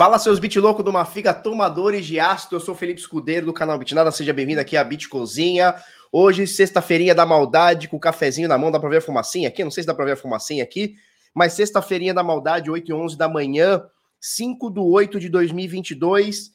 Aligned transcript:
Fala 0.00 0.18
seus 0.18 0.38
bit 0.38 0.58
louco 0.58 0.82
do 0.82 0.90
Mafiga, 0.90 1.34
tomadores 1.34 2.06
de 2.06 2.18
ácido. 2.18 2.56
Eu 2.56 2.60
sou 2.60 2.74
Felipe 2.74 2.98
Escudeiro 2.98 3.44
do 3.44 3.52
canal 3.52 3.78
Bitnada. 3.78 4.10
Seja 4.10 4.32
bem-vindo 4.32 4.58
aqui 4.58 4.74
à 4.74 4.82
Bit 4.82 5.10
Cozinha. 5.10 5.74
Hoje, 6.10 6.46
sexta-feirinha 6.46 7.14
da 7.14 7.26
maldade, 7.26 7.86
com 7.86 7.98
o 7.98 8.00
cafezinho 8.00 8.48
na 8.48 8.56
mão. 8.56 8.70
Dá 8.70 8.80
pra 8.80 8.88
ver 8.88 8.96
a 8.96 9.00
fumacinha 9.02 9.48
aqui? 9.48 9.62
Não 9.62 9.70
sei 9.70 9.82
se 9.82 9.86
dá 9.86 9.92
pra 9.92 10.06
ver 10.06 10.12
a 10.12 10.16
fumacinha 10.16 10.64
aqui, 10.64 10.94
mas 11.34 11.52
sexta-feirinha 11.52 12.14
da 12.14 12.22
maldade, 12.22 12.70
8 12.70 12.90
e 12.90 12.94
11 12.94 13.18
da 13.18 13.28
manhã, 13.28 13.84
5 14.18 14.70
do 14.70 14.86
8 14.86 15.20
de 15.20 15.28
2022. 15.28 16.52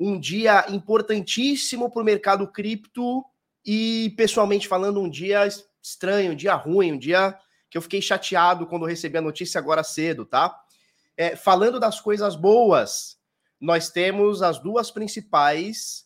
Um 0.00 0.18
dia 0.18 0.64
importantíssimo 0.70 1.90
para 1.90 2.00
o 2.00 2.04
mercado 2.06 2.50
cripto 2.50 3.22
e, 3.62 4.14
pessoalmente 4.16 4.66
falando, 4.66 5.02
um 5.02 5.10
dia 5.10 5.46
estranho, 5.82 6.32
um 6.32 6.34
dia 6.34 6.54
ruim, 6.54 6.92
um 6.92 6.98
dia 6.98 7.36
que 7.68 7.76
eu 7.76 7.82
fiquei 7.82 8.00
chateado 8.00 8.66
quando 8.66 8.86
recebi 8.86 9.18
a 9.18 9.20
notícia 9.20 9.58
agora 9.58 9.84
cedo, 9.84 10.24
tá? 10.24 10.62
É, 11.16 11.34
falando 11.34 11.80
das 11.80 12.00
coisas 12.00 12.36
boas, 12.36 13.16
nós 13.60 13.88
temos 13.88 14.42
as 14.42 14.58
duas 14.58 14.90
principais. 14.90 16.04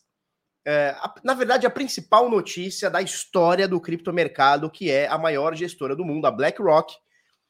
É, 0.65 0.95
a, 0.99 1.13
na 1.23 1.33
verdade, 1.33 1.65
a 1.65 1.71
principal 1.71 2.29
notícia 2.29 2.89
da 2.89 3.01
história 3.01 3.67
do 3.67 3.81
criptomercado, 3.81 4.69
que 4.69 4.89
é 4.89 5.07
a 5.07 5.17
maior 5.17 5.55
gestora 5.55 5.95
do 5.95 6.05
mundo, 6.05 6.25
a 6.25 6.31
BlackRock, 6.31 6.93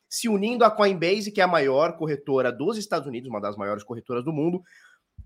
se 0.10 0.28
unindo 0.28 0.66
à 0.66 0.72
Coinbase, 0.72 1.32
que 1.32 1.40
é 1.40 1.44
a 1.44 1.48
maior 1.48 1.96
corretora 1.98 2.52
dos 2.52 2.78
Estados 2.78 3.08
Unidos, 3.08 3.30
uma 3.30 3.40
das 3.40 3.56
maiores 3.56 3.84
corretoras 3.84 4.26
do 4.26 4.34
mundo, 4.34 4.62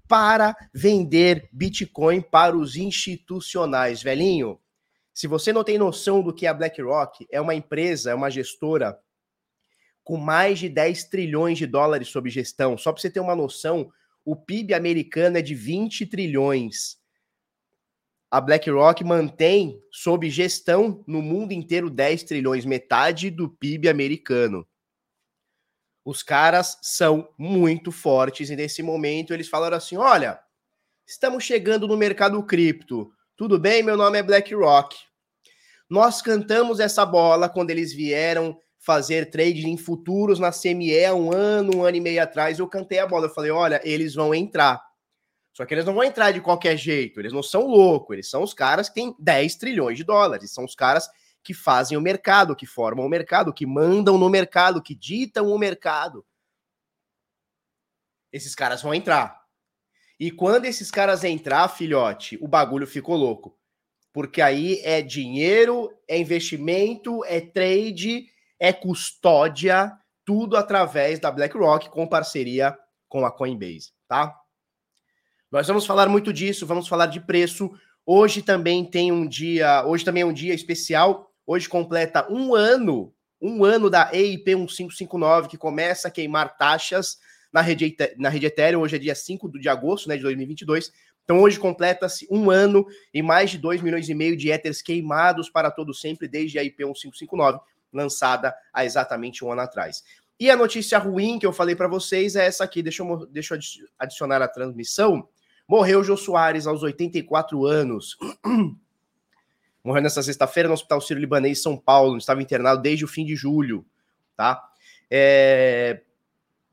para 0.08 0.55
vender 0.73 1.49
Bitcoin 1.52 2.22
para 2.22 2.55
os 2.55 2.75
institucionais. 2.75 4.03
Velhinho, 4.03 4.59
se 5.14 5.27
você 5.27 5.53
não 5.53 5.64
tem 5.64 5.77
noção 5.77 6.22
do 6.22 6.33
que 6.33 6.45
é 6.45 6.49
a 6.49 6.53
BlackRock, 6.53 7.25
é 7.31 7.39
uma 7.39 7.55
empresa, 7.55 8.11
é 8.11 8.14
uma 8.14 8.30
gestora 8.30 8.99
com 10.06 10.17
mais 10.17 10.59
de 10.59 10.70
10 10.70 11.06
trilhões 11.06 11.58
de 11.58 11.66
dólares 11.66 12.09
sob 12.09 12.30
gestão. 12.30 12.78
Só 12.78 12.94
para 12.94 13.02
você 13.02 13.09
ter 13.09 13.20
uma 13.20 13.36
noção, 13.36 13.92
o 14.23 14.36
PIB 14.36 14.75
americano 14.75 15.39
é 15.39 15.42
de 15.42 15.56
20 15.56 16.06
trilhões. 16.06 17.00
A 18.30 18.39
BlackRock 18.39 19.03
mantém 19.03 19.81
sob 19.92 20.30
gestão 20.30 21.03
no 21.08 21.23
mundo 21.23 21.53
inteiro 21.53 21.89
10 21.89 22.23
trilhões, 22.23 22.66
metade 22.66 23.31
do 23.31 23.50
PIB 23.50 23.89
americano. 23.89 24.67
Os 26.03 26.22
caras 26.22 26.78
são 26.83 27.28
muito 27.36 27.92
fortes 27.92 28.52
e 28.52 28.56
nesse 28.56 28.83
momento 28.83 29.33
eles 29.33 29.50
falaram 29.50 29.78
assim: 29.78 29.98
olha, 29.98 30.39
estamos 31.08 31.44
chegando 31.44 31.88
no 31.88 31.98
mercado 31.98 32.42
cripto. 32.44 33.11
Tudo 33.36 33.58
bem? 33.58 33.81
Meu 33.81 33.98
nome 33.98 34.20
é 34.20 34.23
BlackRock. 34.23 34.95
Nós 35.89 36.22
cantamos 36.22 36.80
essa 36.80 37.03
bola 37.06 37.50
quando 37.50 37.72
eles 37.72 37.92
vieram 37.92 38.59
fazer 38.86 39.31
trade 39.31 39.67
em 39.67 39.75
futuros 39.75 40.38
na 40.38 40.52
CME 40.52 41.11
um 41.11 41.33
ano, 41.33 41.78
um 41.78 41.83
ano 41.83 41.97
e 41.97 42.02
meio 42.02 42.22
atrás, 42.22 42.59
eu 42.59 42.67
cantei 42.67 43.00
a 43.00 43.08
bola. 43.08 43.25
Eu 43.25 43.33
falei: 43.33 43.50
olha, 43.50 43.81
eles 43.83 44.14
vão 44.14 44.33
entrar. 44.33 44.82
Só 45.52 45.65
que 45.65 45.73
eles 45.73 45.86
não 45.86 45.93
vão 45.93 46.04
entrar 46.04 46.32
de 46.32 46.42
qualquer 46.42 46.77
jeito, 46.77 47.20
eles 47.20 47.32
não 47.32 47.42
são 47.42 47.65
loucos, 47.65 48.14
eles 48.14 48.30
são 48.30 48.43
os 48.43 48.54
caras 48.54 48.89
que 48.89 48.95
têm 48.95 49.15
10 49.17 49.55
trilhões 49.55 49.98
de 49.98 50.04
dólares, 50.04 50.52
são 50.52 50.65
os 50.65 50.76
caras 50.76 51.08
que 51.42 51.54
fazem 51.54 51.98
o 51.98 52.02
mercado, 52.02 52.55
que 52.55 52.65
formam 52.65 53.05
o 53.05 53.10
mercado, 53.10 53.54
que 53.54 53.65
mandam 53.65 54.17
no 54.17 54.30
mercado, 54.30 54.82
que 54.82 54.93
ditam 54.93 55.48
o 55.48 55.58
mercado. 55.58 56.26
Esses 58.33 58.54
caras 58.54 58.81
vão 58.81 58.93
entrar. 58.93 59.42
E 60.20 60.30
quando 60.30 60.65
esses 60.65 60.92
caras 60.92 61.23
entrar, 61.23 61.67
filhote, 61.70 62.37
o 62.42 62.48
bagulho 62.48 62.86
ficou 62.86 63.15
louco. 63.15 63.58
Porque 64.11 64.42
aí 64.42 64.81
é 64.83 65.02
dinheiro, 65.02 65.89
é 66.08 66.17
investimento, 66.17 67.23
é 67.26 67.39
trade, 67.39 68.27
é 68.60 68.71
custódia, 68.73 69.92
tudo 70.23 70.58
através 70.58 71.20
da 71.20 71.32
BlackRock 71.32 71.89
com 71.89 72.08
parceria 72.08 72.76
com 73.08 73.26
a 73.26 73.32
Coinbase, 73.32 73.92
tá? 74.08 74.36
Nós 75.52 75.67
vamos 75.67 75.86
falar 75.86 76.10
muito 76.10 76.33
disso, 76.33 76.66
vamos 76.66 76.88
falar 76.88 77.05
de 77.05 77.21
preço. 77.21 77.71
Hoje 78.05 78.42
também 78.42 78.83
tem 78.83 79.11
um 79.11 79.27
dia, 79.27 79.86
hoje 79.86 80.04
também 80.04 80.23
é 80.23 80.26
um 80.26 80.33
dia 80.33 80.54
especial. 80.54 81.32
Hoje 81.45 81.70
completa 81.70 82.27
um 82.32 82.55
ano, 82.55 83.14
um 83.42 83.64
ano 83.64 83.89
da 83.89 84.10
EIP 84.11 84.55
1559, 84.55 85.48
que 85.48 85.58
começa 85.58 86.08
a 86.08 86.11
queimar 86.11 86.58
taxas 86.58 87.20
na 87.54 87.61
rede, 87.61 87.95
na 88.17 88.30
rede 88.30 88.48
Ethereum. 88.48 88.82
Hoje 88.82 88.95
é 88.95 88.99
dia 88.99 89.16
5 89.16 89.60
de 89.60 89.70
agosto 89.70 90.10
né, 90.10 90.17
de 90.17 90.23
2022. 90.23 90.92
Então 91.23 91.39
hoje 91.42 91.60
completa-se 91.60 92.27
um 92.30 92.52
ano 92.52 92.86
e 93.14 93.22
mais 93.22 93.49
de 93.49 93.58
2 93.58 93.82
milhões 93.82 94.10
e 94.10 94.14
meio 94.14 94.36
de 94.36 94.49
Ethers 94.49 94.82
queimados 94.82 95.49
para 95.49 95.72
todo 95.72 95.93
sempre 95.93 96.27
desde 96.27 96.60
a 96.60 96.64
IP 96.64 96.83
1559 96.83 97.60
lançada 97.95 98.56
há 98.73 98.86
exatamente 98.86 99.44
um 99.44 99.52
ano 99.52 99.61
atrás. 99.61 100.04
E 100.39 100.52
a 100.52 100.56
notícia 100.56 101.00
ruim 101.00 101.39
que 101.39 101.45
eu 101.45 101.54
falei 101.54 101.76
para 101.76 101.88
vocês 101.88 102.36
é 102.36 102.45
essa 102.45 102.64
aqui. 102.64 102.83
Deixa 102.83 103.04
eu, 103.04 103.26
deixa 103.28 103.56
eu 103.56 103.60
adicionar 103.98 104.42
a 104.42 104.48
transmissão. 104.48 105.28
Morreu 105.67 106.04
Jô 106.04 106.17
Soares 106.17 106.67
aos 106.67 106.84
84 106.84 107.66
anos. 107.66 108.17
Morreu 109.84 110.02
nessa 110.02 110.22
sexta-feira 110.22 110.67
no 110.67 110.73
Hospital 110.73 111.00
Sírio-Libanês, 111.00 111.61
São 111.61 111.78
Paulo. 111.78 112.17
Estava 112.17 112.42
internado 112.42 112.82
desde 112.82 113.05
o 113.05 113.08
fim 113.08 113.26
de 113.26 113.36
julho, 113.36 113.86
tá? 114.36 114.61
É... 115.10 116.02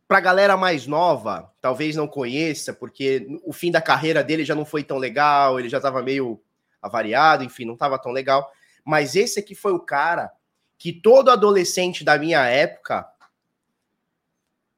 Para 0.09 0.19
a 0.19 0.23
galera 0.23 0.57
mais 0.57 0.87
nova, 0.87 1.51
talvez 1.61 1.97
não 1.97 2.07
conheça, 2.07 2.75
porque 2.75 3.27
o 3.45 3.53
fim 3.53 3.71
da 3.71 3.81
carreira 3.81 4.23
dele 4.23 4.45
já 4.45 4.55
não 4.55 4.65
foi 4.65 4.83
tão 4.83 4.99
legal, 4.99 5.59
ele 5.59 5.71
já 5.71 5.79
estava 5.79 6.03
meio 6.03 6.43
avariado, 6.83 7.45
enfim, 7.45 7.65
não 7.65 7.75
estava 7.75 7.99
tão 7.99 8.13
legal. 8.13 8.51
Mas 8.85 9.17
esse 9.17 9.39
aqui 9.39 9.55
foi 9.55 9.73
o 9.73 9.81
cara 9.81 10.31
que 10.83 10.93
todo 10.93 11.31
adolescente 11.31 12.03
da 12.03 12.19
minha 12.19 12.45
época, 12.45 13.09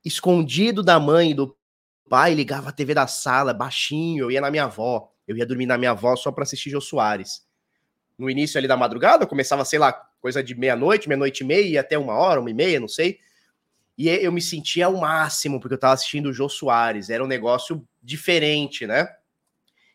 escondido 0.04 0.82
da 0.82 1.00
mãe 1.00 1.30
e 1.30 1.34
do 1.34 1.56
pai, 2.10 2.34
ligava 2.34 2.68
a 2.68 2.72
TV 2.72 2.92
da 2.92 3.06
sala, 3.06 3.54
baixinho, 3.54 4.24
eu 4.26 4.30
ia 4.30 4.38
na 4.38 4.50
minha 4.50 4.64
avó, 4.64 5.10
eu 5.26 5.34
ia 5.34 5.46
dormir 5.46 5.64
na 5.64 5.78
minha 5.78 5.92
avó 5.92 6.14
só 6.14 6.30
para 6.30 6.44
assistir 6.44 6.68
Jô 6.68 6.78
Soares. 6.78 7.46
No 8.18 8.28
início 8.28 8.58
ali 8.58 8.68
da 8.68 8.76
madrugada, 8.76 9.26
começava, 9.26 9.64
sei 9.64 9.78
lá, 9.78 9.94
coisa 10.20 10.44
de 10.44 10.54
meia-noite, 10.54 11.08
meia-noite 11.08 11.42
e 11.42 11.46
meia, 11.46 11.80
até 11.80 11.96
uma 11.96 12.12
hora, 12.12 12.38
uma 12.38 12.50
e 12.50 12.54
meia, 12.54 12.78
não 12.78 12.86
sei. 12.86 13.18
E 13.96 14.10
eu 14.10 14.30
me 14.30 14.42
sentia 14.42 14.84
ao 14.84 14.98
máximo, 14.98 15.58
porque 15.58 15.72
eu 15.72 15.80
tava 15.80 15.94
assistindo 15.94 16.26
o 16.26 16.34
Jô 16.34 16.50
Soares, 16.50 17.08
era 17.08 17.24
um 17.24 17.26
negócio 17.26 17.82
diferente, 18.02 18.86
né? 18.86 19.08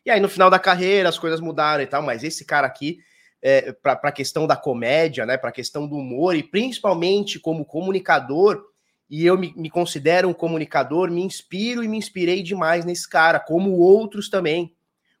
E 0.04 0.10
aí 0.10 0.18
no 0.18 0.28
final 0.28 0.50
da 0.50 0.58
carreira 0.58 1.08
as 1.08 1.20
coisas 1.20 1.38
mudaram 1.38 1.84
e 1.84 1.86
tal, 1.86 2.02
mas 2.02 2.24
esse 2.24 2.44
cara 2.44 2.66
aqui 2.66 2.98
é, 3.42 3.72
para 3.72 3.98
a 4.02 4.12
questão 4.12 4.46
da 4.46 4.56
comédia, 4.56 5.24
né, 5.24 5.36
para 5.36 5.50
a 5.50 5.52
questão 5.52 5.86
do 5.86 5.96
humor 5.96 6.36
e 6.36 6.42
principalmente 6.42 7.38
como 7.38 7.64
comunicador, 7.64 8.62
e 9.08 9.26
eu 9.26 9.36
me, 9.36 9.52
me, 9.56 9.68
considero 9.68 10.28
um 10.28 10.32
comunicador, 10.32 11.10
me 11.10 11.22
inspiro 11.22 11.82
e 11.82 11.88
me 11.88 11.96
inspirei 11.96 12.42
demais 12.42 12.84
nesse 12.84 13.08
cara, 13.08 13.40
como 13.40 13.72
outros 13.72 14.28
também, 14.28 14.74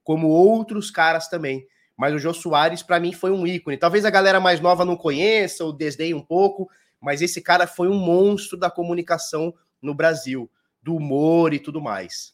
como 0.04 0.28
outros 0.28 0.90
caras 0.90 1.28
também. 1.28 1.66
Mas 1.96 2.14
o 2.14 2.18
Jô 2.18 2.32
Soares, 2.32 2.82
para 2.82 3.00
mim, 3.00 3.12
foi 3.12 3.32
um 3.32 3.46
ícone. 3.46 3.76
Talvez 3.76 4.04
a 4.04 4.10
galera 4.10 4.38
mais 4.38 4.60
nova 4.60 4.84
não 4.84 4.96
conheça 4.96 5.64
ou 5.64 5.72
desdeie 5.72 6.14
um 6.14 6.20
pouco, 6.20 6.70
mas 7.00 7.20
esse 7.20 7.42
cara 7.42 7.66
foi 7.66 7.88
um 7.88 7.98
monstro 7.98 8.56
da 8.56 8.70
comunicação 8.70 9.52
no 9.82 9.94
Brasil, 9.94 10.48
do 10.82 10.94
humor 10.94 11.52
e 11.52 11.58
tudo 11.58 11.80
mais. 11.80 12.32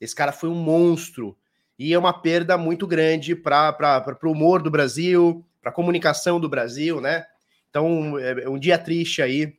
Esse 0.00 0.14
cara 0.14 0.32
foi 0.32 0.48
um 0.48 0.54
monstro 0.54 1.36
e 1.80 1.94
é 1.94 1.98
uma 1.98 2.12
perda 2.12 2.58
muito 2.58 2.86
grande 2.86 3.34
para 3.34 4.18
o 4.22 4.30
humor 4.30 4.60
do 4.60 4.70
Brasil, 4.70 5.42
para 5.62 5.70
a 5.70 5.74
comunicação 5.74 6.38
do 6.38 6.46
Brasil, 6.46 7.00
né? 7.00 7.24
Então, 7.70 8.18
é, 8.18 8.42
é 8.42 8.48
um 8.50 8.58
dia 8.58 8.76
triste 8.76 9.22
aí. 9.22 9.56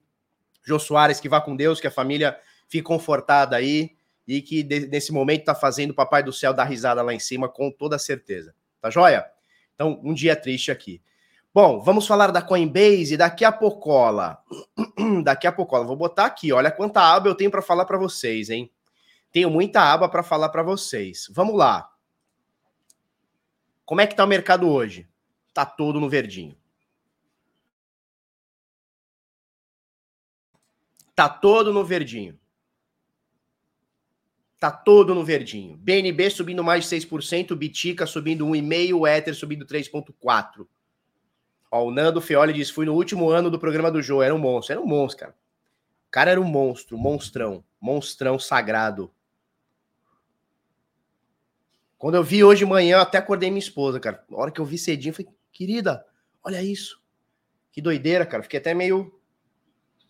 Jô 0.64 0.78
Soares, 0.78 1.20
que 1.20 1.28
vá 1.28 1.42
com 1.42 1.56
Deus, 1.56 1.82
que 1.82 1.88
a 1.88 1.92
família 1.92 2.38
fique 2.70 2.84
confortada 2.84 3.56
aí 3.56 3.96
e 4.28 4.40
que 4.40 4.62
de, 4.62 4.82
nesse 4.82 5.12
momento 5.12 5.40
está 5.40 5.56
fazendo 5.56 5.90
o 5.90 5.96
Papai 5.96 6.22
do 6.22 6.32
Céu 6.32 6.54
dar 6.54 6.66
risada 6.66 7.02
lá 7.02 7.12
em 7.12 7.18
cima, 7.18 7.50
com 7.50 7.72
toda 7.72 7.98
certeza. 7.98 8.54
Tá 8.80 8.92
joia? 8.92 9.26
Então, 9.74 10.00
um 10.04 10.14
dia 10.14 10.36
triste 10.36 10.70
aqui. 10.70 11.02
Bom, 11.52 11.82
vamos 11.82 12.06
falar 12.06 12.32
da 12.32 12.44
Coinbase 12.44 13.18
daqui 13.18 13.44
a 13.44 13.52
poucola. 13.52 14.38
daqui 15.24 15.48
a 15.48 15.52
poucola. 15.52 15.86
Vou 15.86 15.96
botar 15.96 16.26
aqui, 16.26 16.54
olha 16.54 16.70
quanta 16.70 17.02
aba 17.02 17.28
eu 17.28 17.36
tenho 17.36 17.50
para 17.50 17.64
falar 17.64 17.86
para 17.86 17.98
vocês, 17.98 18.52
hein? 18.52 18.72
Tenho 19.32 19.50
muita 19.50 19.82
aba 19.82 20.08
para 20.08 20.22
falar 20.22 20.50
para 20.50 20.62
vocês. 20.62 21.26
Vamos 21.32 21.56
lá. 21.56 21.91
Como 23.86 24.02
é 24.02 24.08
que 24.08 24.14
está 24.14 24.24
o 24.24 24.28
mercado 24.28 24.70
hoje? 24.70 25.08
Está 25.48 25.66
todo 25.66 26.00
no 26.00 26.10
verdinho. 26.10 26.58
Tá 31.16 31.28
todo 31.28 31.74
no 31.74 31.84
verdinho. 31.84 32.40
Tá 34.60 34.72
todo 34.72 35.16
no 35.16 35.24
verdinho. 35.24 35.76
BNB 35.78 36.30
subindo 36.30 36.64
mais 36.64 36.88
de 36.88 36.96
6%, 36.96 37.56
Bitica 37.56 38.06
subindo 38.06 38.46
1,5%, 38.46 38.94
o 38.94 39.08
Ether 39.08 39.36
subindo 39.36 39.66
3,4%. 39.66 40.68
Ó, 41.72 41.86
o 41.86 41.92
Nando 41.92 42.22
Feoli 42.22 42.54
diz: 42.54 42.70
fui 42.70 42.86
no 42.86 42.94
último 42.94 43.30
ano 43.30 43.50
do 43.50 43.58
programa 43.58 43.90
do 43.90 44.02
Joe. 44.02 44.26
Era 44.26 44.36
um 44.36 44.38
monstro. 44.38 44.74
Era 44.74 44.82
um 44.82 44.86
monstro, 44.86 45.26
cara. 45.26 45.32
O 45.32 46.12
cara 46.12 46.32
era 46.32 46.42
um 46.42 46.46
monstro, 46.46 46.98
monstrão. 46.98 47.64
Monstrão 47.80 48.38
sagrado. 48.38 49.12
Quando 52.02 52.16
eu 52.16 52.24
vi 52.24 52.44
hoje 52.44 52.66
de 52.66 52.66
manhã, 52.66 52.96
eu 52.96 53.02
até 53.02 53.20
acordei 53.20 53.52
minha 53.52 53.60
esposa, 53.60 54.00
cara. 54.00 54.24
Na 54.28 54.36
hora 54.40 54.50
que 54.50 54.60
eu 54.60 54.66
vi 54.66 54.76
cedinho, 54.76 55.12
eu 55.12 55.14
falei, 55.14 55.32
querida, 55.54 56.04
olha 56.44 56.60
isso. 56.60 57.00
Que 57.72 57.80
doideira, 57.80 58.26
cara. 58.26 58.42
Fiquei 58.42 58.60
até 58.60 58.74
meio. 58.74 59.14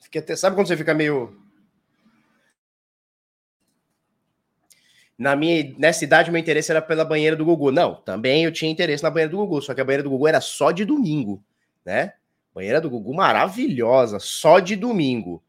Fiquei 0.01 0.21
até. 0.21 0.33
Sabe 0.37 0.55
quando 0.55 0.67
você 0.67 0.77
fica 0.77 0.93
meio. 0.93 1.37
na 5.17 5.35
minha, 5.35 5.75
nessa 5.77 6.05
idade, 6.05 6.31
meu 6.31 6.39
interesse 6.39 6.71
era 6.71 6.81
pela 6.81 7.03
banheira 7.03 7.35
do 7.35 7.43
Gugu. 7.43 7.73
Não, 7.73 7.95
também 7.95 8.45
eu 8.45 8.53
tinha 8.53 8.71
interesse 8.71 9.03
na 9.03 9.09
banheira 9.09 9.29
do 9.29 9.37
Gugu, 9.39 9.61
só 9.61 9.73
que 9.73 9.81
a 9.81 9.83
banheira 9.83 10.03
do 10.03 10.09
Gugu 10.09 10.29
era 10.29 10.39
só 10.39 10.71
de 10.71 10.85
domingo, 10.85 11.43
né? 11.85 12.13
Banheira 12.55 12.79
do 12.79 12.89
Gugu 12.89 13.13
maravilhosa, 13.13 14.17
só 14.17 14.59
de 14.59 14.77
domingo. 14.77 15.43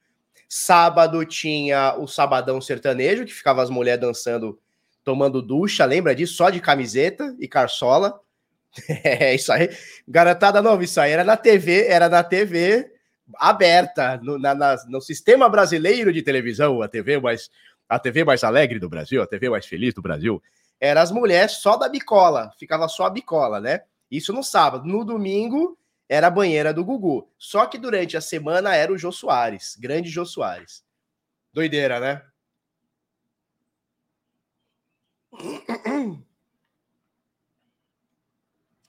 Sábado 0.49 1.25
tinha 1.25 1.95
o 1.97 2.09
Sabadão 2.09 2.61
Sertanejo, 2.61 3.25
que 3.25 3.33
ficava 3.33 3.63
as 3.63 3.71
mulheres 3.71 4.01
dançando, 4.01 4.61
tomando 5.05 5.43
ducha, 5.43 5.85
lembra 5.85 6.15
disso? 6.15 6.35
Só 6.35 6.51
de 6.51 6.61
camiseta 6.61 7.35
e 7.39 7.49
carçola. 7.49 8.19
É 9.05 9.35
isso 9.35 9.53
aí. 9.53 9.69
Garotada 10.09 10.63
nova, 10.63 10.83
isso 10.83 10.99
aí 10.99 11.13
era 11.13 11.23
na 11.23 11.37
TV, 11.37 11.87
era 11.89 12.09
na 12.09 12.25
TV 12.25 12.91
aberta, 13.37 14.19
no, 14.23 14.39
na, 14.39 14.55
na, 14.55 14.77
no 14.89 15.01
sistema 15.01 15.49
brasileiro 15.49 16.13
de 16.13 16.23
televisão, 16.23 16.81
a 16.81 16.89
TV 16.89 17.21
mais 17.21 17.51
a 17.89 17.99
TV 17.99 18.25
mais 18.25 18.43
alegre 18.43 18.79
do 18.79 18.89
Brasil, 18.89 19.21
a 19.21 19.27
TV 19.27 19.51
mais 19.51 19.67
feliz 19.67 19.93
do 19.93 20.01
Brasil, 20.01 20.43
era 20.81 21.03
as 21.03 21.13
mulheres 21.13 21.53
só 21.53 21.77
da 21.77 21.89
bicola, 21.89 22.51
ficava 22.59 22.89
só 22.89 23.05
a 23.05 23.11
bicola, 23.11 23.61
né? 23.61 23.83
Isso 24.11 24.33
no 24.33 24.43
sábado. 24.43 24.89
No 24.89 25.05
domingo 25.05 25.79
era 26.09 26.27
a 26.27 26.31
banheira 26.31 26.73
do 26.73 26.85
Gugu. 26.85 27.31
Só 27.39 27.67
que 27.67 27.79
durante 27.79 28.17
a 28.17 28.21
semana 28.21 28.75
era 28.75 28.93
o 28.93 28.99
Jô 28.99 29.13
Soares, 29.13 29.77
grande 29.79 30.11
Jô 30.11 30.25
Soares. 30.25 30.83
Doideira, 31.53 32.01
né? 32.01 32.23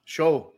Show. 0.05 0.53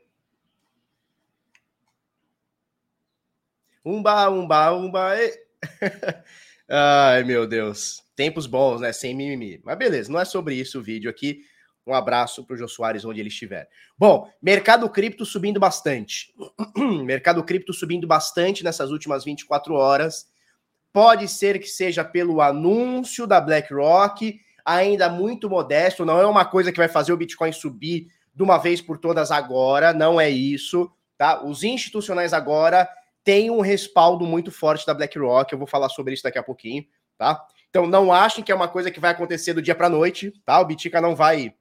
Umba, 3.84 4.30
umba, 4.30 4.74
umba. 4.74 5.14
Ai, 6.68 7.24
meu 7.24 7.46
Deus. 7.46 8.04
Tempos 8.16 8.48
bons, 8.48 8.82
né? 8.82 8.92
Sem 8.92 9.16
mimimi. 9.16 9.62
Mas 9.64 9.78
beleza, 9.78 10.12
não 10.12 10.20
é 10.20 10.26
sobre 10.26 10.56
isso 10.56 10.80
o 10.80 10.84
vídeo 10.84 11.10
aqui. 11.10 11.42
Um 11.86 11.94
abraço 11.94 12.44
para 12.44 12.56
o 12.56 12.58
Jô 12.58 12.68
Soares, 12.68 13.06
onde 13.06 13.20
ele 13.20 13.30
estiver. 13.30 13.70
Bom, 13.96 14.28
mercado 14.42 14.90
cripto 14.90 15.24
subindo 15.24 15.60
bastante. 15.60 16.34
mercado 17.06 17.44
cripto 17.44 17.74
subindo 17.74 18.08
bastante 18.08 18.64
nessas 18.64 18.90
últimas 18.90 19.24
24 19.24 19.76
horas. 19.76 20.28
Pode 20.92 21.28
ser 21.28 21.60
que 21.60 21.68
seja 21.68 22.04
pelo 22.04 22.42
anúncio 22.42 23.28
da 23.28 23.40
BlackRock, 23.40 24.40
ainda 24.66 25.08
muito 25.08 25.50
modesto. 25.50 26.04
Não 26.04 26.20
é 26.20 26.26
uma 26.26 26.44
coisa 26.44 26.72
que 26.72 26.80
vai 26.80 26.88
fazer 26.88 27.14
o 27.14 27.18
Bitcoin 27.18 27.52
subir 27.52 28.08
de 28.34 28.44
uma 28.44 28.58
vez 28.58 28.82
por 28.82 28.98
todas 28.98 29.32
agora. 29.32 29.94
Não 29.94 30.20
é 30.20 30.30
isso. 30.30 30.92
Tá? 31.18 31.44
Os 31.46 31.64
institucionais 31.64 32.34
agora 32.34 32.90
têm 33.24 33.52
um 33.52 33.62
respaldo 33.62 34.26
muito 34.26 34.52
forte 34.52 34.86
da 34.86 34.94
BlackRock. 34.94 35.54
Eu 35.54 35.60
vou 35.60 35.68
falar 35.68 35.90
sobre 35.90 36.14
isso 36.14 36.24
daqui 36.24 36.40
a 36.40 36.44
pouquinho. 36.44 36.86
Tá? 37.18 37.46
Então 37.70 37.86
não 37.86 38.12
achem 38.12 38.44
que 38.44 38.52
é 38.52 38.56
uma 38.56 38.68
coisa 38.68 38.90
que 38.90 39.00
vai 39.00 39.12
acontecer 39.12 39.54
do 39.54 39.62
dia 39.62 39.76
para 39.76 39.90
noite, 39.90 40.34
tá? 40.46 40.60
O 40.60 40.66
Bitica 40.66 41.00
não 41.00 41.16
vai 41.16 41.54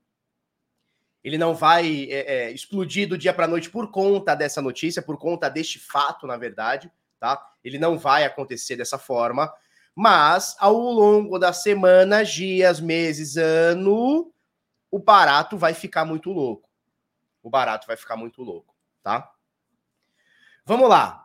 ele 1.25 1.39
não 1.39 1.55
vai 1.55 2.07
é, 2.11 2.35
é, 2.35 2.51
explodir 2.53 3.09
do 3.09 3.17
dia 3.17 3.33
para 3.33 3.49
noite 3.49 3.71
por 3.71 3.91
conta 3.91 4.35
dessa 4.35 4.61
notícia, 4.61 5.01
por 5.01 5.17
conta 5.17 5.49
deste 5.49 5.79
fato, 5.79 6.27
na 6.27 6.37
verdade, 6.37 6.93
tá? 7.19 7.43
Ele 7.65 7.79
não 7.79 7.99
vai 7.99 8.25
acontecer 8.25 8.77
dessa 8.77 8.99
forma, 8.99 9.51
mas 9.95 10.57
ao 10.59 10.75
longo 10.75 11.39
da 11.39 11.53
semana, 11.53 12.25
dias, 12.25 12.81
meses, 12.81 13.37
ano, 13.37 14.33
o 14.91 14.99
barato 14.99 15.57
vai 15.57 15.75
ficar 15.75 16.05
muito 16.05 16.31
louco. 16.31 16.69
O 17.43 17.51
barato 17.51 17.87
vai 17.87 17.97
ficar 17.97 18.17
muito 18.17 18.43
louco, 18.43 18.75
tá? 19.03 19.31
Vamos 20.67 20.89
lá. 20.89 21.25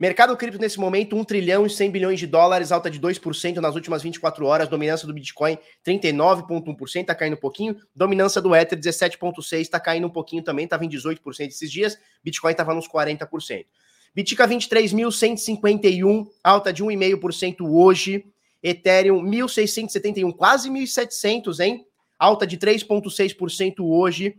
Mercado 0.00 0.34
cripto 0.34 0.58
nesse 0.58 0.80
momento, 0.80 1.14
1 1.14 1.24
trilhão 1.24 1.66
e 1.66 1.68
100 1.68 1.90
bilhões 1.90 2.18
de 2.18 2.26
dólares, 2.26 2.72
alta 2.72 2.90
de 2.90 2.98
2% 2.98 3.56
nas 3.56 3.74
últimas 3.74 4.02
24 4.02 4.46
horas. 4.46 4.66
Dominância 4.66 5.06
do 5.06 5.12
Bitcoin, 5.12 5.58
39,1%, 5.86 7.04
tá 7.04 7.14
caindo 7.14 7.34
um 7.34 7.40
pouquinho. 7.40 7.76
Dominância 7.94 8.40
do 8.40 8.54
Ether, 8.56 8.78
17,6%, 8.78 9.68
tá 9.68 9.78
caindo 9.78 10.06
um 10.06 10.10
pouquinho 10.10 10.42
também, 10.42 10.66
tava 10.66 10.86
em 10.86 10.88
18% 10.88 11.48
esses 11.48 11.70
dias. 11.70 11.98
Bitcoin 12.24 12.54
tava 12.54 12.72
nos 12.72 12.88
40%. 12.88 13.66
Bitica 14.14 14.46
23.151, 14.46 16.26
alta 16.42 16.72
de 16.72 16.82
1,5% 16.82 17.56
hoje. 17.60 18.24
Ethereum 18.62 19.22
1.671, 19.22 20.36
quase 20.36 20.68
1.700, 20.68 21.60
hein? 21.60 21.86
Alta 22.18 22.46
de 22.46 22.58
3,6% 22.58 23.76
hoje. 23.80 24.36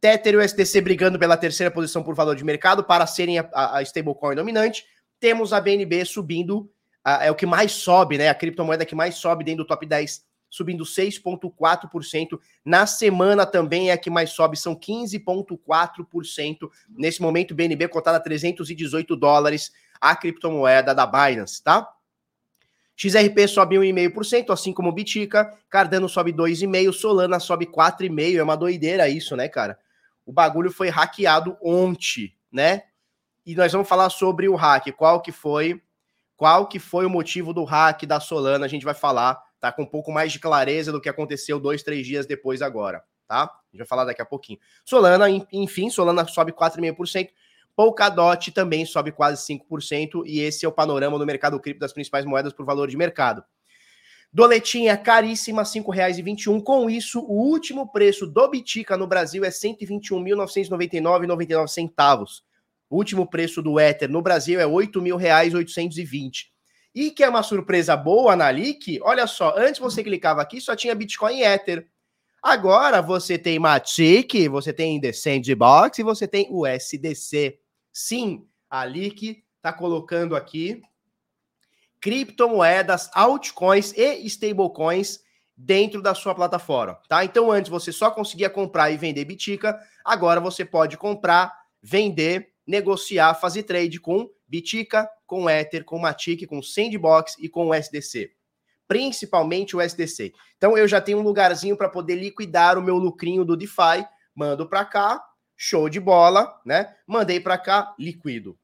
Tether 0.00 0.34
e 0.34 0.36
o 0.36 0.40
SDC 0.40 0.80
brigando 0.80 1.18
pela 1.18 1.36
terceira 1.36 1.70
posição 1.70 2.02
por 2.02 2.14
valor 2.14 2.34
de 2.34 2.44
mercado 2.44 2.82
para 2.82 3.06
serem 3.06 3.38
a, 3.38 3.48
a, 3.52 3.78
a 3.78 3.82
stablecoin 3.82 4.34
dominante. 4.34 4.84
Temos 5.20 5.52
a 5.52 5.60
BNB 5.60 6.04
subindo, 6.04 6.68
a, 7.04 7.26
é 7.26 7.30
o 7.30 7.34
que 7.36 7.46
mais 7.46 7.70
sobe, 7.72 8.18
né? 8.18 8.28
A 8.28 8.34
criptomoeda 8.34 8.84
que 8.84 8.94
mais 8.94 9.14
sobe 9.16 9.44
dentro 9.44 9.64
do 9.64 9.68
top 9.68 9.86
10, 9.86 10.24
subindo 10.52 10.84
6,4%. 10.84 12.38
Na 12.64 12.86
semana 12.86 13.44
também 13.44 13.90
é 13.90 13.94
a 13.94 13.98
que 13.98 14.10
mais 14.10 14.30
sobe, 14.30 14.56
são 14.56 14.76
15,4%. 14.76 16.70
Nesse 16.90 17.20
momento, 17.22 17.54
BNB 17.54 17.88
cotada 17.88 18.18
a 18.18 18.20
318 18.20 19.16
dólares, 19.16 19.72
a 20.00 20.14
criptomoeda 20.14 20.94
da 20.94 21.06
Binance, 21.06 21.64
tá? 21.64 21.88
XRP 22.94 23.48
sobe 23.48 23.76
1,5%, 23.76 24.50
assim 24.52 24.72
como 24.72 24.92
Bitica. 24.92 25.58
Cardano 25.70 26.08
sobe 26.08 26.32
2,5%, 26.32 26.92
Solana 26.92 27.40
sobe 27.40 27.66
4,5%. 27.66 28.36
É 28.36 28.42
uma 28.42 28.56
doideira 28.56 29.08
isso, 29.08 29.34
né, 29.34 29.48
cara? 29.48 29.78
o 30.24 30.32
bagulho 30.32 30.70
foi 30.70 30.88
hackeado 30.88 31.56
ontem, 31.60 32.34
né? 32.50 32.84
E 33.44 33.54
nós 33.54 33.72
vamos 33.72 33.88
falar 33.88 34.08
sobre 34.10 34.48
o 34.48 34.54
hack, 34.54 34.92
qual 34.92 35.20
que 35.20 35.32
foi, 35.32 35.82
qual 36.36 36.66
que 36.68 36.78
foi 36.78 37.04
o 37.04 37.10
motivo 37.10 37.52
do 37.52 37.64
hack 37.64 38.04
da 38.06 38.20
Solana, 38.20 38.64
a 38.64 38.68
gente 38.68 38.84
vai 38.84 38.94
falar, 38.94 39.42
tá 39.62 39.70
com 39.70 39.82
um 39.82 39.86
pouco 39.86 40.10
mais 40.10 40.32
de 40.32 40.40
clareza 40.40 40.90
do 40.90 41.00
que 41.00 41.08
aconteceu 41.08 41.60
dois, 41.60 41.84
três 41.84 42.04
dias 42.04 42.26
depois 42.26 42.60
agora, 42.60 43.04
tá? 43.28 43.44
A 43.44 43.50
gente 43.70 43.78
vai 43.78 43.86
falar 43.86 44.04
daqui 44.04 44.20
a 44.20 44.26
pouquinho. 44.26 44.58
Solana, 44.84 45.26
enfim, 45.52 45.88
Solana 45.88 46.26
sobe 46.26 46.50
4,5%, 46.50 47.28
Polkadot 47.76 48.50
também 48.50 48.84
sobe 48.84 49.12
quase 49.12 49.40
5%, 49.46 50.24
e 50.26 50.40
esse 50.40 50.66
é 50.66 50.68
o 50.68 50.72
panorama 50.72 51.16
do 51.16 51.24
mercado 51.24 51.60
cripto 51.60 51.78
das 51.78 51.92
principais 51.92 52.24
moedas 52.24 52.52
por 52.52 52.66
valor 52.66 52.88
de 52.88 52.96
mercado. 52.96 53.44
Doletinha 54.32 54.96
caríssima, 54.96 55.62
R$ 55.62 55.68
5,21. 55.68 56.60
Com 56.60 56.90
isso, 56.90 57.20
o 57.20 57.48
último 57.48 57.92
preço 57.92 58.26
do 58.26 58.48
Bitica 58.48 58.96
no 58.96 59.06
Brasil 59.06 59.44
é 59.44 59.48
R$ 59.48 59.54
121.999,99 59.54 62.24
O 62.90 62.96
último 62.96 63.30
preço 63.30 63.62
do 63.62 63.78
Ether 63.78 64.10
no 64.10 64.22
Brasil 64.22 64.58
é 64.58 64.64
R$ 64.64 64.70
8.820. 64.70 66.50
E 66.94 67.10
que 67.10 67.24
é 67.24 67.28
uma 67.28 67.42
surpresa 67.42 67.96
boa 67.96 68.36
na 68.36 68.50
LIC, 68.50 69.00
olha 69.02 69.26
só, 69.26 69.54
antes 69.56 69.80
você 69.80 70.02
clicava 70.02 70.42
aqui, 70.42 70.60
só 70.60 70.76
tinha 70.76 70.94
Bitcoin 70.94 71.38
e 71.38 71.44
Ether. 71.44 71.88
Agora 72.42 73.00
você 73.00 73.38
tem 73.38 73.58
Matic, 73.58 74.48
você 74.50 74.72
tem 74.72 75.00
The 75.00 75.12
Sandbox 75.12 75.98
e 75.98 76.02
você 76.02 76.26
tem 76.28 76.48
o 76.50 76.66
SDC. 76.66 77.58
Sim, 77.92 78.46
a 78.68 78.84
LIC 78.84 79.44
está 79.56 79.72
colocando 79.72 80.34
aqui 80.34 80.82
criptomoedas, 82.00 83.08
altcoins 83.14 83.92
e 83.96 84.26
stablecoins 84.26 85.20
dentro 85.56 86.02
da 86.02 86.14
sua 86.14 86.34
plataforma, 86.34 86.98
tá? 87.08 87.24
Então 87.24 87.50
antes 87.50 87.70
você 87.70 87.92
só 87.92 88.10
conseguia 88.10 88.50
comprar 88.50 88.90
e 88.90 88.96
vender 88.96 89.24
Bitica, 89.24 89.78
agora 90.04 90.40
você 90.40 90.64
pode 90.64 90.96
comprar, 90.96 91.52
vender, 91.80 92.54
negociar, 92.66 93.34
fazer 93.34 93.62
trade 93.62 94.00
com 94.00 94.28
Bitica, 94.52 95.08
com 95.26 95.48
Ether, 95.48 95.82
com 95.82 95.98
Matic, 95.98 96.46
com 96.46 96.62
Sandbox 96.62 97.36
e 97.38 97.48
com 97.48 97.68
o 97.68 97.74
SDC. 97.74 98.32
Principalmente 98.86 99.74
o 99.74 99.80
SDC. 99.80 100.34
Então 100.58 100.76
eu 100.76 100.86
já 100.86 101.00
tenho 101.00 101.20
um 101.20 101.22
lugarzinho 101.22 101.74
para 101.74 101.88
poder 101.88 102.16
liquidar 102.16 102.76
o 102.76 102.82
meu 102.82 102.98
lucrinho 102.98 103.46
do 103.46 103.56
DeFi, 103.56 104.06
mando 104.34 104.68
para 104.68 104.84
cá, 104.84 105.24
show 105.56 105.88
de 105.88 105.98
bola, 105.98 106.60
né? 106.66 106.94
Mandei 107.06 107.40
para 107.40 107.56
cá, 107.56 107.94
liquido. 107.98 108.58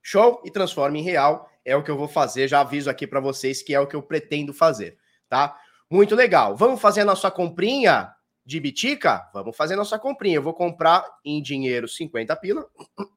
Show 0.00 0.40
e 0.42 0.50
transforma 0.50 0.96
em 0.96 1.02
real 1.02 1.50
é 1.66 1.76
o 1.76 1.82
que 1.82 1.90
eu 1.90 1.98
vou 1.98 2.08
fazer. 2.08 2.48
Já 2.48 2.60
aviso 2.60 2.88
aqui 2.88 3.06
para 3.06 3.20
vocês 3.20 3.62
que 3.62 3.74
é 3.74 3.78
o 3.78 3.86
que 3.86 3.94
eu 3.94 4.02
pretendo 4.02 4.54
fazer, 4.54 4.96
tá? 5.28 5.54
Muito 5.90 6.14
legal. 6.14 6.56
Vamos 6.56 6.80
fazer 6.80 7.02
a 7.02 7.04
nossa 7.04 7.30
comprinha 7.30 8.10
de 8.42 8.58
bitica? 8.58 9.28
Vamos 9.34 9.54
fazer 9.54 9.74
a 9.74 9.76
nossa 9.76 9.98
comprinha. 9.98 10.36
Eu 10.36 10.42
vou 10.42 10.54
comprar 10.54 11.04
em 11.22 11.42
dinheiro 11.42 11.86
50 11.86 12.34
pila. 12.36 12.66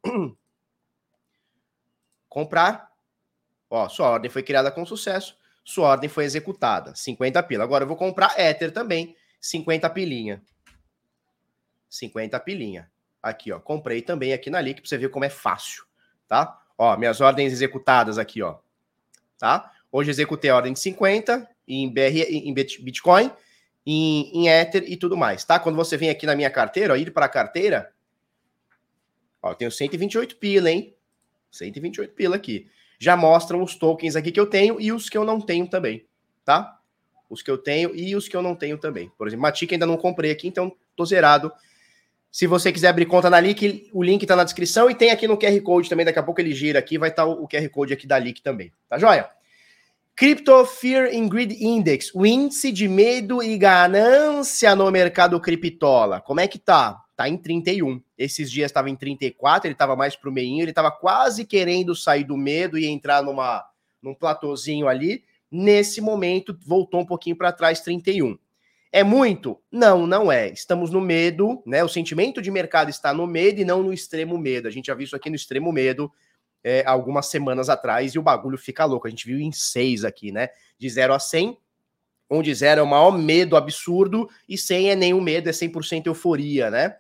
comprar. 2.36 2.92
Ó, 3.70 3.88
sua 3.88 4.10
ordem 4.10 4.30
foi 4.30 4.44
criada 4.44 4.70
com 4.70 4.86
sucesso. 4.86 5.38
Sua 5.64 5.88
ordem 5.88 6.10
foi 6.10 6.26
executada. 6.26 6.94
50 6.94 7.42
pila. 7.44 7.64
Agora 7.64 7.86
eu 7.86 7.88
vou 7.88 7.96
comprar 7.96 8.38
Ether 8.38 8.74
também. 8.74 9.16
50 9.40 9.90
pilinha. 9.90 10.44
50 11.90 12.38
pilinha. 12.42 12.92
Aqui, 13.24 13.54
ó. 13.54 13.60
Comprei 13.60 14.02
também 14.02 14.34
aqui 14.34 14.50
na 14.50 14.62
pra 14.62 14.74
você 14.84 14.98
ver 14.98 15.10
como 15.10 15.24
é 15.24 15.30
fácil, 15.30 15.86
tá? 16.28 16.62
Ó, 16.78 16.98
minhas 16.98 17.22
ordens 17.22 17.54
executadas 17.54 18.18
aqui, 18.18 18.42
ó. 18.42 18.58
Tá? 19.40 19.72
Hoje 19.90 20.12
executei 20.12 20.52
a 20.52 20.58
ordem 20.58 20.74
de 20.74 20.80
50 20.80 21.50
em 21.66 21.90
BR, 21.90 22.20
em 22.30 22.54
Bitcoin, 22.54 23.32
em, 23.86 24.42
em 24.42 24.50
Ether 24.50 24.84
e 24.86 24.98
tudo 24.98 25.16
mais, 25.16 25.46
tá? 25.46 25.58
Quando 25.58 25.78
você 25.78 25.96
vem 25.96 26.10
aqui 26.10 26.26
na 26.26 26.36
minha 26.36 26.50
carteira, 26.50 26.94
ó, 26.94 26.98
ir 26.98 27.12
para 27.12 27.26
a 27.26 27.30
carteira, 27.30 27.92
ó, 29.42 29.52
eu 29.52 29.56
tenho 29.56 29.72
128 29.72 30.36
pila, 30.36 30.70
hein? 30.70 30.95
128 31.58 32.14
pila 32.14 32.36
aqui. 32.36 32.68
Já 33.00 33.18
mostram 33.18 33.62
os 33.62 33.76
tokens 33.76 34.16
aqui 34.16 34.32
que 34.32 34.40
eu 34.40 34.46
tenho 34.46 34.80
e 34.80 34.92
os 34.92 35.10
que 35.10 35.18
eu 35.18 35.26
não 35.26 35.42
tenho 35.42 35.68
também, 35.68 36.06
tá? 36.44 36.80
Os 37.30 37.42
que 37.42 37.52
eu 37.52 37.58
tenho 37.58 37.96
e 37.96 38.16
os 38.16 38.28
que 38.28 38.36
eu 38.36 38.42
não 38.42 38.56
tenho 38.56 38.78
também. 38.78 39.12
Por 39.18 39.28
exemplo, 39.28 39.42
Matic 39.44 39.72
ainda 39.72 39.86
não 39.86 39.98
comprei 39.98 40.32
aqui, 40.32 40.48
então 40.48 40.76
tô 40.96 41.06
zerado. 41.06 41.52
Se 42.32 42.48
você 42.48 42.72
quiser 42.72 42.90
abrir 42.90 43.06
conta 43.06 43.30
na 43.30 43.40
Leak, 43.40 43.90
o 43.94 44.04
link 44.04 44.26
tá 44.26 44.36
na 44.36 44.44
descrição 44.44 44.90
e 44.90 44.96
tem 44.96 45.10
aqui 45.10 45.28
no 45.28 45.38
QR 45.38 45.60
Code 45.62 45.90
também. 45.90 46.06
Daqui 46.06 46.20
a 46.20 46.24
pouco 46.24 46.42
ele 46.42 46.54
gira 46.54 46.80
aqui, 46.80 46.98
vai 46.98 47.10
estar 47.10 47.24
tá 47.24 47.30
o 47.30 47.48
QR 47.48 47.70
Code 47.70 47.94
aqui 47.94 48.06
da 48.06 48.18
Leak 48.18 48.42
também. 48.42 48.72
Tá 48.90 49.00
joia? 49.00 49.30
Crypto 50.16 50.66
Fear 50.66 51.10
and 51.14 51.28
Greed 51.28 51.52
Index, 51.62 52.14
o 52.16 52.26
índice 52.26 52.72
de 52.72 52.88
medo 52.88 53.44
e 53.44 53.58
ganância 53.58 54.74
no 54.74 54.90
mercado 54.90 55.40
criptola. 55.42 56.22
Como 56.22 56.40
é 56.40 56.48
que 56.48 56.58
tá? 56.58 57.05
Tá 57.16 57.30
em 57.30 57.38
31. 57.38 58.02
Esses 58.18 58.52
dias 58.52 58.70
estava 58.70 58.90
em 58.90 58.96
34, 58.96 59.68
ele 59.68 59.74
estava 59.74 59.96
mais 59.96 60.16
pro 60.16 60.32
meinho, 60.32 60.64
ele 60.64 60.72
estava 60.72 60.92
quase 60.92 61.46
querendo 61.46 61.96
sair 61.96 62.26
do 62.26 62.36
medo 62.36 62.78
e 62.78 62.86
entrar 62.86 63.24
numa 63.24 63.66
num 64.02 64.14
platôzinho 64.14 64.88
ali. 64.88 65.24
Nesse 65.50 66.02
momento 66.02 66.58
voltou 66.66 67.00
um 67.00 67.06
pouquinho 67.06 67.36
para 67.36 67.52
trás, 67.52 67.80
31. 67.80 68.38
É 68.92 69.04
muito? 69.04 69.60
Não, 69.72 70.06
não 70.06 70.32
é. 70.32 70.50
Estamos 70.50 70.92
no 70.92 71.02
medo, 71.02 71.62
né? 71.66 71.84
O 71.84 71.90
sentimento 71.90 72.42
de 72.42 72.52
mercado 72.52 72.90
está 72.90 73.14
no 73.14 73.26
medo 73.26 73.60
e 73.60 73.66
não 73.66 73.84
no 73.84 73.92
extremo 73.92 74.38
medo. 74.38 74.68
A 74.68 74.72
gente 74.72 74.88
já 74.88 74.94
viu 74.94 75.06
isso 75.06 75.16
aqui 75.16 75.30
no 75.30 75.36
extremo 75.36 75.72
medo 75.72 76.12
é, 76.64 76.84
algumas 76.86 77.28
semanas 77.28 77.70
atrás 77.70 78.16
e 78.16 78.20
o 78.20 78.24
bagulho 78.24 78.58
fica 78.58 78.86
louco. 78.86 79.06
A 79.06 79.10
gente 79.10 79.26
viu 79.26 79.40
em 79.40 79.52
seis 79.52 80.04
aqui, 80.04 80.32
né? 80.32 80.50
De 80.78 80.90
0 80.90 81.14
a 81.14 81.20
100, 81.20 81.58
onde 82.30 82.54
0 82.54 82.80
é 82.80 82.84
o 82.84 82.88
maior 82.88 83.12
medo 83.18 83.56
absurdo 83.56 84.30
e 84.48 84.58
100 84.58 84.92
é 84.92 84.96
nenhum 84.96 85.22
medo, 85.22 85.50
é 85.50 85.52
100% 85.52 86.08
euforia, 86.08 86.72
né? 86.72 86.96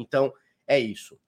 Então, 0.00 0.32
é 0.66 0.78
isso. 0.78 1.18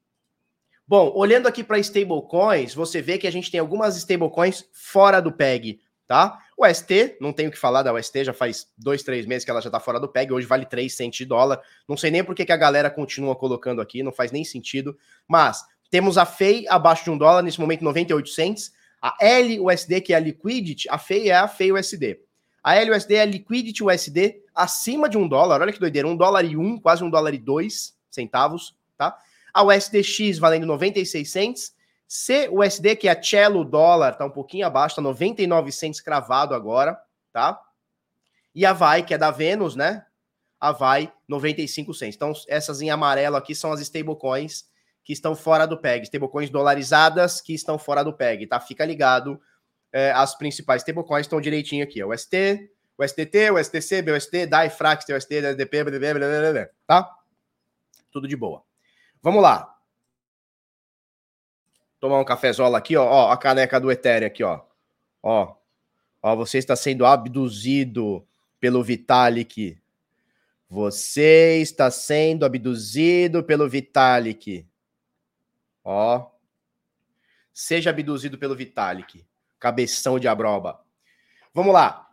Bom, 0.91 1.13
olhando 1.15 1.47
aqui 1.47 1.63
para 1.63 1.79
stablecoins, 1.79 2.75
você 2.75 3.01
vê 3.01 3.17
que 3.17 3.27
a 3.27 3.31
gente 3.31 3.49
tem 3.51 3.61
algumas 3.61 3.97
stablecoins 3.97 4.65
fora 4.73 5.21
do 5.21 5.31
PEG, 5.31 5.81
tá? 6.05 6.41
O 6.57 6.67
ST, 6.67 7.17
não 7.21 7.33
tenho 7.33 7.49
o 7.49 7.53
que 7.53 7.59
falar 7.59 7.85
da 7.85 7.95
UST, 7.95 8.25
já 8.25 8.33
faz 8.33 8.67
dois, 8.77 9.05
três 9.05 9.25
meses 9.25 9.45
que 9.45 9.51
ela 9.53 9.63
já 9.63 9.71
tá 9.71 9.79
fora 9.79 10.01
do 10.01 10.09
PEG, 10.09 10.33
hoje 10.33 10.49
vale 10.49 10.67
3 10.67 10.93
centos 10.93 11.19
de 11.19 11.25
dólar. 11.25 11.61
Não 11.89 11.97
sei 11.97 12.11
nem 12.11 12.25
por 12.25 12.35
que, 12.35 12.45
que 12.45 12.51
a 12.51 12.57
galera 12.57 12.91
continua 12.91 13.37
colocando 13.37 13.81
aqui, 13.81 14.03
não 14.03 14.11
faz 14.11 14.33
nem 14.33 14.45
sentido. 14.45 14.99
Mas 15.29 15.65
temos 15.89 16.19
a 16.19 16.27
FEI 16.27 16.67
abaixo 16.69 17.05
de 17.05 17.11
um 17.11 17.17
dólar, 17.17 17.43
nesse 17.43 17.61
momento 17.61 17.85
98 17.85 18.29
cents. 18.29 18.73
A 19.01 19.17
LUSD, 19.23 20.01
que 20.01 20.13
é 20.13 20.17
a 20.17 20.21
Liquidity, 20.21 20.89
a 20.91 20.99
FEI 20.99 21.31
é 21.31 21.37
a 21.37 21.47
FEI 21.47 21.73
USD. 21.73 22.19
A 22.63 22.75
LUSD 22.83 23.15
é 23.15 23.23
a 23.23 23.25
Liquidity 23.25 23.85
USD 23.85 24.43
acima 24.53 25.09
de 25.09 25.17
um 25.17 25.27
dólar, 25.27 25.61
olha 25.61 25.73
que 25.73 25.79
doideira, 25.79 26.09
um 26.09 26.17
dólar 26.17 26.45
e 26.45 26.57
um, 26.57 26.79
quase 26.79 27.05
um 27.05 27.09
dólar 27.09 27.33
e 27.33 27.39
dois 27.39 27.95
centavos, 28.11 28.77
tá? 28.97 29.17
A 29.53 29.63
USDX 29.63 30.39
valendo 30.39 30.67
96 30.67 31.31
cents. 31.31 31.81
CUSD, 32.11 32.97
que 32.97 33.07
é 33.07 33.13
a 33.13 33.23
Cello 33.23 33.65
dólar, 33.65 34.15
tá 34.15 34.25
um 34.25 34.31
pouquinho 34.31 34.67
abaixo, 34.67 34.97
tá 34.97 35.03
99 35.03 35.71
cents 35.71 36.01
cravado 36.01 36.55
agora, 36.55 37.01
tá? 37.33 37.61
E 38.53 38.67
a 38.67 38.73
VAI, 38.73 39.05
que 39.05 39.15
é 39.15 39.19
da 39.19 39.31
Vênus, 39.31 39.77
né? 39.77 40.05
A 40.59 40.73
VAI, 40.73 41.13
95 41.29 41.95
cents. 41.95 42.17
Então, 42.17 42.33
essas 42.49 42.83
em 42.83 42.91
amarelo 42.91 43.37
aqui 43.37 43.55
são 43.55 43.71
as 43.73 43.81
stablecoins 43.81 44.65
que 45.05 45.13
estão 45.13 45.37
fora 45.37 45.67
do 45.67 45.79
PEG, 45.79 46.03
stablecoins 46.03 46.51
dolarizadas 46.51 47.41
que 47.41 47.55
estão 47.55 47.79
fora 47.79 48.03
do 48.03 48.13
PEG, 48.13 48.49
tá? 48.49 48.59
Fica 48.59 48.85
ligado, 48.85 49.41
é, 49.93 50.11
as 50.11 50.37
principais 50.37 50.83
stablecoins 50.83 51.27
estão 51.27 51.41
direitinho 51.41 51.85
aqui, 51.85 52.03
o 52.03 52.17
ST, 52.17 52.71
o 52.99 53.07
STT, 53.07 53.51
o 53.51 53.65
STC, 53.65 54.03
BUSD, 54.03 54.47
DAI, 54.47 54.69
FRAX, 54.69 55.07
TUSD, 55.07 55.41
DDP, 55.41 55.85
blá, 55.85 55.99
blá, 55.99 56.13
blá, 56.13 56.53
blá, 56.53 56.69
tá? 56.87 57.11
Tudo 58.11 58.27
de 58.27 58.37
boa. 58.37 58.63
Vamos 59.23 59.43
lá. 59.43 59.77
Tomar 61.99 62.19
um 62.19 62.25
cafezola 62.25 62.79
aqui, 62.79 62.97
ó, 62.97 63.05
ó, 63.05 63.31
a 63.31 63.37
caneca 63.37 63.79
do 63.79 63.91
Ethereum 63.91 64.27
aqui, 64.27 64.43
ó. 64.43 64.63
Ó, 65.23 65.55
ó, 66.23 66.37
você 66.37 66.59
está 66.59 66.75
sendo 66.75 67.05
abduzido 67.05 68.27
pelo 68.59 68.83
Vitalik. 68.83 69.79
Você 70.69 71.61
está 71.61 71.91
sendo 71.91 72.45
abduzido 72.45 73.43
pelo 73.43 73.69
Vitalik. 73.69 74.67
Ó. 75.85 76.31
Seja 77.53 77.91
abduzido 77.91 78.39
pelo 78.39 78.57
Vitalik. 78.57 79.27
Cabeção 79.59 80.19
de 80.19 80.29
abroba. 80.29 80.81
Vamos 81.53 81.75
lá. 81.75 82.10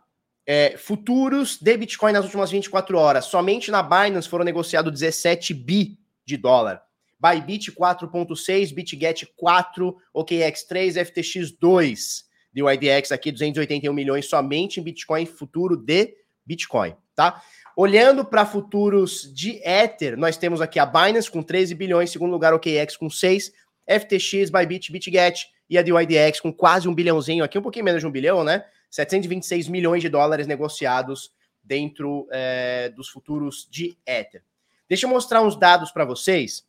É, 0.50 0.78
futuros 0.78 1.58
de 1.60 1.76
Bitcoin 1.76 2.12
nas 2.12 2.24
últimas 2.24 2.50
24 2.50 2.96
horas. 2.96 3.26
Somente 3.26 3.70
na 3.70 3.82
Binance 3.82 4.26
foram 4.26 4.46
negociados 4.46 4.90
17 4.90 5.52
bi 5.52 5.98
de 6.24 6.38
dólar. 6.38 6.80
Bybit 7.20 7.70
4.6, 7.72 8.72
BitGet 8.72 9.26
4, 9.36 9.94
OKX 10.14 10.62
3, 10.66 10.96
FTX 10.96 11.50
2. 11.60 12.28
De 12.50 12.62
IDX 12.62 13.12
aqui 13.12 13.30
281 13.30 13.92
milhões 13.92 14.26
somente 14.26 14.80
em 14.80 14.82
Bitcoin 14.82 15.26
futuro 15.26 15.76
de 15.76 16.14
Bitcoin, 16.46 16.96
tá? 17.14 17.42
Olhando 17.76 18.24
para 18.24 18.46
futuros 18.46 19.30
de 19.34 19.60
Ether, 19.62 20.16
nós 20.16 20.38
temos 20.38 20.62
aqui 20.62 20.78
a 20.78 20.86
Binance 20.86 21.30
com 21.30 21.42
13 21.42 21.74
bilhões, 21.74 22.10
segundo 22.10 22.32
lugar 22.32 22.54
OKX 22.54 22.96
com 22.96 23.10
6, 23.10 23.52
FTX, 23.86 24.48
Bybit, 24.50 24.90
BitGet 24.90 25.46
e 25.68 25.76
a 25.76 25.82
DYDX 25.82 26.40
com 26.40 26.50
quase 26.50 26.88
um 26.88 26.94
bilhãozinho 26.94 27.44
aqui, 27.44 27.58
um 27.58 27.62
pouquinho 27.62 27.84
menos 27.84 28.00
de 28.00 28.06
um 28.06 28.10
bilhão, 28.10 28.42
né? 28.42 28.64
726 28.90 29.68
milhões 29.68 30.02
de 30.02 30.08
dólares 30.08 30.46
negociados 30.46 31.32
dentro 31.62 32.26
é, 32.30 32.88
dos 32.90 33.08
futuros 33.08 33.68
de 33.70 33.96
Ether. 34.06 34.42
Deixa 34.88 35.06
eu 35.06 35.10
mostrar 35.10 35.42
uns 35.42 35.56
dados 35.56 35.90
para 35.90 36.04
vocês 36.04 36.66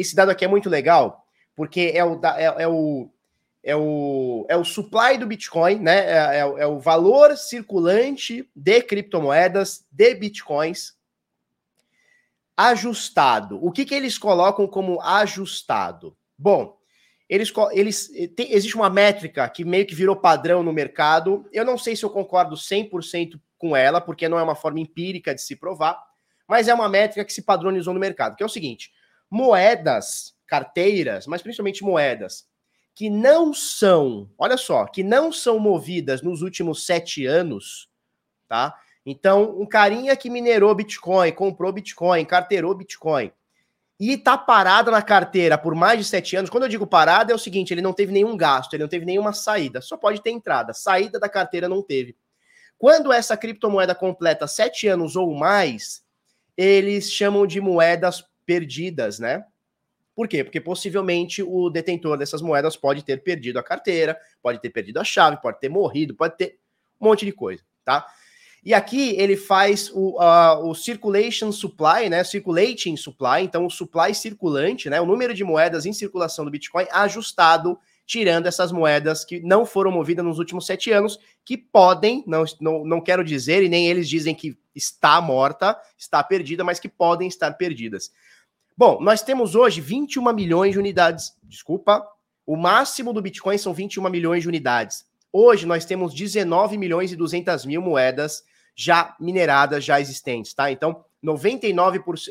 esse 0.00 0.16
dado 0.16 0.30
aqui 0.30 0.46
é 0.46 0.48
muito 0.48 0.70
legal, 0.70 1.26
porque 1.54 1.92
é 1.94 2.02
o, 2.02 2.18
é, 2.24 2.62
é 2.62 2.66
o, 2.66 3.10
é 3.62 3.76
o, 3.76 4.46
é 4.48 4.56
o 4.56 4.64
supply 4.64 5.18
do 5.18 5.26
Bitcoin, 5.26 5.78
né? 5.78 6.06
É, 6.06 6.36
é, 6.36 6.38
é, 6.38 6.66
o 6.66 6.78
valor 6.78 7.36
circulante 7.36 8.48
de 8.56 8.82
criptomoedas, 8.82 9.84
de 9.90 10.14
Bitcoins, 10.14 10.94
ajustado. 12.56 13.62
O 13.62 13.70
que, 13.70 13.84
que 13.84 13.94
eles 13.94 14.16
colocam 14.16 14.66
como 14.66 15.02
ajustado? 15.02 16.16
Bom, 16.38 16.78
eles, 17.30 17.52
eles 17.70 18.10
tem, 18.34 18.52
existe 18.52 18.74
uma 18.74 18.90
métrica 18.90 19.48
que 19.48 19.64
meio 19.64 19.86
que 19.86 19.94
virou 19.94 20.16
padrão 20.16 20.64
no 20.64 20.72
mercado. 20.72 21.48
Eu 21.52 21.64
não 21.64 21.78
sei 21.78 21.94
se 21.94 22.04
eu 22.04 22.10
concordo 22.10 22.56
100% 22.56 23.40
com 23.56 23.76
ela, 23.76 24.00
porque 24.00 24.28
não 24.28 24.36
é 24.36 24.42
uma 24.42 24.56
forma 24.56 24.80
empírica 24.80 25.32
de 25.32 25.40
se 25.40 25.54
provar, 25.54 25.96
mas 26.48 26.66
é 26.66 26.74
uma 26.74 26.88
métrica 26.88 27.24
que 27.24 27.32
se 27.32 27.42
padronizou 27.42 27.94
no 27.94 28.00
mercado, 28.00 28.34
que 28.34 28.42
é 28.42 28.46
o 28.46 28.48
seguinte: 28.48 28.90
moedas, 29.30 30.34
carteiras, 30.44 31.28
mas 31.28 31.40
principalmente 31.40 31.84
moedas, 31.84 32.48
que 32.96 33.08
não 33.08 33.54
são, 33.54 34.28
olha 34.36 34.56
só, 34.56 34.84
que 34.86 35.04
não 35.04 35.30
são 35.30 35.60
movidas 35.60 36.22
nos 36.22 36.42
últimos 36.42 36.84
sete 36.84 37.26
anos, 37.26 37.88
tá? 38.48 38.74
Então, 39.06 39.56
um 39.56 39.66
carinha 39.66 40.16
que 40.16 40.28
minerou 40.28 40.74
Bitcoin, 40.74 41.30
comprou 41.30 41.72
Bitcoin, 41.72 42.24
carteirou 42.24 42.74
Bitcoin, 42.74 43.30
e 44.00 44.16
tá 44.16 44.38
parado 44.38 44.90
na 44.90 45.02
carteira 45.02 45.58
por 45.58 45.74
mais 45.74 45.98
de 45.98 46.04
sete 46.06 46.34
anos. 46.34 46.48
Quando 46.48 46.62
eu 46.62 46.70
digo 46.70 46.86
parado, 46.86 47.30
é 47.30 47.34
o 47.34 47.38
seguinte: 47.38 47.74
ele 47.74 47.82
não 47.82 47.92
teve 47.92 48.10
nenhum 48.10 48.34
gasto, 48.34 48.72
ele 48.72 48.82
não 48.82 48.88
teve 48.88 49.04
nenhuma 49.04 49.34
saída, 49.34 49.82
só 49.82 49.94
pode 49.94 50.22
ter 50.22 50.30
entrada. 50.30 50.72
Saída 50.72 51.20
da 51.20 51.28
carteira 51.28 51.68
não 51.68 51.82
teve. 51.82 52.16
Quando 52.78 53.12
essa 53.12 53.36
criptomoeda 53.36 53.94
completa 53.94 54.46
sete 54.46 54.88
anos 54.88 55.16
ou 55.16 55.34
mais, 55.34 56.02
eles 56.56 57.12
chamam 57.12 57.46
de 57.46 57.60
moedas 57.60 58.24
perdidas, 58.46 59.18
né? 59.18 59.44
Por 60.14 60.26
quê? 60.26 60.42
Porque 60.42 60.62
possivelmente 60.62 61.42
o 61.42 61.68
detentor 61.68 62.16
dessas 62.16 62.40
moedas 62.40 62.76
pode 62.76 63.04
ter 63.04 63.22
perdido 63.22 63.58
a 63.58 63.62
carteira, 63.62 64.18
pode 64.42 64.60
ter 64.60 64.70
perdido 64.70 64.98
a 64.98 65.04
chave, 65.04 65.40
pode 65.42 65.60
ter 65.60 65.68
morrido, 65.68 66.14
pode 66.14 66.38
ter 66.38 66.58
um 66.98 67.06
monte 67.06 67.26
de 67.26 67.32
coisa, 67.32 67.62
tá? 67.84 68.06
E 68.64 68.74
aqui 68.74 69.14
ele 69.16 69.36
faz 69.36 69.90
o, 69.92 70.20
uh, 70.20 70.68
o 70.68 70.74
circulation 70.74 71.50
supply, 71.50 72.10
né? 72.10 72.22
Circulating 72.22 72.96
supply, 72.96 73.42
então 73.42 73.64
o 73.64 73.70
supply 73.70 74.14
circulante, 74.14 74.90
né? 74.90 75.00
O 75.00 75.06
número 75.06 75.32
de 75.32 75.42
moedas 75.42 75.86
em 75.86 75.92
circulação 75.92 76.44
do 76.44 76.50
Bitcoin 76.50 76.86
ajustado, 76.92 77.78
tirando 78.06 78.46
essas 78.46 78.70
moedas 78.70 79.24
que 79.24 79.40
não 79.40 79.64
foram 79.64 79.90
movidas 79.90 80.24
nos 80.24 80.38
últimos 80.38 80.66
sete 80.66 80.90
anos, 80.90 81.18
que 81.44 81.56
podem, 81.56 82.22
não, 82.26 82.44
não, 82.60 82.84
não 82.84 83.00
quero 83.00 83.24
dizer, 83.24 83.62
e 83.62 83.68
nem 83.68 83.88
eles 83.88 84.08
dizem 84.08 84.34
que 84.34 84.58
está 84.74 85.20
morta, 85.20 85.78
está 85.96 86.22
perdida, 86.22 86.62
mas 86.62 86.78
que 86.78 86.88
podem 86.88 87.28
estar 87.28 87.52
perdidas. 87.52 88.10
Bom, 88.76 89.00
nós 89.00 89.22
temos 89.22 89.54
hoje 89.54 89.80
21 89.80 90.32
milhões 90.34 90.72
de 90.72 90.78
unidades. 90.78 91.32
Desculpa, 91.42 92.06
o 92.46 92.56
máximo 92.56 93.12
do 93.12 93.22
Bitcoin 93.22 93.56
são 93.56 93.72
21 93.72 94.08
milhões 94.10 94.42
de 94.42 94.48
unidades. 94.48 95.04
Hoje 95.32 95.64
nós 95.64 95.84
temos 95.84 96.12
19 96.12 96.76
milhões 96.76 97.12
e 97.12 97.16
200 97.16 97.64
mil 97.64 97.80
moedas 97.80 98.42
já 98.80 99.14
mineradas, 99.20 99.84
já 99.84 100.00
existentes, 100.00 100.54
tá? 100.54 100.72
Então, 100.72 101.04
99%, 101.22 102.30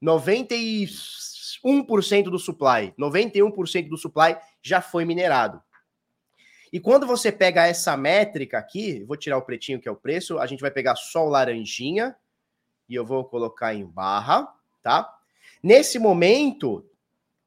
91% 0.00 2.30
do 2.30 2.38
supply, 2.38 2.94
91% 2.96 3.88
do 3.88 3.96
supply 3.96 4.36
já 4.62 4.80
foi 4.80 5.04
minerado. 5.04 5.60
E 6.72 6.78
quando 6.78 7.08
você 7.08 7.32
pega 7.32 7.66
essa 7.66 7.96
métrica 7.96 8.56
aqui, 8.56 9.02
vou 9.02 9.16
tirar 9.16 9.36
o 9.36 9.42
pretinho 9.42 9.80
que 9.80 9.88
é 9.88 9.90
o 9.90 9.96
preço, 9.96 10.38
a 10.38 10.46
gente 10.46 10.60
vai 10.60 10.70
pegar 10.70 10.94
só 10.94 11.26
o 11.26 11.28
laranjinha 11.28 12.14
e 12.88 12.94
eu 12.94 13.04
vou 13.04 13.24
colocar 13.24 13.74
em 13.74 13.84
barra, 13.84 14.46
tá? 14.84 15.12
Nesse 15.60 15.98
momento, 15.98 16.86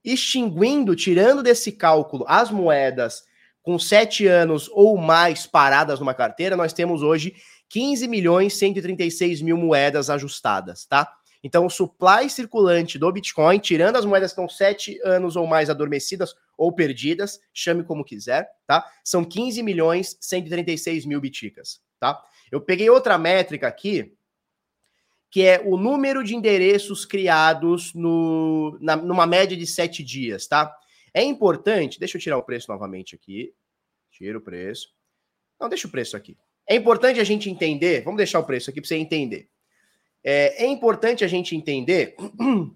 extinguindo, 0.03 0.97
tirando 0.97 1.41
desse 1.41 1.71
cálculo 1.71 2.25
as 2.27 2.51
moedas 2.51 3.23
com 3.61 3.79
sete 3.79 4.27
anos 4.27 4.69
ou 4.73 4.97
mais 4.97 5.47
paradas 5.47 6.01
numa 6.01 6.13
carteira, 6.13 6.57
nós 6.57 6.73
temos 6.73 7.01
hoje 7.01 7.33
15 7.73 8.07
milhões 8.07 8.53
136 8.53 9.41
mil 9.41 9.57
moedas 9.57 10.07
ajustadas, 10.07 10.85
tá? 10.85 11.11
Então, 11.43 11.65
o 11.65 11.71
supply 11.71 12.29
circulante 12.29 12.99
do 12.99 13.11
Bitcoin, 13.11 13.57
tirando 13.57 13.95
as 13.95 14.05
moedas 14.05 14.29
que 14.29 14.39
estão 14.39 14.47
7 14.47 15.01
anos 15.03 15.35
ou 15.35 15.47
mais 15.47 15.71
adormecidas 15.71 16.35
ou 16.55 16.71
perdidas, 16.71 17.41
chame 17.51 17.83
como 17.83 18.05
quiser, 18.05 18.47
tá? 18.67 18.87
São 19.03 19.25
15 19.25 19.63
milhões 19.63 20.15
136 20.21 21.03
mil 21.07 21.19
biticas, 21.19 21.81
tá? 21.99 22.23
Eu 22.51 22.61
peguei 22.61 22.91
outra 22.91 23.17
métrica 23.17 23.67
aqui, 23.67 24.15
que 25.31 25.41
é 25.41 25.59
o 25.65 25.75
número 25.75 26.23
de 26.23 26.35
endereços 26.35 27.05
criados 27.05 27.91
no, 27.95 28.77
na, 28.79 28.95
numa 28.95 29.25
média 29.25 29.57
de 29.57 29.65
7 29.65 30.03
dias, 30.03 30.45
tá? 30.45 30.71
É 31.11 31.23
importante, 31.23 31.99
deixa 31.99 32.17
eu 32.17 32.21
tirar 32.21 32.37
o 32.37 32.43
preço 32.43 32.71
novamente 32.71 33.15
aqui. 33.15 33.51
Tira 34.11 34.37
o 34.37 34.41
preço. 34.41 34.93
Não, 35.59 35.67
deixa 35.67 35.87
o 35.87 35.91
preço 35.91 36.15
aqui. 36.15 36.37
É 36.67 36.75
importante 36.75 37.19
a 37.19 37.23
gente 37.23 37.49
entender, 37.49 38.01
vamos 38.03 38.17
deixar 38.17 38.39
o 38.39 38.45
preço 38.45 38.69
aqui 38.69 38.79
para 38.79 38.87
você 38.87 38.95
entender. 38.95 39.47
É, 40.23 40.63
é 40.63 40.67
importante 40.67 41.23
a 41.23 41.27
gente 41.27 41.55
entender 41.55 42.15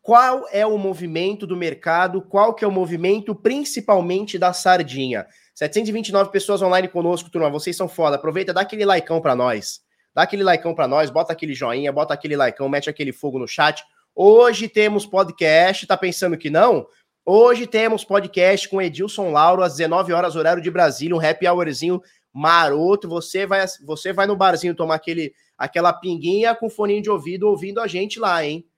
qual 0.00 0.46
é 0.52 0.64
o 0.64 0.78
movimento 0.78 1.46
do 1.46 1.56
mercado, 1.56 2.22
qual 2.22 2.54
que 2.54 2.64
é 2.64 2.68
o 2.68 2.72
movimento 2.72 3.34
principalmente 3.34 4.38
da 4.38 4.52
sardinha. 4.52 5.26
729 5.54 6.30
pessoas 6.30 6.62
online 6.62 6.86
conosco, 6.86 7.30
turma, 7.30 7.50
vocês 7.50 7.76
são 7.76 7.88
foda. 7.88 8.14
Aproveita, 8.14 8.52
dá 8.52 8.60
aquele 8.60 8.84
likeão 8.84 9.20
para 9.20 9.34
nós. 9.34 9.80
Dá 10.14 10.22
aquele 10.22 10.44
likeão 10.44 10.74
para 10.74 10.86
nós, 10.86 11.10
bota 11.10 11.32
aquele 11.32 11.54
joinha, 11.54 11.92
bota 11.92 12.14
aquele 12.14 12.36
likeão, 12.36 12.68
mete 12.68 12.88
aquele 12.88 13.12
fogo 13.12 13.38
no 13.38 13.48
chat. 13.48 13.84
Hoje 14.14 14.68
temos 14.68 15.04
podcast, 15.04 15.86
tá 15.86 15.96
pensando 15.96 16.38
que 16.38 16.48
não? 16.48 16.86
Hoje 17.24 17.66
temos 17.66 18.04
podcast 18.04 18.68
com 18.68 18.80
Edilson 18.80 19.32
Lauro 19.32 19.62
às 19.62 19.74
19 19.74 20.12
horas 20.12 20.36
horário 20.36 20.62
de 20.62 20.70
Brasília, 20.70 21.16
um 21.16 21.20
happy 21.20 21.48
hourzinho 21.48 22.00
maroto. 22.36 23.08
Você 23.08 23.46
vai 23.46 23.64
você 23.84 24.12
vai 24.12 24.26
no 24.26 24.36
barzinho 24.36 24.74
tomar 24.74 24.96
aquele 24.96 25.34
aquela 25.56 25.92
pinguinha 25.92 26.54
com 26.54 26.68
foninho 26.68 27.00
de 27.02 27.10
ouvido 27.10 27.48
ouvindo 27.48 27.80
a 27.80 27.86
gente 27.86 28.18
lá, 28.18 28.44
hein? 28.44 28.68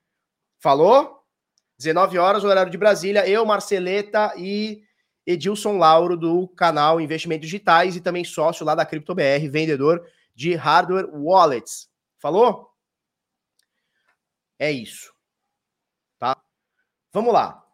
Falou? 0.60 1.18
19 1.76 2.18
horas, 2.18 2.44
horário 2.44 2.70
de 2.70 2.78
Brasília. 2.78 3.28
Eu, 3.28 3.44
Marceleta 3.44 4.32
e 4.36 4.82
Edilson 5.26 5.76
Lauro, 5.76 6.16
do 6.16 6.46
canal 6.48 7.00
Investimentos 7.00 7.46
Digitais 7.46 7.96
e 7.96 8.00
também 8.00 8.24
sócio 8.24 8.64
lá 8.64 8.74
da 8.74 8.86
CryptoBR, 8.86 9.48
vendedor 9.50 10.06
de 10.34 10.54
hardware 10.54 11.08
wallets. 11.12 11.90
Falou? 12.18 12.70
É 14.58 14.70
isso. 14.70 15.12
Tá? 16.18 16.36
Vamos 17.12 17.32
lá. 17.32 17.67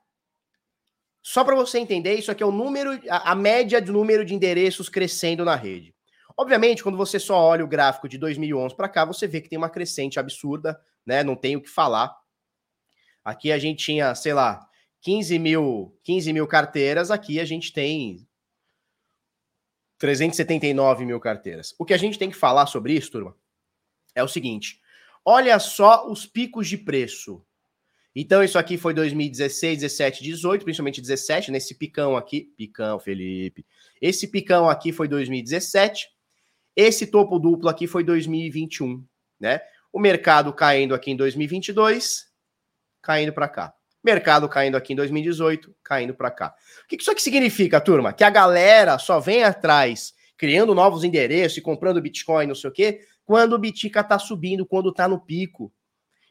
Só 1.26 1.42
para 1.42 1.56
você 1.56 1.78
entender, 1.78 2.16
isso 2.16 2.30
aqui 2.30 2.42
é 2.42 2.46
o 2.46 2.52
número, 2.52 3.00
a, 3.08 3.32
a 3.32 3.34
média 3.34 3.80
do 3.80 3.94
número 3.94 4.26
de 4.26 4.34
endereços 4.34 4.90
crescendo 4.90 5.42
na 5.42 5.56
rede. 5.56 5.94
Obviamente, 6.36 6.82
quando 6.82 6.98
você 6.98 7.18
só 7.18 7.40
olha 7.40 7.64
o 7.64 7.68
gráfico 7.68 8.06
de 8.06 8.18
2011 8.18 8.76
para 8.76 8.90
cá, 8.90 9.06
você 9.06 9.26
vê 9.26 9.40
que 9.40 9.48
tem 9.48 9.56
uma 9.56 9.70
crescente 9.70 10.20
absurda, 10.20 10.78
né? 11.06 11.24
Não 11.24 11.34
tem 11.34 11.56
o 11.56 11.62
que 11.62 11.70
falar. 11.70 12.14
Aqui 13.24 13.50
a 13.50 13.58
gente 13.58 13.82
tinha, 13.82 14.14
sei 14.14 14.34
lá, 14.34 14.68
15 15.00 15.38
mil, 15.38 15.98
15 16.02 16.30
mil 16.30 16.46
carteiras, 16.46 17.10
aqui 17.10 17.40
a 17.40 17.44
gente 17.46 17.72
tem 17.72 18.28
379 19.96 21.06
mil 21.06 21.18
carteiras. 21.18 21.74
O 21.78 21.86
que 21.86 21.94
a 21.94 21.98
gente 21.98 22.18
tem 22.18 22.28
que 22.28 22.36
falar 22.36 22.66
sobre 22.66 22.92
isso, 22.92 23.10
turma, 23.10 23.34
é 24.14 24.22
o 24.22 24.28
seguinte: 24.28 24.78
olha 25.24 25.58
só 25.58 26.06
os 26.06 26.26
picos 26.26 26.68
de 26.68 26.76
preço. 26.76 27.42
Então, 28.14 28.44
isso 28.44 28.58
aqui 28.58 28.78
foi 28.78 28.94
2016, 28.94 29.80
17, 29.80 30.22
18, 30.22 30.64
principalmente 30.64 31.00
17, 31.00 31.50
nesse 31.50 31.74
picão 31.74 32.16
aqui. 32.16 32.52
Picão, 32.56 33.00
Felipe. 33.00 33.66
Esse 34.00 34.28
picão 34.28 34.68
aqui 34.68 34.92
foi 34.92 35.08
2017. 35.08 36.08
Esse 36.76 37.06
topo 37.06 37.38
duplo 37.38 37.68
aqui 37.68 37.86
foi 37.86 38.04
2021, 38.04 39.04
né? 39.38 39.60
O 39.92 40.00
mercado 40.00 40.52
caindo 40.52 40.94
aqui 40.94 41.10
em 41.10 41.16
2022, 41.16 42.26
caindo 43.00 43.32
para 43.32 43.48
cá. 43.48 43.74
Mercado 44.02 44.48
caindo 44.48 44.76
aqui 44.76 44.92
em 44.92 44.96
2018, 44.96 45.74
caindo 45.82 46.14
para 46.14 46.30
cá. 46.30 46.54
O 46.84 46.88
que 46.88 46.96
isso 47.00 47.10
aqui 47.10 47.22
significa, 47.22 47.80
turma? 47.80 48.12
Que 48.12 48.24
a 48.24 48.30
galera 48.30 48.98
só 48.98 49.18
vem 49.20 49.44
atrás, 49.44 50.12
criando 50.36 50.74
novos 50.74 51.04
endereços 51.04 51.58
e 51.58 51.62
comprando 51.62 52.02
Bitcoin, 52.02 52.48
não 52.48 52.54
sei 52.54 52.70
o 52.70 52.72
quê, 52.72 53.00
quando 53.24 53.54
o 53.54 53.58
Bitica 53.58 54.04
tá 54.04 54.18
subindo, 54.18 54.66
quando 54.66 54.92
tá 54.92 55.08
no 55.08 55.18
pico. 55.18 55.72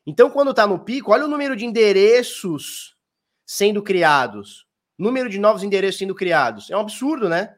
Então, 0.06 0.30
quando 0.30 0.54
tá 0.54 0.68
no 0.68 0.80
pico, 0.80 1.12
olha 1.12 1.26
o 1.26 1.30
número 1.30 1.56
de 1.56 1.66
endereços 1.66 2.96
sendo 3.46 3.82
criados. 3.82 4.66
Número 4.98 5.30
de 5.30 5.40
novos 5.40 5.64
endereços 5.64 6.00
sendo 6.00 6.14
criados. 6.14 6.70
É 6.70 6.78
um 6.78 6.82
absurdo, 6.82 7.30
né? 7.30 7.56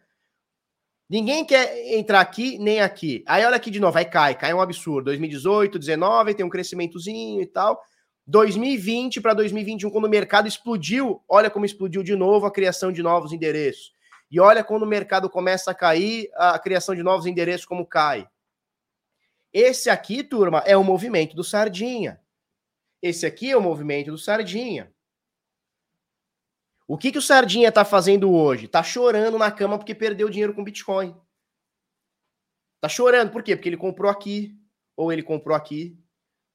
Ninguém 1.09 1.45
quer 1.45 1.93
entrar 1.93 2.19
aqui 2.19 2.57
nem 2.57 2.81
aqui. 2.81 3.23
Aí 3.27 3.45
olha 3.45 3.55
aqui 3.55 3.69
de 3.69 3.79
novo, 3.79 3.97
aí 3.97 4.05
cai, 4.05 4.35
cai 4.35 4.53
um 4.53 4.61
absurdo. 4.61 5.05
2018, 5.05 5.77
19, 5.77 6.33
tem 6.33 6.45
um 6.45 6.49
crescimentozinho 6.49 7.41
e 7.41 7.45
tal. 7.45 7.81
2020 8.27 9.21
para 9.21 9.35
2021, 9.35 9.89
quando 9.91 10.05
o 10.05 10.09
mercado 10.09 10.47
explodiu, 10.47 11.21
olha 11.29 11.49
como 11.49 11.65
explodiu 11.65 12.01
de 12.01 12.15
novo 12.15 12.47
a 12.47 12.51
criação 12.51 12.91
de 12.91 13.03
novos 13.03 13.31
endereços. 13.31 13.93
E 14.31 14.39
olha 14.39 14.63
quando 14.63 14.83
o 14.83 14.87
mercado 14.87 15.29
começa 15.29 15.69
a 15.69 15.75
cair, 15.75 16.29
a 16.35 16.57
criação 16.57 16.95
de 16.95 17.03
novos 17.03 17.27
endereços 17.27 17.65
como 17.65 17.85
cai. 17.85 18.27
Esse 19.53 19.89
aqui, 19.89 20.23
turma, 20.23 20.63
é 20.65 20.75
o 20.75 20.83
movimento 20.83 21.35
do 21.35 21.43
Sardinha. 21.43 22.19
Esse 23.05 23.23
aqui 23.23 23.51
é 23.51 23.55
o 23.55 23.61
movimento 23.61 24.09
do 24.09 24.17
Sardinha. 24.17 24.91
O 26.87 26.97
que, 26.97 27.11
que 27.11 27.19
o 27.19 27.21
Sardinha 27.21 27.71
tá 27.71 27.85
fazendo 27.85 28.33
hoje? 28.33 28.67
Tá 28.67 28.81
chorando 28.81 29.37
na 29.37 29.51
cama 29.51 29.77
porque 29.77 29.93
perdeu 29.93 30.27
dinheiro 30.27 30.55
com 30.55 30.63
Bitcoin. 30.63 31.15
Tá 32.81 32.89
chorando, 32.89 33.29
por 33.29 33.43
quê? 33.43 33.55
Porque 33.55 33.69
ele 33.69 33.77
comprou 33.77 34.09
aqui, 34.09 34.59
ou 34.97 35.13
ele 35.13 35.21
comprou 35.21 35.55
aqui. 35.55 35.95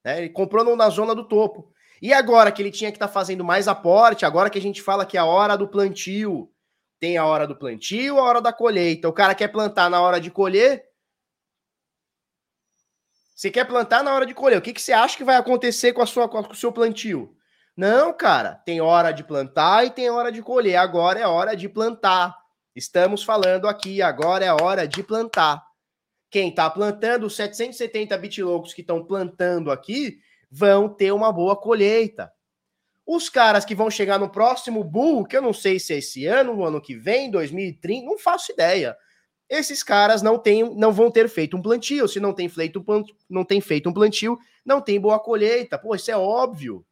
Né? 0.03 0.17
Ele 0.17 0.29
comprou 0.29 0.75
na 0.75 0.89
zona 0.89 1.15
do 1.15 1.25
topo. 1.25 1.71
E 2.01 2.11
agora 2.11 2.51
que 2.51 2.61
ele 2.61 2.69
tinha 2.69 2.91
que 2.91 2.97
estar 2.97 3.07
tá 3.07 3.13
fazendo 3.13 3.45
mais 3.45 3.69
aporte, 3.69 4.25
agora 4.25 4.49
que 4.49 4.57
a 4.57 4.61
gente 4.61 4.81
fala 4.81 5.05
que 5.05 5.15
é 5.15 5.21
a 5.21 5.25
hora 5.25 5.55
do 5.57 5.69
plantio, 5.69 6.51
tem 6.99 7.17
a 7.17 7.25
hora 7.25 7.47
do 7.47 7.55
plantio, 7.55 8.19
a 8.19 8.23
hora 8.23 8.41
da 8.41 8.51
colheita. 8.51 9.07
O 9.07 9.13
cara 9.13 9.33
quer 9.33 9.47
plantar 9.47 9.89
na 9.89 10.01
hora 10.01 10.19
de 10.19 10.29
colher. 10.29 10.83
Você 13.41 13.49
quer 13.49 13.65
plantar 13.65 14.03
na 14.03 14.13
hora 14.13 14.23
de 14.23 14.35
colher. 14.35 14.59
O 14.59 14.61
que, 14.61 14.71
que 14.71 14.79
você 14.79 14.93
acha 14.93 15.17
que 15.17 15.23
vai 15.23 15.35
acontecer 15.35 15.93
com, 15.93 16.01
a 16.03 16.05
sua, 16.05 16.29
com 16.29 16.41
o 16.41 16.53
seu 16.53 16.71
plantio? 16.71 17.35
Não, 17.75 18.13
cara, 18.13 18.53
tem 18.53 18.81
hora 18.81 19.11
de 19.11 19.23
plantar 19.23 19.83
e 19.83 19.89
tem 19.89 20.11
hora 20.11 20.31
de 20.31 20.43
colher. 20.43 20.75
Agora 20.75 21.19
é 21.19 21.25
hora 21.25 21.55
de 21.55 21.67
plantar. 21.67 22.37
Estamos 22.75 23.23
falando 23.23 23.67
aqui, 23.67 23.99
agora 23.99 24.45
é 24.45 24.53
hora 24.53 24.87
de 24.87 25.01
plantar. 25.01 25.59
Quem 26.29 26.49
está 26.49 26.69
plantando, 26.69 27.25
os 27.25 27.35
770 27.35 28.15
bitlocos 28.19 28.75
que 28.75 28.81
estão 28.81 29.03
plantando 29.03 29.71
aqui, 29.71 30.19
vão 30.51 30.87
ter 30.87 31.11
uma 31.11 31.31
boa 31.31 31.55
colheita. 31.55 32.31
Os 33.07 33.27
caras 33.27 33.65
que 33.65 33.73
vão 33.73 33.89
chegar 33.89 34.19
no 34.19 34.29
próximo 34.29 34.83
bull, 34.83 35.25
que 35.25 35.35
eu 35.35 35.41
não 35.41 35.51
sei 35.51 35.79
se 35.79 35.95
é 35.95 35.97
esse 35.97 36.27
ano, 36.27 36.55
no 36.55 36.63
ano 36.63 36.79
que 36.79 36.95
vem, 36.95 37.31
2030, 37.31 38.05
não 38.05 38.19
faço 38.19 38.51
ideia. 38.51 38.95
Esses 39.51 39.83
caras 39.83 40.21
não, 40.21 40.39
tem, 40.39 40.63
não 40.77 40.93
vão 40.93 41.11
ter 41.11 41.27
feito 41.27 41.57
um 41.57 41.61
plantio. 41.61 42.07
Se 42.07 42.21
não 42.21 42.31
tem 42.31 42.47
feito, 42.47 42.81
não 43.29 43.43
tem 43.43 43.59
feito 43.59 43.89
um 43.89 43.93
plantio, 43.93 44.39
não 44.65 44.79
tem 44.79 44.97
boa 44.97 45.19
colheita. 45.19 45.77
Pô, 45.77 45.93
isso 45.93 46.09
é 46.09 46.15
óbvio. 46.15 46.85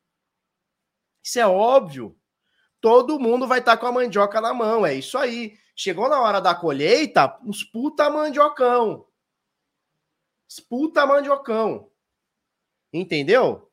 Isso 1.23 1.39
é 1.39 1.47
óbvio. 1.47 2.17
Todo 2.81 3.17
mundo 3.17 3.47
vai 3.47 3.59
estar 3.59 3.77
tá 3.77 3.77
com 3.77 3.87
a 3.87 3.91
mandioca 3.93 4.41
na 4.41 4.53
mão, 4.53 4.85
é 4.85 4.93
isso 4.93 5.17
aí. 5.17 5.57
Chegou 5.73 6.09
na 6.09 6.19
hora 6.19 6.41
da 6.41 6.53
colheita, 6.53 7.39
uns 7.45 7.63
puta 7.63 8.09
mandiocão. 8.09 9.05
Os 10.49 10.59
puta 10.59 11.05
mandiocão. 11.05 11.89
Entendeu? 12.91 13.71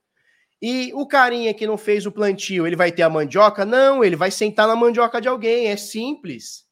E 0.63 0.93
o 0.95 1.09
carinha 1.09 1.53
que 1.53 1.67
não 1.67 1.77
fez 1.77 2.07
o 2.07 2.13
plantio, 2.13 2.69
ele 2.69 2.77
vai 2.77 2.93
ter 2.93 3.03
a 3.03 3.11
mandioca? 3.11 3.65
Não, 3.65 4.05
ele 4.05 4.15
vai 4.15 4.31
sentar 4.31 4.69
na 4.69 4.77
mandioca 4.77 5.21
de 5.21 5.27
alguém, 5.27 5.69
é 5.69 5.77
simples. 5.77 6.66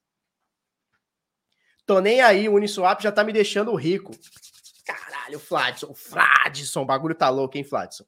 Tô 1.87 2.01
nem 2.01 2.21
aí, 2.21 2.49
o 2.49 2.55
Uniswap 2.55 3.03
já 3.03 3.13
tá 3.13 3.23
me 3.23 3.33
deixando 3.33 3.75
rico. 3.75 4.13
Caralho, 4.87 5.39
Fladson, 5.39 5.95
Fladson, 5.95 6.83
o 6.83 6.87
bagulho 6.87 7.15
tá 7.15 7.29
louco, 7.29 7.57
hein, 7.57 7.65
Fladson? 7.65 8.05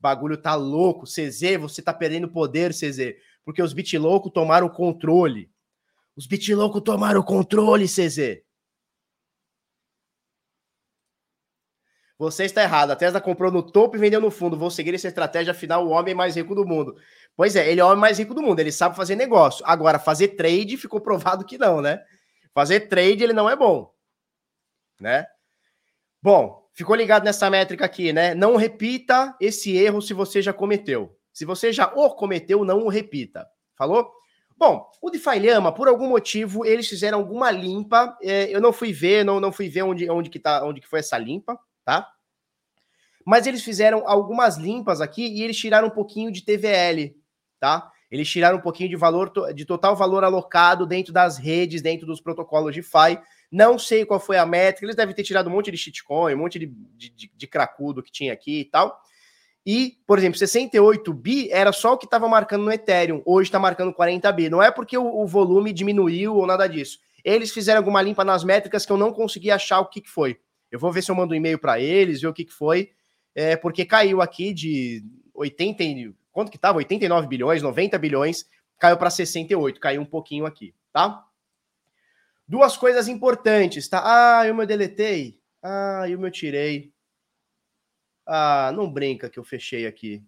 bagulho 0.00 0.36
tá 0.36 0.54
louco. 0.54 1.06
CZ, 1.06 1.58
você 1.60 1.82
tá 1.82 1.92
perdendo 1.92 2.28
poder, 2.28 2.72
CZ. 2.72 3.16
Porque 3.44 3.62
os 3.62 3.74
louco 3.94 4.30
tomaram 4.30 4.66
o 4.66 4.70
controle. 4.70 5.50
Os 6.16 6.26
louco 6.48 6.80
tomaram 6.80 7.20
o 7.20 7.24
controle, 7.24 7.86
CZ. 7.86 8.42
Você 12.18 12.44
está 12.44 12.62
errado. 12.62 12.90
A 12.90 12.96
Tesla 12.96 13.20
comprou 13.20 13.50
no 13.50 13.62
topo 13.62 13.96
e 13.96 13.98
vendeu 13.98 14.20
no 14.20 14.30
fundo. 14.30 14.58
Vou 14.58 14.70
seguir 14.70 14.94
essa 14.94 15.08
estratégia, 15.08 15.52
afinal, 15.52 15.86
o 15.86 15.90
homem 15.90 16.14
mais 16.14 16.36
rico 16.36 16.54
do 16.54 16.66
mundo. 16.66 16.94
Pois 17.34 17.56
é, 17.56 17.70
ele 17.70 17.80
é 17.80 17.84
o 17.84 17.86
homem 17.86 18.00
mais 18.00 18.18
rico 18.18 18.34
do 18.34 18.42
mundo. 18.42 18.60
Ele 18.60 18.72
sabe 18.72 18.96
fazer 18.96 19.16
negócio. 19.16 19.64
Agora, 19.66 19.98
fazer 19.98 20.28
trade 20.28 20.76
ficou 20.76 21.00
provado 21.00 21.46
que 21.46 21.56
não, 21.56 21.80
né? 21.80 22.02
Fazer 22.54 22.80
trade 22.88 23.22
ele 23.22 23.32
não 23.32 23.48
é 23.48 23.56
bom. 23.56 23.92
Né? 25.00 25.26
Bom, 26.22 26.60
Ficou 26.80 26.96
ligado 26.96 27.24
nessa 27.24 27.50
métrica 27.50 27.84
aqui, 27.84 28.10
né? 28.10 28.34
Não 28.34 28.56
repita 28.56 29.36
esse 29.38 29.76
erro 29.76 30.00
se 30.00 30.14
você 30.14 30.40
já 30.40 30.50
cometeu. 30.50 31.14
Se 31.30 31.44
você 31.44 31.72
já 31.72 31.92
o 31.94 32.08
cometeu, 32.10 32.64
não 32.64 32.86
o 32.86 32.88
repita. 32.88 33.46
Falou? 33.76 34.10
Bom, 34.56 34.90
o 35.00 35.10
DeFi 35.10 35.38
Lhama, 35.40 35.74
por 35.74 35.88
algum 35.88 36.08
motivo, 36.08 36.64
eles 36.64 36.88
fizeram 36.88 37.18
alguma 37.18 37.50
limpa. 37.50 38.16
É, 38.22 38.54
eu 38.54 38.62
não 38.62 38.72
fui 38.72 38.94
ver, 38.94 39.24
não, 39.26 39.40
não 39.40 39.52
fui 39.52 39.68
ver 39.68 39.82
onde, 39.82 40.08
onde, 40.08 40.30
que 40.30 40.38
tá, 40.38 40.64
onde 40.64 40.80
que 40.80 40.86
foi 40.86 41.00
essa 41.00 41.18
limpa, 41.18 41.58
tá? 41.84 42.10
Mas 43.26 43.46
eles 43.46 43.62
fizeram 43.62 44.04
algumas 44.06 44.56
limpas 44.56 45.02
aqui 45.02 45.26
e 45.26 45.42
eles 45.42 45.58
tiraram 45.58 45.88
um 45.88 45.92
pouquinho 45.92 46.32
de 46.32 46.42
TVL, 46.42 47.14
tá? 47.58 47.90
Eles 48.10 48.28
tiraram 48.28 48.58
um 48.58 48.60
pouquinho 48.60 48.88
de 48.88 48.96
valor, 48.96 49.32
de 49.54 49.64
total 49.64 49.94
valor 49.94 50.24
alocado 50.24 50.84
dentro 50.86 51.12
das 51.12 51.38
redes, 51.38 51.80
dentro 51.80 52.06
dos 52.06 52.20
protocolos 52.20 52.74
de 52.74 52.80
DeFi. 52.80 53.20
Não 53.50 53.78
sei 53.78 54.04
qual 54.04 54.18
foi 54.18 54.36
a 54.36 54.44
métrica, 54.44 54.86
eles 54.86 54.96
devem 54.96 55.14
ter 55.14 55.22
tirado 55.22 55.48
um 55.48 55.52
monte 55.52 55.70
de 55.70 55.76
shitcoin, 55.76 56.34
um 56.34 56.38
monte 56.38 56.58
de, 56.58 56.66
de, 56.66 57.10
de, 57.10 57.30
de 57.34 57.46
cracudo 57.46 58.02
que 58.02 58.10
tinha 58.10 58.32
aqui 58.32 58.60
e 58.60 58.64
tal. 58.64 59.00
E, 59.64 59.98
por 60.06 60.18
exemplo, 60.18 60.38
68 60.38 61.12
bi 61.12 61.50
era 61.50 61.70
só 61.72 61.92
o 61.92 61.98
que 61.98 62.06
estava 62.06 62.28
marcando 62.28 62.64
no 62.64 62.72
Ethereum. 62.72 63.22
Hoje 63.26 63.48
está 63.48 63.58
marcando 63.58 63.92
40 63.92 64.32
bi. 64.32 64.48
Não 64.48 64.62
é 64.62 64.70
porque 64.70 64.96
o, 64.96 65.04
o, 65.04 65.26
volume 65.26 65.72
diminuiu 65.72 66.34
ou 66.34 66.46
nada 66.46 66.66
disso. 66.66 66.98
Eles 67.22 67.52
fizeram 67.52 67.78
alguma 67.78 68.00
limpa 68.00 68.24
nas 68.24 68.42
métricas 68.42 68.86
que 68.86 68.92
eu 68.92 68.96
não 68.96 69.12
consegui 69.12 69.50
achar 69.50 69.80
o 69.80 69.86
que, 69.86 70.00
que 70.00 70.08
foi. 70.08 70.38
Eu 70.70 70.78
vou 70.78 70.90
ver 70.90 71.02
se 71.02 71.10
eu 71.10 71.14
mando 71.14 71.34
um 71.34 71.36
e-mail 71.36 71.58
para 71.58 71.78
eles, 71.78 72.22
ver 72.22 72.28
o 72.28 72.32
que, 72.32 72.44
que 72.44 72.52
foi. 72.52 72.90
É, 73.34 73.56
porque 73.56 73.84
caiu 73.84 74.22
aqui 74.22 74.54
de 74.54 75.04
80. 75.34 76.14
Quanto 76.32 76.50
que 76.50 76.56
estava? 76.56 76.78
89 76.78 77.26
bilhões, 77.26 77.62
90 77.62 77.98
bilhões. 77.98 78.48
Caiu 78.78 78.96
para 78.96 79.10
68. 79.10 79.80
Caiu 79.80 80.00
um 80.00 80.06
pouquinho 80.06 80.46
aqui, 80.46 80.74
tá? 80.92 81.26
Duas 82.46 82.76
coisas 82.76 83.08
importantes, 83.08 83.88
tá? 83.88 84.02
Ah, 84.04 84.46
eu 84.46 84.54
me 84.54 84.66
deletei. 84.66 85.40
Ah, 85.62 86.04
eu 86.08 86.18
me 86.18 86.30
tirei. 86.30 86.92
Ah, 88.26 88.72
não 88.74 88.90
brinca 88.90 89.28
que 89.28 89.38
eu 89.38 89.44
fechei 89.44 89.86
aqui. 89.86 90.24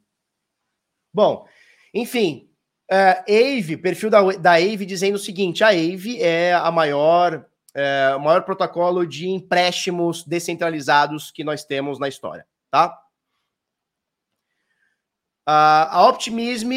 Bom, 1.12 1.46
enfim, 1.92 2.48
uh, 2.90 3.22
Ave, 3.28 3.76
perfil 3.76 4.08
da, 4.08 4.22
da 4.32 4.52
Ave 4.54 4.86
dizendo 4.86 5.16
o 5.16 5.18
seguinte: 5.18 5.62
a 5.62 5.68
Ave 5.68 6.20
é 6.22 6.54
a 6.54 6.70
maior, 6.70 7.46
é, 7.74 8.14
o 8.16 8.20
maior 8.20 8.42
protocolo 8.42 9.06
de 9.06 9.28
empréstimos 9.28 10.24
descentralizados 10.24 11.30
que 11.30 11.44
nós 11.44 11.64
temos 11.64 11.98
na 11.98 12.08
história, 12.08 12.46
tá? 12.70 13.01
A 15.46 16.06
Optimism 16.08 16.72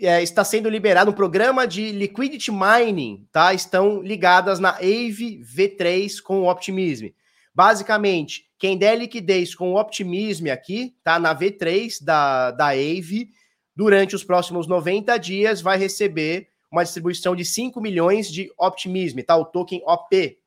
é, 0.00 0.22
está 0.22 0.44
sendo 0.44 0.68
liberado 0.68 1.10
um 1.10 1.14
programa 1.14 1.66
de 1.66 1.92
liquidity 1.92 2.50
mining, 2.50 3.26
tá? 3.30 3.54
Estão 3.54 4.02
ligadas 4.02 4.58
na 4.58 4.70
Ave 4.76 5.40
V3 5.44 6.20
com 6.20 6.40
o 6.40 6.50
Optimism. 6.50 7.06
Basicamente, 7.54 8.46
quem 8.58 8.76
der 8.76 8.96
liquidez 8.96 9.54
com 9.54 9.72
o 9.72 9.80
Optimism 9.80 10.48
aqui, 10.48 10.96
tá? 11.04 11.18
Na 11.18 11.34
V3 11.34 12.02
da, 12.02 12.50
da 12.50 12.68
AVE, 12.68 13.30
durante 13.76 14.16
os 14.16 14.24
próximos 14.24 14.66
90 14.66 15.16
dias, 15.18 15.60
vai 15.60 15.78
receber 15.78 16.48
uma 16.70 16.82
distribuição 16.82 17.36
de 17.36 17.44
5 17.44 17.80
milhões 17.80 18.28
de 18.28 18.52
Optimism, 18.58 19.20
tá? 19.20 19.36
O 19.36 19.44
token 19.44 19.82
OP, 19.86 20.38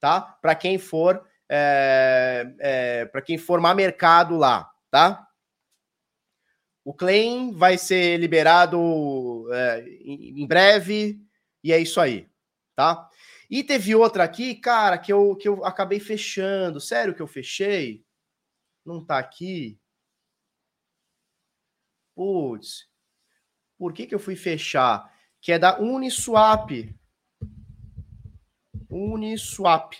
tá? 0.00 0.20
Para 0.20 0.54
quem 0.56 0.78
for 0.78 1.22
é, 1.48 2.46
é, 2.58 3.04
para 3.06 3.22
quem 3.22 3.38
formar 3.38 3.74
mercado 3.74 4.36
lá, 4.36 4.68
tá? 4.90 5.27
O 6.88 6.94
claim 6.94 7.52
vai 7.52 7.76
ser 7.76 8.16
liberado 8.16 9.46
é, 9.52 9.86
em, 10.00 10.46
breve 10.46 11.20
e 11.62 11.70
é 11.70 11.78
isso 11.78 12.00
aí, 12.00 12.26
tá? 12.74 13.10
E 13.50 13.62
teve 13.62 13.94
outra 13.94 14.24
aqui, 14.24 14.54
cara, 14.54 14.96
que 14.96 15.12
eu, 15.12 15.36
que 15.36 15.46
eu 15.46 15.66
acabei 15.66 16.00
fechando. 16.00 16.80
Sério 16.80 17.14
que 17.14 17.20
eu 17.20 17.26
fechei? 17.26 18.02
Não 18.86 19.04
tá 19.04 19.18
aqui? 19.18 19.78
Putz. 22.16 22.88
Por 23.76 23.92
que, 23.92 24.06
que 24.06 24.14
eu 24.14 24.18
fui 24.18 24.34
fechar? 24.34 25.12
Que 25.42 25.52
é 25.52 25.58
da 25.58 25.78
Uniswap. 25.78 26.70
Uniswap. 28.88 29.92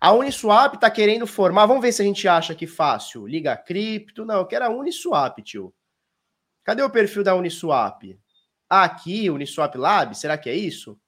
A 0.00 0.12
Uniswap 0.12 0.74
tá 0.74 0.90
querendo 0.90 1.24
formar. 1.24 1.66
Vamos 1.66 1.82
ver 1.82 1.92
se 1.92 2.02
a 2.02 2.04
gente 2.04 2.26
acha 2.26 2.52
que 2.52 2.66
fácil. 2.66 3.28
Liga 3.28 3.56
cripto. 3.56 4.24
Não, 4.24 4.38
eu 4.38 4.46
quero 4.46 4.64
a 4.64 4.70
Uniswap, 4.70 5.40
tio. 5.40 5.72
Cadê 6.64 6.82
o 6.82 6.90
perfil 6.90 7.24
da 7.24 7.34
Uniswap? 7.34 8.18
Ah, 8.68 8.84
aqui, 8.84 9.28
Uniswap 9.30 9.74
Lab. 9.76 10.16
Será 10.16 10.38
que 10.38 10.48
é 10.48 10.54
isso? 10.54 10.98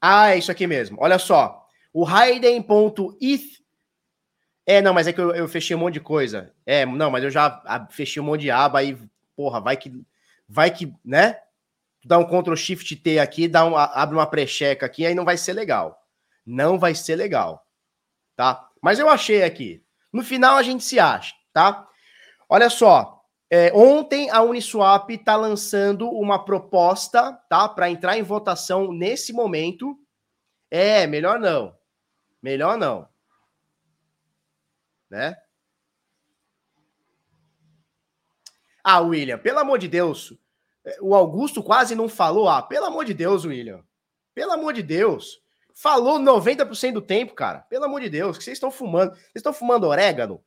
Ah, 0.00 0.30
é 0.30 0.38
isso 0.38 0.50
aqui 0.50 0.66
mesmo. 0.66 0.98
Olha 1.00 1.18
só. 1.18 1.66
O 1.92 2.06
Hayden.eth. 2.06 3.62
É, 4.64 4.82
não, 4.82 4.92
mas 4.92 5.06
é 5.06 5.12
que 5.12 5.20
eu, 5.20 5.34
eu, 5.34 5.48
fechei 5.48 5.76
um 5.76 5.78
monte 5.78 5.94
de 5.94 6.00
coisa. 6.00 6.52
É, 6.64 6.84
não, 6.84 7.10
mas 7.10 7.24
eu 7.24 7.30
já 7.30 7.86
fechei 7.90 8.20
um 8.20 8.24
monte 8.24 8.42
de 8.42 8.50
aba 8.50 8.80
aí. 8.80 8.98
Porra, 9.34 9.60
vai 9.60 9.76
que. 9.76 9.92
Vai 10.48 10.70
que, 10.70 10.94
né? 11.04 11.40
Dá 12.04 12.18
um 12.18 12.24
Ctrl 12.24 12.54
Shift 12.54 12.94
T 12.96 13.18
aqui, 13.18 13.48
dá 13.48 13.64
um, 13.64 13.76
abre 13.76 14.14
uma 14.14 14.26
pré-checa 14.26 14.86
aqui, 14.86 15.04
aí 15.04 15.14
não 15.14 15.24
vai 15.24 15.36
ser 15.36 15.54
legal. 15.54 16.00
Não 16.44 16.78
vai 16.78 16.94
ser 16.94 17.16
legal. 17.16 17.66
Tá? 18.36 18.68
Mas 18.80 19.00
eu 19.00 19.08
achei 19.08 19.42
aqui. 19.42 19.82
No 20.12 20.22
final 20.22 20.56
a 20.56 20.62
gente 20.62 20.84
se 20.84 21.00
acha, 21.00 21.34
tá? 21.52 21.88
Olha 22.48 22.70
só. 22.70 23.16
É, 23.48 23.72
ontem 23.72 24.28
a 24.30 24.42
Uniswap 24.42 25.08
está 25.10 25.36
lançando 25.36 26.10
uma 26.10 26.44
proposta, 26.44 27.32
tá, 27.48 27.68
para 27.68 27.88
entrar 27.88 28.18
em 28.18 28.22
votação 28.22 28.92
nesse 28.92 29.32
momento. 29.32 29.96
É, 30.70 31.06
melhor 31.06 31.38
não. 31.38 31.76
Melhor 32.42 32.76
não. 32.76 33.08
Né? 35.08 35.36
Ah, 38.82 39.00
William, 39.00 39.38
pelo 39.38 39.58
amor 39.58 39.78
de 39.78 39.88
Deus. 39.88 40.32
É, 40.84 40.98
o 41.00 41.14
Augusto 41.14 41.62
quase 41.62 41.94
não 41.94 42.08
falou. 42.08 42.48
Ah, 42.48 42.62
pelo 42.62 42.86
amor 42.86 43.04
de 43.04 43.14
Deus, 43.14 43.44
William. 43.44 43.84
Pelo 44.34 44.52
amor 44.52 44.72
de 44.72 44.82
Deus. 44.82 45.40
Falou 45.74 46.18
90% 46.18 46.94
do 46.94 47.02
tempo, 47.02 47.34
cara. 47.34 47.60
Pelo 47.68 47.84
amor 47.84 48.00
de 48.00 48.08
Deus, 48.08 48.38
que 48.38 48.44
vocês 48.44 48.56
estão 48.56 48.70
fumando. 48.70 49.14
Vocês 49.14 49.36
estão 49.36 49.52
fumando 49.52 49.84
orégano? 49.84 50.42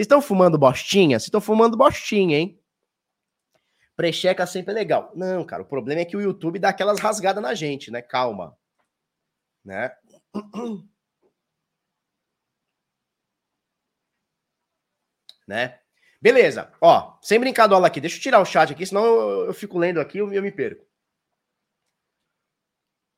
Vocês 0.00 0.06
estão 0.06 0.22
fumando 0.22 0.56
bostinha? 0.56 1.18
Vocês 1.18 1.26
estão 1.26 1.42
fumando 1.42 1.76
bostinha, 1.76 2.38
hein? 2.38 2.58
Precheca 3.94 4.46
sempre 4.46 4.72
é 4.72 4.74
legal. 4.74 5.12
Não, 5.14 5.44
cara, 5.44 5.62
o 5.62 5.66
problema 5.66 6.00
é 6.00 6.06
que 6.06 6.16
o 6.16 6.22
YouTube 6.22 6.58
dá 6.58 6.70
aquelas 6.70 6.98
rasgadas 6.98 7.42
na 7.42 7.52
gente, 7.52 7.90
né? 7.90 8.00
Calma. 8.00 8.56
Né? 9.62 9.94
né? 15.46 15.78
Beleza. 16.18 16.72
Ó, 16.80 17.18
sem 17.20 17.38
brincadola 17.38 17.86
aqui. 17.86 18.00
Deixa 18.00 18.16
eu 18.16 18.22
tirar 18.22 18.40
o 18.40 18.46
chat 18.46 18.72
aqui, 18.72 18.86
senão 18.86 19.04
eu, 19.04 19.46
eu 19.48 19.52
fico 19.52 19.78
lendo 19.78 20.00
aqui 20.00 20.16
e 20.16 20.20
eu, 20.20 20.32
eu 20.32 20.42
me 20.42 20.50
perco. 20.50 20.82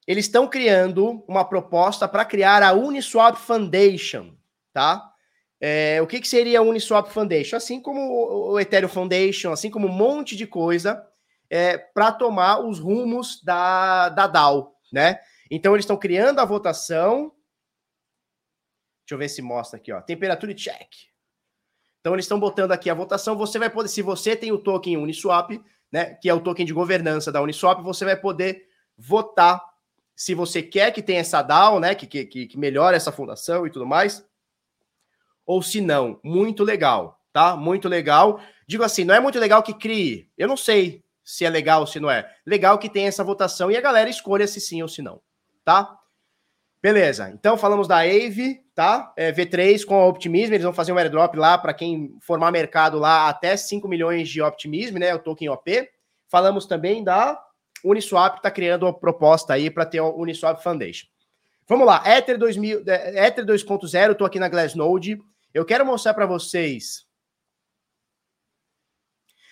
Eles 0.05 0.27
estão 0.27 0.49
criando 0.49 1.25
uma 1.29 1.45
proposta 1.45 2.09
para 2.09 2.25
criar 2.25 2.61
a 2.61 2.73
Uniswap 2.73 3.37
Foundation, 3.37 4.37
tá? 4.73 5.12
É, 5.65 6.03
o 6.03 6.09
que, 6.09 6.21
que 6.21 6.27
seria 6.27 6.59
a 6.59 6.63
Uniswap 6.63 7.09
Foundation? 7.13 7.55
Assim 7.55 7.81
como 7.81 8.51
o 8.51 8.59
Ethereum 8.59 8.89
Foundation, 8.89 9.53
assim 9.53 9.71
como 9.71 9.87
um 9.87 9.93
monte 9.93 10.35
de 10.35 10.45
coisa 10.45 11.07
é, 11.49 11.79
para 11.79 12.11
tomar 12.11 12.59
os 12.59 12.81
rumos 12.81 13.41
da, 13.45 14.09
da 14.09 14.27
DAO, 14.27 14.75
né? 14.93 15.21
Então 15.49 15.73
eles 15.75 15.85
estão 15.85 15.97
criando 15.97 16.41
a 16.41 16.45
votação. 16.45 17.33
Deixa 19.05 19.15
eu 19.15 19.19
ver 19.19 19.29
se 19.29 19.41
mostra 19.41 19.79
aqui, 19.79 19.93
ó. 19.93 20.01
Temperatura 20.01 20.53
check. 20.53 20.89
Então 22.01 22.15
eles 22.15 22.25
estão 22.25 22.41
botando 22.41 22.73
aqui 22.73 22.91
a 22.91 22.95
votação. 22.95 23.37
Você 23.37 23.57
vai 23.57 23.71
poder, 23.71 23.89
se 23.89 24.03
você 24.03 24.35
tem 24.35 24.51
o 24.51 24.59
token 24.59 24.97
Uniswap, 24.97 25.63
né, 25.93 26.15
que 26.15 26.29
é 26.29 26.35
o 26.35 26.41
token 26.41 26.67
de 26.67 26.73
governança 26.73 27.31
da 27.31 27.41
Uniswap, 27.41 27.81
você 27.83 28.05
vai 28.05 28.17
poder 28.17 28.67
votar 28.99 29.63
se 30.17 30.35
você 30.35 30.61
quer 30.61 30.91
que 30.91 31.03
tenha 31.03 31.21
essa 31.21 31.41
DAO, 31.41 31.79
né, 31.79 31.95
que, 31.95 32.07
que, 32.09 32.47
que 32.49 32.59
melhore 32.59 32.97
essa 32.97 33.13
fundação 33.13 33.65
e 33.65 33.71
tudo 33.71 33.87
mais 33.87 34.27
ou 35.47 35.63
se 35.63 35.81
não. 35.81 36.19
Muito 36.23 36.65
legal, 36.65 37.19
tá? 37.33 37.57
Muito 37.57 37.89
legal. 37.89 38.41
Digo 38.67 38.85
assim, 38.85 39.05
não 39.05 39.15
é 39.15 39.21
muito 39.21 39.39
legal 39.39 39.63
que 39.63 39.75
crie. 39.75 40.29
Eu 40.37 40.49
não 40.49 40.57
sei 40.57 41.03
se 41.25 41.45
é 41.45 41.51
legal 41.51 41.81
ou 41.81 41.87
se 41.87 42.01
não 42.01 42.11
é. 42.11 42.31
Legal 42.47 42.79
que 42.79 42.89
tem 42.89 43.07
essa 43.07 43.25
votação 43.25 43.71
e 43.71 43.77
a 43.77 43.81
galera 43.81 44.11
escolha 44.11 44.47
se 44.47 44.61
sim 44.61 44.83
ou 44.83 44.89
se 44.89 45.03
não, 45.03 45.21
tá? 45.65 45.97
Beleza. 46.83 47.31
Então 47.33 47.57
falamos 47.57 47.87
da 47.87 47.99
Ave, 47.99 48.61
tá? 48.75 49.13
É, 49.17 49.31
V3 49.31 49.85
com 49.85 49.95
a 49.95 50.07
Optimism, 50.07 50.53
eles 50.53 50.65
vão 50.65 50.73
fazer 50.73 50.93
um 50.93 50.99
airdrop 50.99 51.37
lá 51.37 51.57
para 51.57 51.73
quem 51.73 52.17
formar 52.21 52.51
mercado 52.51 52.99
lá 52.99 53.29
até 53.29 53.57
5 53.57 53.87
milhões 53.87 54.29
de 54.29 54.43
Optimism, 54.43 54.99
né? 54.99 55.15
O 55.15 55.19
token 55.21 55.49
OP. 55.51 55.89
Falamos 56.29 56.67
também 56.67 57.05
da 57.05 57.41
Uniswap, 57.85 58.39
está 58.39 58.51
criando 58.51 58.85
uma 58.85 58.93
proposta 58.93 59.55
aí 59.55 59.71
para 59.71 59.87
ter 59.87 60.01
o 60.01 60.17
Uniswap 60.17 60.61
Foundation. 60.61 61.07
Vamos 61.69 61.87
lá, 61.87 62.03
Ether 62.05 62.37
2000, 62.37 62.83
é, 62.87 63.27
Ether 63.27 63.47
2.0, 63.47 64.13
estou 64.13 64.27
aqui 64.27 64.41
na 64.41 64.49
Glassnode. 64.49 65.19
Eu 65.55 65.65
quero 65.65 65.85
mostrar 65.85 66.15
para 66.15 66.27
vocês. 66.27 67.07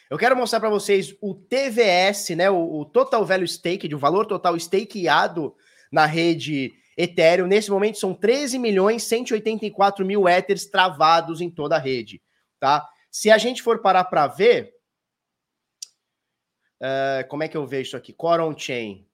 Eu 0.09 0.19
quero 0.19 0.37
mostrar 0.37 0.61
para 0.61 0.71
vocês 0.71 1.17
o 1.21 1.35
TVS, 1.35 2.31
né? 2.31 2.51
O, 2.51 2.81
o, 2.81 2.85
Total 2.85 3.25
Value 3.25 3.47
Stake, 3.47 3.95
o 3.95 3.99
valor 3.99 4.27
total 4.27 4.57
stakeado 4.57 5.55
na 5.91 6.07
rede 6.07 6.73
Ethereum. 6.97 7.47
Nesse 7.47 7.71
momento 7.71 7.99
são 7.99 8.13
13 8.13 8.59
milhões 8.59 9.05
184 9.05 10.05
mil 10.05 10.29
Ethers 10.29 10.67
travados 10.67 11.41
em 11.41 11.51
toda 11.51 11.77
a 11.77 11.79
rede, 11.79 12.21
tá? 12.59 12.89
Se 13.11 13.31
a 13.31 13.39
gente 13.39 13.63
for 13.63 13.81
parar 13.81 14.05
para 14.05 14.27
ver, 14.27 14.75
Uh, 16.81 17.29
como 17.29 17.43
é 17.43 17.49
que 17.49 17.57
eu 17.57 17.67
vejo 17.67 17.89
isso 17.89 17.97
aqui? 17.97 18.13
Coron 18.13 18.57
Chain. 18.57 19.07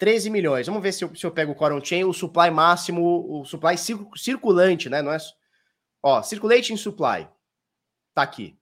13 0.00 0.30
milhões. 0.30 0.66
Vamos 0.66 0.82
ver 0.82 0.92
se 0.92 1.04
eu, 1.04 1.14
se 1.14 1.24
eu 1.24 1.30
pego 1.30 1.52
o 1.52 1.54
Coron 1.54 1.84
Chain, 1.84 2.04
o 2.04 2.12
supply 2.12 2.50
máximo, 2.50 3.40
o 3.40 3.44
supply 3.44 3.76
circulante, 4.16 4.88
né? 4.88 5.02
Não 5.02 5.12
é. 5.12 5.18
Ó, 6.02 6.22
circulating 6.22 6.76
supply. 6.76 7.28
Tá 8.14 8.22
aqui. 8.22 8.58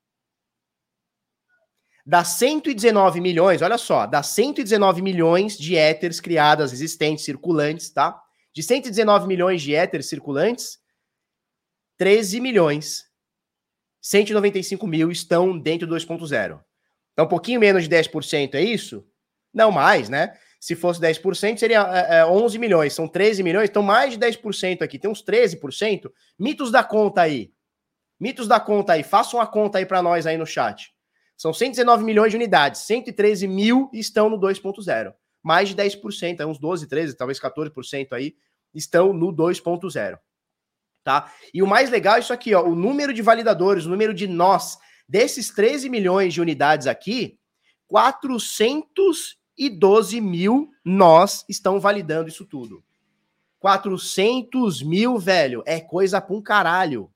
Dá 2.04 2.24
119 2.24 3.20
milhões, 3.20 3.62
olha 3.62 3.78
só, 3.78 4.06
dá 4.06 4.22
119 4.22 5.00
milhões 5.00 5.56
de 5.56 5.76
éteres 5.76 6.20
criadas, 6.20 6.72
existentes, 6.72 7.24
circulantes, 7.24 7.90
tá? 7.90 8.20
De 8.52 8.62
119 8.62 9.26
milhões 9.28 9.62
de 9.62 9.74
éteres 9.74 10.08
circulantes, 10.08 10.78
13 11.98 12.40
milhões 12.40 13.08
195 14.00 14.86
mil 14.86 15.10
estão 15.10 15.58
dentro 15.58 15.86
do 15.86 15.94
2.0. 15.94 16.60
Então, 17.12 17.26
um 17.26 17.28
pouquinho 17.28 17.60
menos 17.60 17.86
de 17.86 17.90
10% 17.90 18.54
é 18.54 18.62
isso? 18.62 19.06
Não 19.52 19.70
mais, 19.70 20.08
né? 20.08 20.36
Se 20.60 20.74
fosse 20.74 21.00
10%, 21.00 21.58
seria 21.58 21.80
é, 21.80 22.26
11 22.26 22.56
é, 22.56 22.60
milhões. 22.60 22.92
São 22.92 23.06
13 23.06 23.42
milhões, 23.42 23.70
então 23.70 23.82
mais 23.82 24.12
de 24.12 24.18
10% 24.18 24.82
aqui. 24.82 24.98
Tem 24.98 25.10
uns 25.10 25.22
13%. 25.22 26.10
Mitos 26.38 26.70
da 26.70 26.82
conta 26.82 27.22
aí. 27.22 27.52
Mitos 28.18 28.48
da 28.48 28.58
conta 28.58 28.94
aí. 28.94 29.02
Façam 29.02 29.40
a 29.40 29.46
conta 29.46 29.78
aí 29.78 29.86
para 29.86 30.02
nós 30.02 30.26
aí 30.26 30.36
no 30.36 30.46
chat. 30.46 30.92
São 31.36 31.52
119 31.52 32.04
milhões 32.04 32.30
de 32.30 32.36
unidades. 32.36 32.80
113 32.82 33.46
mil 33.46 33.88
estão 33.92 34.28
no 34.28 34.38
2.0. 34.38 35.14
Mais 35.42 35.68
de 35.68 35.76
10%, 35.76 36.40
é 36.40 36.46
uns 36.46 36.58
12, 36.58 36.88
13, 36.88 37.16
talvez 37.16 37.38
14% 37.38 38.12
aí 38.12 38.34
estão 38.74 39.12
no 39.12 39.32
2.0 39.32 40.18
tá? 41.08 41.32
E 41.54 41.62
o 41.62 41.66
mais 41.66 41.88
legal 41.88 42.16
é 42.16 42.18
isso 42.18 42.34
aqui, 42.34 42.54
ó, 42.54 42.62
o 42.62 42.74
número 42.74 43.14
de 43.14 43.22
validadores, 43.22 43.86
o 43.86 43.88
número 43.88 44.12
de 44.12 44.26
nós 44.26 44.76
desses 45.08 45.48
13 45.48 45.88
milhões 45.88 46.34
de 46.34 46.40
unidades 46.42 46.86
aqui, 46.86 47.38
412 49.58 50.20
mil 50.20 50.70
nós 50.84 51.44
estão 51.48 51.80
validando 51.80 52.28
isso 52.28 52.46
tudo. 52.46 52.82
400 53.58 54.82
mil, 54.82 55.18
velho, 55.18 55.64
é 55.66 55.80
coisa 55.80 56.20
pra 56.20 56.34
um 56.34 56.40
caralho. 56.40 57.10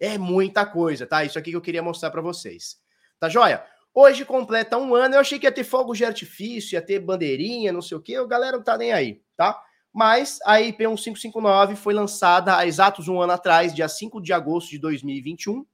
É 0.00 0.16
muita 0.16 0.64
coisa, 0.64 1.06
tá? 1.06 1.24
Isso 1.24 1.38
aqui 1.38 1.50
que 1.50 1.56
eu 1.56 1.60
queria 1.60 1.82
mostrar 1.82 2.10
para 2.10 2.22
vocês. 2.22 2.80
Tá 3.20 3.28
joia? 3.28 3.62
Hoje 3.92 4.24
completa 4.24 4.78
um 4.78 4.94
ano. 4.94 5.16
Eu 5.16 5.20
achei 5.20 5.38
que 5.38 5.46
ia 5.46 5.52
ter 5.52 5.64
fogos 5.64 5.98
de 5.98 6.04
artifício, 6.04 6.76
ia 6.76 6.82
ter 6.82 7.00
bandeirinha, 7.00 7.72
não 7.72 7.82
sei 7.82 7.96
o 7.96 8.00
quê. 8.00 8.18
O 8.18 8.26
galera 8.26 8.56
não 8.56 8.64
tá 8.64 8.78
nem 8.78 8.92
aí, 8.92 9.20
tá? 9.36 9.60
Mas 9.92 10.38
a 10.46 10.60
IP 10.60 10.78
1559 10.86 11.74
foi 11.74 11.92
lançada 11.92 12.56
há 12.56 12.66
exatos 12.66 13.08
um 13.08 13.20
ano 13.20 13.32
atrás, 13.32 13.74
dia 13.74 13.88
5 13.88 14.20
de 14.22 14.32
agosto 14.32 14.70
de 14.70 14.78
2021, 14.78 15.66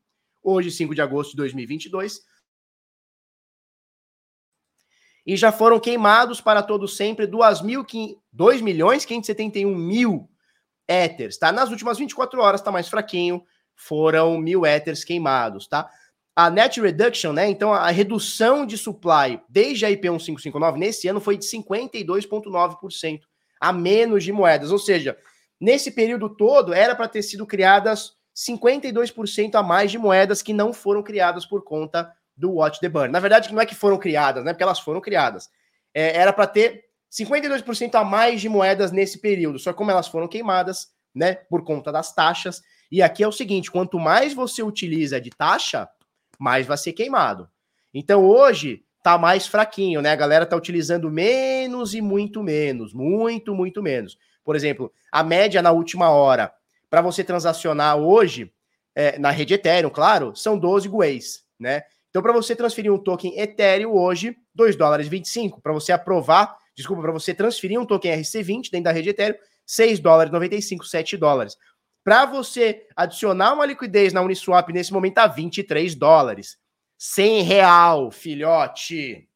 hoje 0.42 0.70
5 0.70 0.94
de 0.94 1.02
agosto 1.02 1.32
de 1.32 1.36
2022. 1.36 2.22
E 5.26 5.36
já 5.36 5.50
foram 5.50 5.80
queimados 5.80 6.40
para 6.40 6.62
todo 6.62 6.86
sempre 6.86 7.26
2, 7.26 7.62
mil, 7.62 7.84
2 8.32 8.60
milhões 8.60 9.04
571 9.04 9.74
mil 9.74 10.28
éteres, 10.86 11.38
tá? 11.38 11.50
Nas 11.50 11.70
últimas 11.70 11.98
24 11.98 12.40
horas 12.40 12.60
tá 12.60 12.70
mais 12.70 12.88
fraquinho, 12.88 13.42
foram 13.74 14.38
mil 14.38 14.66
éteres 14.66 15.04
queimados, 15.04 15.66
tá? 15.66 15.88
A 16.36 16.50
net 16.50 16.80
reduction, 16.80 17.32
né? 17.32 17.48
Então 17.48 17.72
a 17.72 17.90
redução 17.90 18.66
de 18.66 18.76
supply 18.76 19.40
desde 19.48 19.86
a 19.86 19.90
IP 19.90 20.02
1559 20.02 20.78
nesse 20.78 21.08
ano 21.08 21.20
foi 21.20 21.38
de 21.38 21.46
52,9% 21.46 23.20
a 23.60 23.72
menos 23.72 24.24
de 24.24 24.32
moedas. 24.32 24.70
Ou 24.70 24.78
seja, 24.78 25.16
nesse 25.60 25.90
período 25.90 26.28
todo 26.28 26.74
era 26.74 26.94
para 26.94 27.08
ter 27.08 27.22
sido 27.22 27.46
criadas 27.46 28.12
52% 28.36 29.54
a 29.54 29.62
mais 29.62 29.90
de 29.90 29.98
moedas 29.98 30.42
que 30.42 30.52
não 30.52 30.72
foram 30.72 31.02
criadas 31.02 31.46
por 31.46 31.62
conta 31.62 32.12
do 32.36 32.52
Watch 32.52 32.80
the 32.80 32.88
Burn. 32.88 33.12
Na 33.12 33.20
verdade, 33.20 33.52
não 33.52 33.60
é 33.60 33.66
que 33.66 33.74
foram 33.74 33.98
criadas, 33.98 34.44
né? 34.44 34.52
Porque 34.52 34.62
elas 34.62 34.80
foram 34.80 35.00
criadas. 35.00 35.48
É, 35.92 36.16
era 36.16 36.32
para 36.32 36.46
ter 36.46 36.84
52% 37.10 37.94
a 37.94 38.04
mais 38.04 38.40
de 38.40 38.48
moedas 38.48 38.90
nesse 38.90 39.20
período. 39.20 39.58
Só 39.58 39.72
como 39.72 39.90
elas 39.90 40.08
foram 40.08 40.26
queimadas, 40.26 40.88
né? 41.14 41.34
Por 41.34 41.62
conta 41.64 41.92
das 41.92 42.14
taxas. 42.14 42.62
E 42.90 43.02
aqui 43.02 43.22
é 43.22 43.28
o 43.28 43.32
seguinte: 43.32 43.70
quanto 43.70 43.98
mais 43.98 44.34
você 44.34 44.62
utiliza 44.62 45.20
de 45.20 45.30
taxa, 45.30 45.88
mais 46.38 46.66
vai 46.66 46.76
ser 46.76 46.92
queimado. 46.92 47.48
Então 47.92 48.24
hoje 48.24 48.84
tá 49.02 49.18
mais 49.18 49.46
fraquinho, 49.46 50.00
né? 50.00 50.10
A 50.10 50.16
galera 50.16 50.46
tá 50.46 50.56
utilizando 50.56 51.10
menos 51.10 51.94
e 51.94 52.00
muito 52.00 52.42
menos, 52.42 52.92
muito, 52.92 53.54
muito 53.54 53.82
menos. 53.82 54.18
Por 54.42 54.56
exemplo, 54.56 54.92
a 55.12 55.22
média 55.22 55.62
na 55.62 55.70
última 55.70 56.10
hora 56.10 56.52
para 56.90 57.02
você 57.02 57.22
transacionar 57.22 57.96
hoje 57.96 58.52
é, 58.94 59.18
na 59.18 59.30
rede 59.30 59.54
Ethereum, 59.54 59.90
claro, 59.90 60.34
são 60.36 60.58
12 60.58 60.88
GUEs, 60.88 61.44
né? 61.58 61.82
Então, 62.14 62.22
para 62.22 62.32
você 62.32 62.54
transferir 62.54 62.92
um 62.92 62.96
token 62.96 63.36
Ethereum 63.40 63.90
hoje, 63.90 64.36
2 64.54 64.76
dólares 64.76 65.08
25. 65.08 65.60
Para 65.60 65.72
você 65.72 65.90
aprovar, 65.90 66.56
desculpa, 66.76 67.02
para 67.02 67.10
você 67.10 67.34
transferir 67.34 67.80
um 67.80 67.84
token 67.84 68.20
RC20 68.20 68.70
dentro 68.70 68.84
da 68.84 68.92
rede 68.92 69.08
Ethereum, 69.08 69.36
6 69.66 69.98
dólares 69.98 70.32
95, 70.32 70.86
7 70.86 71.16
dólares. 71.16 71.56
Para 72.04 72.24
você 72.24 72.86
adicionar 72.94 73.54
uma 73.54 73.66
liquidez 73.66 74.12
na 74.12 74.22
Uniswap 74.22 74.68
nesse 74.68 74.92
momento, 74.92 75.14
tá 75.14 75.26
23 75.26 75.96
dólares. 75.96 76.56
100 76.96 77.42
real, 77.42 78.12
filhote. 78.12 79.28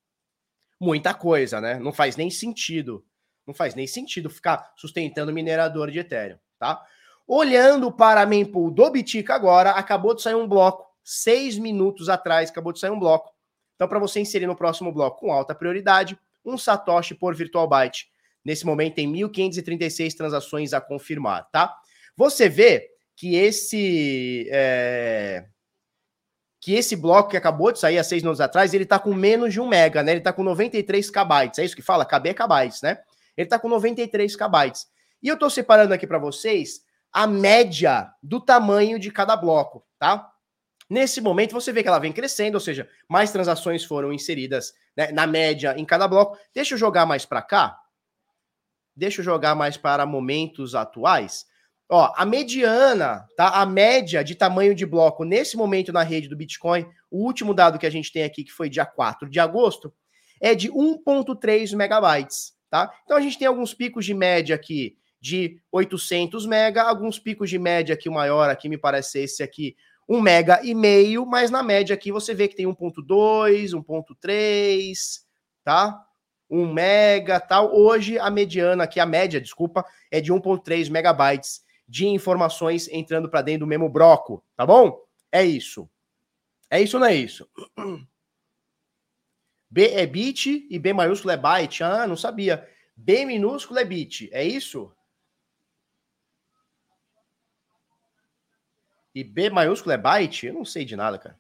Muita 0.81 1.13
coisa, 1.13 1.61
né? 1.61 1.81
Não 1.81 1.93
faz 1.93 2.17
nem 2.17 2.31
sentido. 2.31 3.05
Não 3.45 3.55
faz 3.55 3.75
nem 3.75 3.89
sentido 3.89 4.31
ficar 4.31 4.73
sustentando 4.77 5.33
minerador 5.33 5.91
de 5.91 5.99
Ethereum, 5.99 6.39
tá? 6.61 6.81
Olhando 7.27 7.91
para 7.91 8.21
a 8.21 8.27
mempool 8.27 8.71
do 8.71 8.89
Bitica 8.89 9.35
agora, 9.35 9.71
acabou 9.71 10.15
de 10.15 10.23
sair 10.23 10.37
um 10.37 10.47
bloco. 10.47 10.88
Seis 11.11 11.57
minutos 11.57 12.11
atrás, 12.11 12.51
acabou 12.51 12.71
de 12.71 12.81
sair 12.81 12.91
um 12.91 12.99
bloco. 12.99 13.33
Então, 13.75 13.89
para 13.89 13.99
você 13.99 14.21
inserir 14.21 14.47
no 14.47 14.55
próximo 14.55 14.93
bloco 14.93 15.21
com 15.21 15.33
alta 15.33 15.55
prioridade, 15.55 16.19
um 16.45 16.59
Satoshi 16.59 17.15
por 17.15 17.35
Virtual 17.35 17.67
Byte. 17.67 18.11
Nesse 18.45 18.67
momento 18.67 18.97
tem 18.97 19.11
1.536 19.11 20.15
transações 20.15 20.75
a 20.75 20.83
confirmar, 20.83 21.49
tá? 21.51 21.75
Você 22.15 22.47
vê 22.47 22.91
que 23.17 23.37
esse 23.37 24.47
é, 24.51 25.47
que 26.61 26.75
esse 26.75 26.95
bloco 26.95 27.31
que 27.31 27.39
acabou 27.39 27.73
de 27.73 27.79
sair 27.79 27.97
há 27.97 28.05
seis 28.05 28.23
minutos 28.23 28.43
atrás, 28.43 28.75
ele 28.75 28.85
está 28.85 28.99
com 28.99 29.15
menos 29.15 29.55
de 29.55 29.63
um 29.63 29.67
mega, 29.67 30.03
né? 30.03 30.13
Ele 30.13 30.21
está 30.21 30.35
com 30.35 30.43
93 30.43 31.11
KB. 31.11 31.53
É 31.57 31.65
isso 31.65 31.75
que 31.75 31.81
fala? 31.81 32.05
KB 32.05 32.29
é 32.29 32.35
KB, 32.35 32.83
né? 32.83 32.99
Ele 33.35 33.47
está 33.47 33.59
com 33.59 33.71
93 33.71 34.37
KB. 34.37 34.73
E 35.23 35.29
eu 35.29 35.35
estou 35.35 35.49
separando 35.49 35.95
aqui 35.95 36.07
para 36.07 36.19
vocês 36.19 36.83
a 37.11 37.27
média 37.27 38.13
do 38.23 38.41
tamanho 38.41 38.99
de 38.99 39.11
cada 39.11 39.35
bloco, 39.37 39.87
tá? 39.99 40.31
Nesse 40.89 41.21
momento 41.21 41.53
você 41.53 41.73
vê 41.73 41.83
que 41.83 41.89
ela 41.89 41.99
vem 41.99 42.13
crescendo, 42.13 42.55
ou 42.55 42.61
seja, 42.61 42.89
mais 43.09 43.31
transações 43.31 43.85
foram 43.85 44.13
inseridas 44.13 44.73
né, 44.97 45.13
na 45.13 45.27
média 45.27 45.75
em 45.77 45.85
cada 45.85 46.09
bloco. 46.09 46.39
Deixa 46.55 46.75
eu 46.75 46.79
jogar 46.79 47.05
mais 47.05 47.27
para 47.27 47.43
cá. 47.43 47.79
Deixa 48.97 49.21
eu 49.21 49.25
jogar 49.25 49.55
mais 49.55 49.77
para 49.77 50.07
momentos 50.07 50.75
atuais. 50.75 51.47
Ó, 51.91 52.13
a 52.17 52.25
mediana, 52.27 53.27
tá? 53.37 53.61
A 53.61 53.67
média 53.67 54.23
de 54.23 54.35
tamanho 54.35 54.75
de 54.75 54.85
bloco 54.85 55.25
nesse 55.25 55.57
momento 55.57 55.93
na 55.93 56.03
rede 56.03 56.29
do 56.29 56.37
Bitcoin, 56.37 56.87
o 57.11 57.25
último 57.25 57.55
dado 57.55 57.79
que 57.79 57.87
a 57.87 57.91
gente 57.91 58.13
tem 58.13 58.25
aqui, 58.25 58.45
que 58.45 58.53
foi 58.53 58.69
dia 58.69 58.85
4 58.85 59.29
de 59.29 59.41
agosto, 59.41 59.93
é 60.41 60.55
de 60.55 60.71
1.3 60.71 61.75
megabytes, 61.75 62.53
tá? 62.71 62.93
Então 63.05 63.17
a 63.17 63.21
gente 63.21 63.39
tem 63.39 63.49
alguns 63.49 63.73
picos 63.73 64.05
de 64.05 64.15
média 64.15 64.55
aqui 64.55 64.97
de 65.21 65.61
800 65.73 66.47
mega, 66.47 66.83
alguns 66.83 67.19
picos 67.19 67.51
de 67.51 67.59
média 67.59 67.95
aqui, 67.95 68.09
o 68.09 68.13
maior 68.13 68.49
aqui 68.51 68.69
me 68.69 68.79
parece 68.79 69.21
esse 69.21 69.43
aqui, 69.43 69.75
1 70.09 70.21
mega 70.21 70.61
e 70.65 70.75
meio, 70.75 71.27
mas 71.27 71.51
na 71.51 71.63
média 71.63 71.95
aqui 71.95 72.11
você 72.11 72.35
vê 72.35 72.49
que 72.49 72.57
tem 72.57 72.67
1.2, 72.67 73.75
1.3, 73.75 75.21
tá? 75.63 76.05
1 76.49 76.73
mega, 76.73 77.39
tal. 77.39 77.75
Hoje 77.77 78.19
a 78.19 78.31
mediana 78.31 78.85
aqui, 78.85 78.99
a 78.99 79.07
média, 79.07 79.41
desculpa, 79.41 79.85
é 80.11 80.21
de 80.21 80.33
1.3 80.33 80.91
megabytes 80.91 81.63
de 81.87 82.07
informações 82.07 82.89
entrando 82.89 83.29
para 83.29 83.43
dentro 83.43 83.61
do 83.61 83.67
mesmo 83.67 83.89
bloco, 83.89 84.45
tá 84.57 84.65
bom? 84.67 84.99
É 85.31 85.45
isso. 85.45 85.89
É 86.71 86.81
isso 86.81 86.97
ou 86.97 87.01
não 87.01 87.07
é 87.09 87.15
isso? 87.15 87.49
B 89.71 89.89
é 89.91 90.07
bit 90.07 90.67
e 90.71 90.79
B 90.79 90.95
maiúsculo 90.95 91.31
é 91.31 91.37
byte. 91.37 91.85
Ah, 91.85 92.07
não 92.07 92.17
sabia. 92.17 92.67
B 92.97 93.27
minúsculo 93.27 93.79
é 93.79 93.85
bit. 93.85 94.31
É 94.33 94.43
isso? 94.43 94.91
E 99.15 99.25
B 99.25 99.51
maiúsculo 99.51 99.93
é 99.93 99.99
byte? 99.99 100.47
Eu 100.47 100.55
não 100.55 100.65
sei 100.65 100.85
de 100.85 100.97
nada, 100.97 101.19
cara. 101.19 101.39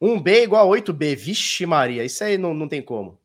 1B 0.00 0.28
é 0.28 0.42
igual 0.42 0.72
a 0.72 0.76
8B. 0.76 1.16
Vixe, 1.16 1.64
Maria. 1.64 2.04
Isso 2.04 2.22
aí 2.22 2.36
não, 2.36 2.52
não 2.52 2.68
tem 2.68 2.82
como. 2.82 3.18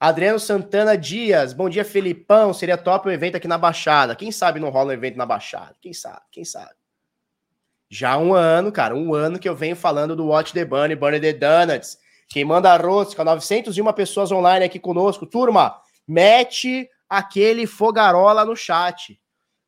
Adriano 0.00 0.38
Santana 0.38 0.96
Dias, 0.96 1.52
bom 1.52 1.68
dia, 1.68 1.84
Felipão. 1.84 2.54
Seria 2.54 2.78
top 2.78 3.08
um 3.08 3.10
evento 3.10 3.36
aqui 3.36 3.48
na 3.48 3.58
Baixada. 3.58 4.14
Quem 4.14 4.30
sabe 4.30 4.60
não 4.60 4.70
rola 4.70 4.90
um 4.90 4.92
evento 4.92 5.16
na 5.16 5.26
Baixada? 5.26 5.74
Quem 5.80 5.92
sabe? 5.92 6.22
Quem 6.30 6.44
sabe? 6.44 6.70
Já 7.90 8.16
um 8.16 8.32
ano, 8.32 8.70
cara, 8.70 8.94
um 8.94 9.12
ano 9.12 9.38
que 9.38 9.48
eu 9.48 9.56
venho 9.56 9.74
falando 9.74 10.14
do 10.14 10.26
Watch 10.26 10.52
the 10.52 10.64
Bunny, 10.64 10.94
Bunny 10.94 11.18
the 11.18 11.32
Donuts. 11.32 11.98
Quem 12.28 12.44
manda 12.44 12.72
a 12.72 12.76
rosca, 12.76 13.24
901 13.24 13.92
pessoas 13.92 14.30
online 14.30 14.64
aqui 14.64 14.78
conosco. 14.78 15.26
Turma, 15.26 15.80
mete 16.06 16.88
aquele 17.08 17.66
fogarola 17.66 18.44
no 18.44 18.54
chat. 18.54 19.20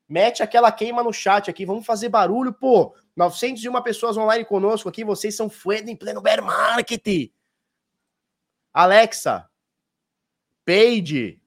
Mete 0.09 0.43
aquela 0.43 0.73
queima 0.73 1.03
no 1.03 1.13
chat 1.13 1.49
aqui. 1.49 1.65
Vamos 1.65 1.87
fazer 1.87 2.09
barulho, 2.09 2.53
pô. 2.53 2.95
901 3.17 3.83
pessoas 3.83 4.17
online 4.17 4.45
conosco 4.45 4.89
aqui, 4.89 5.05
vocês 5.05 5.37
são 5.37 5.49
fuendo 5.49 5.91
em 5.91 5.97
pleno 5.97 6.21
bear 6.21 6.43
market. 6.43 7.33
Alexa, 8.73 9.49
Paige, 10.65 11.40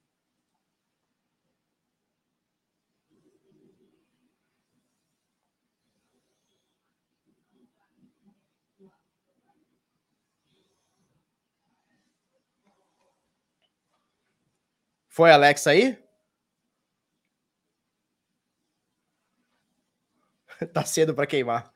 Foi 15.13 15.31
Alexa 15.31 15.69
aí? 15.69 15.95
tá 20.73 20.83
cedo 20.83 21.13
para 21.13 21.27
queimar. 21.27 21.71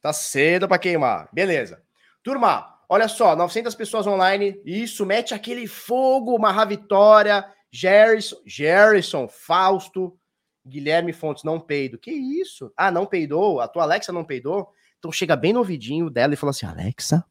Tá 0.00 0.12
cedo 0.12 0.68
para 0.68 0.78
queimar. 0.78 1.28
Beleza. 1.32 1.82
Turma, 2.22 2.78
olha 2.88 3.08
só, 3.08 3.34
900 3.34 3.74
pessoas 3.74 4.06
online. 4.06 4.62
Isso, 4.64 5.04
mete 5.04 5.34
aquele 5.34 5.66
fogo, 5.66 6.38
Marra 6.38 6.64
Vitória, 6.64 7.44
Gerson, 7.72 8.36
Gerson, 8.46 9.26
Fausto, 9.26 10.16
Guilherme 10.64 11.12
Fontes, 11.12 11.42
não 11.42 11.58
peido. 11.58 11.98
Que 11.98 12.12
isso? 12.12 12.72
Ah, 12.76 12.92
não 12.92 13.04
peidou? 13.04 13.60
A 13.60 13.66
tua 13.66 13.82
Alexa 13.82 14.12
não 14.12 14.24
peidou? 14.24 14.72
Então 15.00 15.10
chega 15.10 15.34
bem 15.34 15.52
no 15.52 15.58
ouvidinho 15.58 16.08
dela 16.08 16.34
e 16.34 16.36
fala 16.36 16.50
assim: 16.50 16.66
Alexa, 16.66 17.24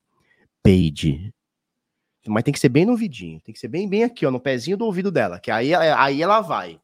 peide. 0.62 1.34
Mas 2.28 2.44
tem 2.44 2.54
que 2.54 2.60
ser 2.60 2.70
bem 2.70 2.86
no 2.86 2.98
tem 2.98 3.42
que 3.42 3.60
ser 3.60 3.68
bem, 3.68 3.88
bem 3.88 4.04
aqui, 4.04 4.26
ó, 4.26 4.32
no 4.32 4.40
pezinho 4.40 4.78
do 4.78 4.86
ouvido 4.86 5.12
dela, 5.12 5.40
que 5.40 5.52
aí, 5.52 5.74
aí 5.74 6.22
ela 6.22 6.42
vai. 6.42 6.80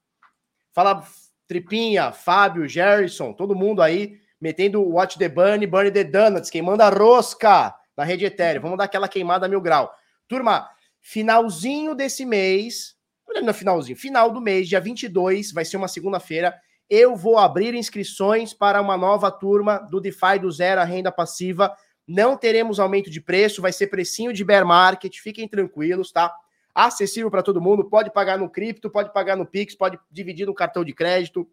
Fala 0.71 1.03
Tripinha, 1.47 2.11
Fábio, 2.11 2.67
Gerson, 2.67 3.33
todo 3.33 3.55
mundo 3.55 3.81
aí 3.81 4.19
metendo 4.39 4.81
o 4.81 4.93
Watch 4.93 5.17
the 5.17 5.29
Bunny, 5.29 5.67
Bunny 5.67 5.91
the 5.91 6.03
Donuts, 6.03 6.49
queimando 6.49 6.81
a 6.81 6.89
rosca 6.89 7.75
na 7.95 8.03
rede 8.03 8.25
Ethereum. 8.25 8.61
Vamos 8.61 8.77
dar 8.77 8.85
aquela 8.85 9.07
queimada 9.07 9.47
mil 9.47 9.61
grau. 9.61 9.93
Turma, 10.27 10.69
finalzinho 10.99 11.93
desse 11.93 12.25
mês, 12.25 12.95
no 13.43 13.53
finalzinho, 13.53 13.97
final 13.97 14.31
do 14.31 14.41
mês, 14.41 14.67
dia 14.67 14.79
22, 14.79 15.51
vai 15.51 15.65
ser 15.65 15.77
uma 15.77 15.87
segunda-feira, 15.87 16.55
eu 16.89 17.15
vou 17.15 17.37
abrir 17.37 17.73
inscrições 17.73 18.53
para 18.53 18.81
uma 18.81 18.97
nova 18.97 19.31
turma 19.31 19.77
do 19.77 20.01
DeFi 20.01 20.39
do 20.41 20.51
zero 20.51 20.83
renda 20.83 21.11
passiva 21.11 21.73
não 22.07 22.35
teremos 22.35 22.79
aumento 22.79 23.09
de 23.09 23.21
preço, 23.21 23.61
vai 23.61 23.71
ser 23.71 23.87
precinho 23.87 24.33
de 24.33 24.43
bear 24.43 24.65
market, 24.65 25.17
fiquem 25.19 25.47
tranquilos, 25.47 26.11
tá? 26.11 26.33
Acessível 26.73 27.29
para 27.29 27.43
todo 27.43 27.61
mundo, 27.61 27.89
pode 27.89 28.11
pagar 28.11 28.37
no 28.37 28.49
cripto, 28.49 28.89
pode 28.89 29.13
pagar 29.13 29.35
no 29.35 29.45
Pix, 29.45 29.75
pode 29.75 29.99
dividir 30.09 30.45
no 30.45 30.53
cartão 30.53 30.83
de 30.83 30.93
crédito. 30.93 31.47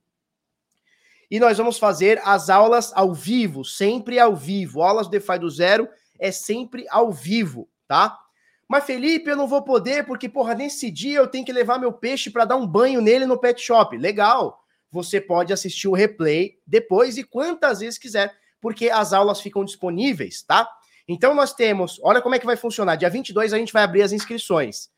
E 1.31 1.39
nós 1.39 1.59
vamos 1.59 1.79
fazer 1.79 2.21
as 2.25 2.49
aulas 2.49 2.93
ao 2.95 3.13
vivo, 3.13 3.65
sempre 3.65 4.19
ao 4.19 4.35
vivo. 4.35 4.81
Aulas 4.81 5.09
DeFi 5.09 5.39
do 5.39 5.51
zero 5.51 5.89
é 6.19 6.33
sempre 6.33 6.87
ao 6.89 7.13
vivo, 7.13 7.69
tá? 7.87 8.19
Mas 8.67 8.85
Felipe, 8.85 9.31
eu 9.31 9.37
não 9.37 9.47
vou 9.47 9.63
poder 9.63 10.05
porque, 10.07 10.29
porra, 10.29 10.55
nesse 10.55 10.91
dia 10.91 11.19
eu 11.19 11.27
tenho 11.27 11.45
que 11.45 11.53
levar 11.53 11.79
meu 11.79 11.93
peixe 11.93 12.31
para 12.31 12.45
dar 12.45 12.57
um 12.57 12.67
banho 12.67 13.01
nele 13.01 13.27
no 13.27 13.39
pet 13.39 13.61
shop. 13.61 13.97
Legal. 13.97 14.63
Você 14.91 15.21
pode 15.21 15.53
assistir 15.53 15.89
o 15.89 15.95
replay 15.95 16.59
depois 16.67 17.19
e 17.19 17.25
quantas 17.25 17.81
vezes 17.81 17.99
quiser 17.99 18.35
porque 18.61 18.91
as 18.91 19.13
aulas 19.13 19.41
ficam 19.41 19.65
disponíveis, 19.65 20.43
tá? 20.43 20.69
Então 21.07 21.35
nós 21.35 21.55
temos, 21.55 21.99
olha 22.03 22.21
como 22.21 22.35
é 22.35 22.39
que 22.39 22.47
vai 22.47 22.57
funcionar. 22.57 22.97
Dia 22.97 23.09
22 23.09 23.53
a 23.53 23.59
gente 23.59 23.73
vai 23.73 23.83
abrir 23.83 24.03
as 24.03 24.13
inscrições. 24.13 24.91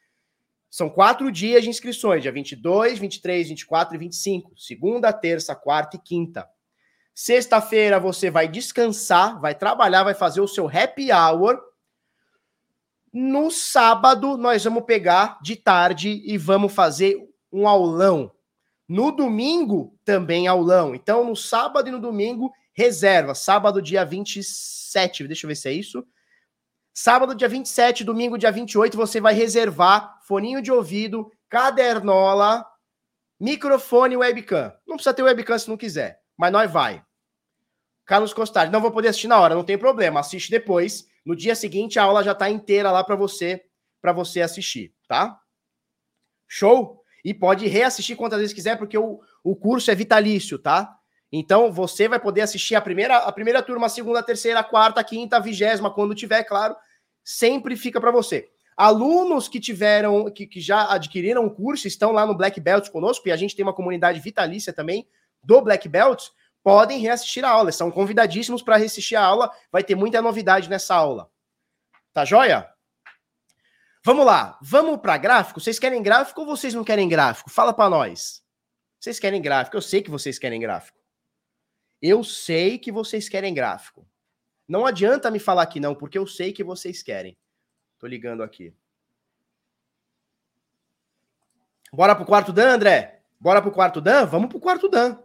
São 0.70 0.88
quatro 0.88 1.32
dias 1.32 1.62
de 1.62 1.68
inscrições, 1.68 2.22
dia 2.22 2.30
22, 2.30 2.98
23, 2.98 3.48
24 3.48 3.94
e 3.94 3.98
25. 3.98 4.52
Segunda, 4.56 5.12
terça, 5.12 5.54
quarta 5.54 5.96
e 5.96 6.00
quinta. 6.00 6.48
Sexta-feira 7.14 7.98
você 7.98 8.30
vai 8.30 8.48
descansar, 8.48 9.40
vai 9.40 9.54
trabalhar, 9.54 10.04
vai 10.04 10.14
fazer 10.14 10.40
o 10.40 10.48
seu 10.48 10.68
happy 10.68 11.12
hour. 11.12 11.60
No 13.12 13.50
sábado, 13.50 14.36
nós 14.36 14.62
vamos 14.62 14.84
pegar 14.84 15.38
de 15.42 15.56
tarde 15.56 16.22
e 16.24 16.38
vamos 16.38 16.72
fazer 16.72 17.18
um 17.52 17.66
aulão. 17.66 18.32
No 18.88 19.10
domingo, 19.10 19.98
também 20.04 20.46
aulão. 20.46 20.94
Então, 20.94 21.24
no 21.24 21.34
sábado 21.34 21.88
e 21.88 21.92
no 21.92 22.00
domingo, 22.00 22.52
Reserva, 22.80 23.34
sábado, 23.34 23.82
dia 23.82 24.06
27. 24.06 25.26
Deixa 25.26 25.44
eu 25.44 25.48
ver 25.48 25.54
se 25.54 25.68
é 25.68 25.72
isso. 25.74 26.02
Sábado, 26.94 27.34
dia 27.34 27.46
27, 27.46 28.02
domingo, 28.02 28.38
dia 28.38 28.50
28, 28.50 28.96
você 28.96 29.20
vai 29.20 29.34
reservar 29.34 30.18
foninho 30.22 30.62
de 30.62 30.72
ouvido, 30.72 31.30
cadernola, 31.46 32.64
microfone 33.38 34.14
e 34.14 34.16
webcam. 34.16 34.72
Não 34.86 34.96
precisa 34.96 35.12
ter 35.12 35.22
webcam 35.22 35.58
se 35.58 35.68
não 35.68 35.76
quiser, 35.76 36.22
mas 36.38 36.50
nós 36.50 36.72
vai. 36.72 37.04
Carlos 38.06 38.32
Costari, 38.32 38.70
não 38.70 38.80
vou 38.80 38.90
poder 38.90 39.08
assistir 39.08 39.28
na 39.28 39.38
hora, 39.38 39.54
não 39.54 39.62
tem 39.62 39.76
problema, 39.76 40.20
assiste 40.20 40.50
depois. 40.50 41.06
No 41.22 41.36
dia 41.36 41.54
seguinte 41.54 41.98
a 41.98 42.04
aula 42.04 42.24
já 42.24 42.32
está 42.32 42.48
inteira 42.48 42.90
lá 42.90 43.04
para 43.04 43.14
você, 43.14 43.62
para 44.00 44.14
você 44.14 44.40
assistir, 44.40 44.94
tá? 45.06 45.38
Show? 46.48 47.04
E 47.22 47.34
pode 47.34 47.66
reassistir 47.66 48.16
quantas 48.16 48.38
vezes 48.38 48.54
quiser, 48.54 48.78
porque 48.78 48.96
o, 48.96 49.20
o 49.44 49.54
curso 49.54 49.90
é 49.90 49.94
vitalício, 49.94 50.58
tá? 50.58 50.96
Então 51.32 51.72
você 51.72 52.08
vai 52.08 52.18
poder 52.18 52.40
assistir 52.40 52.74
a 52.74 52.80
primeira, 52.80 53.18
a 53.18 53.32
primeira 53.32 53.62
turma, 53.62 53.86
a 53.86 53.90
segunda, 53.90 54.20
a 54.20 54.22
terceira, 54.22 54.60
a 54.60 54.64
quarta, 54.64 55.00
a 55.00 55.04
quinta, 55.04 55.36
a 55.36 55.40
vigésima, 55.40 55.92
quando 55.92 56.14
tiver, 56.14 56.42
claro, 56.44 56.76
sempre 57.22 57.76
fica 57.76 58.00
para 58.00 58.10
você. 58.10 58.48
Alunos 58.76 59.46
que 59.46 59.60
tiveram, 59.60 60.30
que, 60.30 60.46
que 60.46 60.60
já 60.60 60.92
adquiriram 60.92 61.44
o 61.44 61.50
curso, 61.50 61.86
estão 61.86 62.12
lá 62.12 62.24
no 62.24 62.34
Black 62.34 62.58
Belt 62.60 62.88
conosco, 62.88 63.28
e 63.28 63.32
a 63.32 63.36
gente 63.36 63.54
tem 63.54 63.62
uma 63.62 63.74
comunidade 63.74 64.18
vitalícia 64.20 64.72
também 64.72 65.06
do 65.42 65.60
Black 65.60 65.88
Belt, 65.88 66.28
podem 66.62 66.98
reassistir 66.98 67.44
a 67.44 67.50
aula. 67.50 67.72
São 67.72 67.90
convidadíssimos 67.90 68.62
para 68.62 68.76
reassistir 68.76 69.18
a 69.18 69.24
aula. 69.24 69.50
Vai 69.70 69.82
ter 69.82 69.94
muita 69.94 70.20
novidade 70.22 70.68
nessa 70.68 70.94
aula. 70.94 71.30
Tá 72.12 72.24
joia? 72.24 72.68
Vamos 74.04 74.24
lá. 74.24 74.58
Vamos 74.62 74.98
para 75.00 75.16
gráfico? 75.18 75.60
Vocês 75.60 75.78
querem 75.78 76.02
gráfico 76.02 76.40
ou 76.40 76.46
vocês 76.46 76.74
não 76.74 76.84
querem 76.84 77.08
gráfico? 77.08 77.50
Fala 77.50 77.72
para 77.72 77.90
nós. 77.90 78.42
Vocês 78.98 79.18
querem 79.18 79.40
gráfico? 79.40 79.76
Eu 79.76 79.82
sei 79.82 80.02
que 80.02 80.10
vocês 80.10 80.38
querem 80.38 80.60
gráfico. 80.60 80.99
Eu 82.00 82.24
sei 82.24 82.78
que 82.78 82.90
vocês 82.90 83.28
querem 83.28 83.52
gráfico. 83.52 84.06
Não 84.66 84.86
adianta 84.86 85.30
me 85.30 85.38
falar 85.38 85.66
que 85.66 85.80
não, 85.80 85.94
porque 85.94 86.16
eu 86.16 86.26
sei 86.26 86.52
que 86.52 86.64
vocês 86.64 87.02
querem. 87.02 87.36
Tô 87.98 88.06
ligando 88.06 88.42
aqui. 88.42 88.72
Bora 91.92 92.14
pro 92.14 92.24
quarto 92.24 92.52
Dan, 92.52 92.74
André? 92.74 93.22
Bora 93.38 93.60
pro 93.60 93.72
quarto 93.72 94.00
Dan? 94.00 94.26
Vamos 94.26 94.48
pro 94.48 94.60
quarto 94.60 94.88
Dan. 94.88 95.18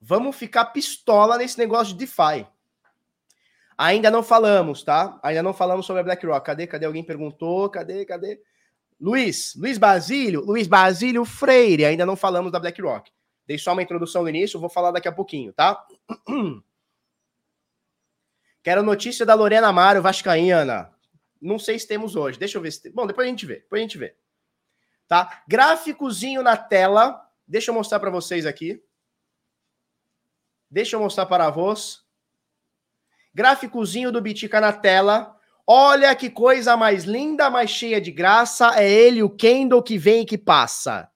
Vamos 0.00 0.36
ficar 0.36 0.66
pistola 0.66 1.36
nesse 1.36 1.58
negócio 1.58 1.92
de 1.92 2.06
DeFi. 2.06 2.46
Ainda 3.76 4.10
não 4.10 4.22
falamos, 4.22 4.82
tá? 4.82 5.18
Ainda 5.22 5.42
não 5.42 5.52
falamos 5.52 5.86
sobre 5.86 6.00
a 6.00 6.04
BlackRock. 6.04 6.44
Cadê? 6.44 6.66
Cadê? 6.66 6.86
Alguém 6.86 7.04
perguntou. 7.04 7.68
Cadê? 7.68 8.04
Cadê? 8.04 8.40
Luiz, 9.00 9.54
Luiz 9.56 9.78
Basílio, 9.78 10.42
Luiz 10.42 10.66
Basílio 10.66 11.24
Freire. 11.24 11.84
Ainda 11.84 12.04
não 12.04 12.16
falamos 12.16 12.52
da 12.52 12.60
BlackRock. 12.60 13.10
Dei 13.50 13.58
só 13.58 13.72
uma 13.72 13.82
introdução 13.82 14.22
no 14.22 14.28
início, 14.28 14.60
vou 14.60 14.68
falar 14.68 14.92
daqui 14.92 15.08
a 15.08 15.12
pouquinho, 15.12 15.52
tá? 15.52 15.84
Quero 18.62 18.80
notícia 18.80 19.26
da 19.26 19.34
Lorena 19.34 19.66
Amaro, 19.66 20.00
Vascaína. 20.00 20.94
Não 21.42 21.58
sei 21.58 21.76
se 21.76 21.88
temos 21.88 22.14
hoje. 22.14 22.38
Deixa 22.38 22.58
eu 22.58 22.62
ver 22.62 22.70
se 22.70 22.80
tem. 22.80 22.92
Bom, 22.92 23.08
depois 23.08 23.26
a 23.26 23.28
gente 23.28 23.44
vê. 23.44 23.56
Depois 23.56 23.80
a 23.80 23.82
gente 23.82 23.98
vê. 23.98 24.14
Tá? 25.08 25.42
Gráficozinho 25.48 26.44
na 26.44 26.56
tela. 26.56 27.28
Deixa 27.44 27.72
eu 27.72 27.74
mostrar 27.74 27.98
para 27.98 28.08
vocês 28.08 28.46
aqui. 28.46 28.80
Deixa 30.70 30.94
eu 30.94 31.00
mostrar 31.00 31.26
para 31.26 31.50
voz. 31.50 32.04
Gráficozinho 33.34 34.12
do 34.12 34.22
Bitica 34.22 34.60
na 34.60 34.72
tela. 34.72 35.36
Olha 35.66 36.14
que 36.14 36.30
coisa 36.30 36.76
mais 36.76 37.02
linda, 37.02 37.50
mais 37.50 37.70
cheia 37.70 38.00
de 38.00 38.12
graça. 38.12 38.80
É 38.80 38.88
ele, 38.88 39.24
o 39.24 39.28
Kendall, 39.28 39.82
que 39.82 39.98
vem 39.98 40.22
e 40.22 40.26
que 40.26 40.38
passa. 40.38 41.09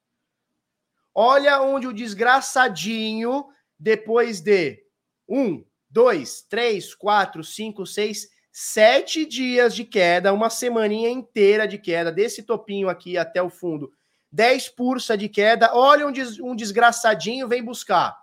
Olha 1.15 1.62
onde 1.62 1.87
o 1.87 1.93
desgraçadinho, 1.93 3.47
depois 3.79 4.41
de 4.41 4.83
um, 5.29 5.65
dois, 5.89 6.43
três, 6.43 6.95
quatro, 6.95 7.45
cinco, 7.45 7.87
seis, 7.87 8.29
sete 8.51 9.25
dias 9.25 9.75
de 9.75 9.85
queda, 9.85 10.33
uma 10.33 10.51
semaninha 10.51 11.09
inteira 11.09 11.69
de 11.69 11.79
queda, 11.79 12.11
desse 12.11 12.43
topinho 12.43 12.89
aqui 12.89 13.17
até 13.17 13.41
o 13.41 13.51
fundo, 13.51 13.93
10 14.35 14.71
pursa 14.71 15.17
de 15.17 15.29
queda. 15.29 15.71
Olha 15.73 16.07
onde 16.09 16.43
um 16.43 16.57
desgraçadinho 16.57 17.47
vem 17.47 17.62
buscar. 17.62 18.19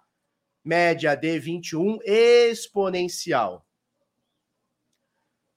Média 0.64 1.16
de 1.16 1.39
21 1.39 2.00
exponencial. 2.04 3.66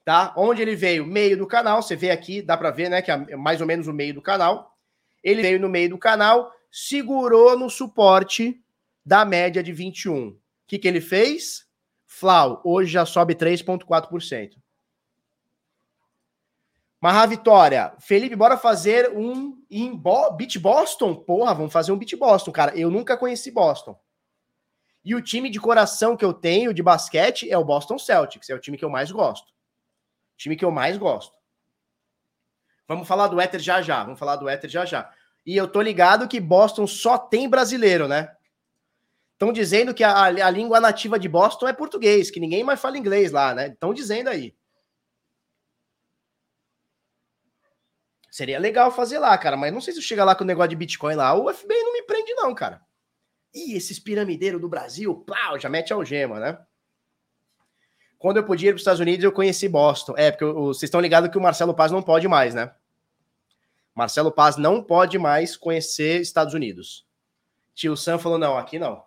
Tá? 0.05 0.33
Onde 0.37 0.61
ele 0.61 0.75
veio? 0.75 1.05
Meio 1.05 1.37
do 1.37 1.45
canal, 1.45 1.81
você 1.81 1.95
vê 1.95 2.09
aqui, 2.09 2.41
dá 2.41 2.55
para 2.55 2.71
ver, 2.71 2.89
né, 2.89 3.01
que 3.01 3.11
é 3.11 3.35
mais 3.35 3.59
ou 3.59 3.67
menos 3.67 3.87
o 3.87 3.93
meio 3.93 4.13
do 4.13 4.21
canal. 4.21 4.77
Ele 5.21 5.41
veio 5.41 5.59
no 5.59 5.67
meio 5.67 5.89
do 5.89 5.97
canal, 5.97 6.54
segurou 6.77 7.57
no 7.57 7.69
suporte 7.69 8.61
da 9.05 9.23
média 9.23 9.63
de 9.63 9.71
21. 9.71 10.27
O 10.27 10.37
que, 10.67 10.77
que 10.77 10.85
ele 10.85 10.99
fez? 10.99 11.65
Flau, 12.05 12.61
hoje 12.65 12.91
já 12.91 13.05
sobe 13.05 13.33
3,4%. 13.33 14.57
Marra 16.99 17.27
Vitória. 17.27 17.95
Felipe, 17.99 18.35
bora 18.35 18.57
fazer 18.57 19.09
um 19.15 19.63
em 19.71 19.95
Bo 19.95 20.31
Beat 20.31 20.57
Boston? 20.57 21.15
Porra, 21.15 21.53
vamos 21.53 21.71
fazer 21.71 21.93
um 21.93 21.97
Beat 21.97 22.13
Boston, 22.17 22.51
cara. 22.51 22.77
Eu 22.77 22.91
nunca 22.91 23.15
conheci 23.15 23.51
Boston. 23.51 23.97
E 25.01 25.15
o 25.15 25.21
time 25.21 25.49
de 25.49 25.61
coração 25.61 26.17
que 26.17 26.25
eu 26.25 26.33
tenho 26.33 26.73
de 26.73 26.83
basquete 26.83 27.49
é 27.49 27.57
o 27.57 27.63
Boston 27.63 27.97
Celtics, 27.97 28.49
é 28.49 28.55
o 28.55 28.59
time 28.59 28.77
que 28.77 28.83
eu 28.83 28.89
mais 28.89 29.09
gosto. 29.09 29.47
O 29.47 30.37
time 30.37 30.57
que 30.57 30.65
eu 30.65 30.71
mais 30.71 30.97
gosto. 30.97 31.37
Vamos 32.85 33.07
falar 33.07 33.27
do 33.29 33.39
Éter 33.39 33.61
já 33.61 33.81
já, 33.81 34.03
vamos 34.03 34.19
falar 34.19 34.35
do 34.35 34.49
Éter 34.49 34.69
já 34.69 34.83
já. 34.83 35.09
E 35.45 35.55
eu 35.55 35.67
tô 35.67 35.81
ligado 35.81 36.27
que 36.27 36.39
Boston 36.39 36.87
só 36.87 37.17
tem 37.17 37.47
brasileiro, 37.47 38.07
né? 38.07 38.35
Estão 39.33 39.51
dizendo 39.51 39.93
que 39.93 40.03
a, 40.03 40.23
a, 40.23 40.49
língua 40.49 40.79
nativa 40.79 41.19
de 41.19 41.27
Boston 41.27 41.67
é 41.67 41.73
português, 41.73 42.31
que 42.31 42.39
ninguém 42.39 42.63
mais 42.63 42.79
fala 42.79 42.97
inglês 42.97 43.31
lá, 43.31 43.53
né? 43.53 43.67
Estão 43.67 43.93
dizendo 43.93 44.29
aí. 44.29 44.55
Seria 48.31 48.59
legal 48.59 48.91
fazer 48.91 49.19
lá, 49.19 49.37
cara, 49.37 49.55
mas 49.55 49.73
não 49.73 49.79
sei 49.79 49.93
se 49.93 50.01
chega 50.01 50.23
lá 50.23 50.35
com 50.35 50.43
o 50.43 50.47
negócio 50.47 50.69
de 50.69 50.75
Bitcoin 50.75 51.15
lá. 51.15 51.33
O 51.35 51.53
FBI 51.53 51.83
não 51.83 51.93
me 51.93 52.03
prende, 52.03 52.33
não, 52.33 52.55
cara. 52.55 52.81
Ih, 53.53 53.75
esses 53.75 53.99
piramideiros 53.99 54.59
do 54.59 54.67
Brasil, 54.67 55.15
plau, 55.25 55.59
já 55.59 55.69
mete 55.69 55.93
algema, 55.93 56.39
né? 56.39 56.57
Quando 58.17 58.37
eu 58.37 58.45
podia 58.45 58.69
ir 58.69 58.71
para 58.71 58.77
os 58.77 58.81
Estados 58.81 58.99
Unidos, 58.99 59.23
eu 59.23 59.31
conheci 59.31 59.69
Boston. 59.69 60.15
É, 60.17 60.31
porque 60.31 60.45
vocês 60.45 60.83
estão 60.83 60.99
ligados 60.99 61.29
que 61.29 61.37
o 61.37 61.41
Marcelo 61.41 61.75
Paz 61.75 61.91
não 61.91 62.01
pode 62.01 62.27
mais, 62.27 62.53
né? 62.53 62.73
Marcelo 63.95 64.31
Paz 64.31 64.57
não 64.57 64.83
pode 64.83 65.17
mais 65.17 65.55
conhecer 65.55 66.19
Estados 66.19 66.53
Unidos. 66.53 67.05
Tio 67.73 67.95
Sam 67.95 68.19
falou: 68.19 68.37
não, 68.37 68.57
aqui 68.57 68.77
não. 68.77 69.03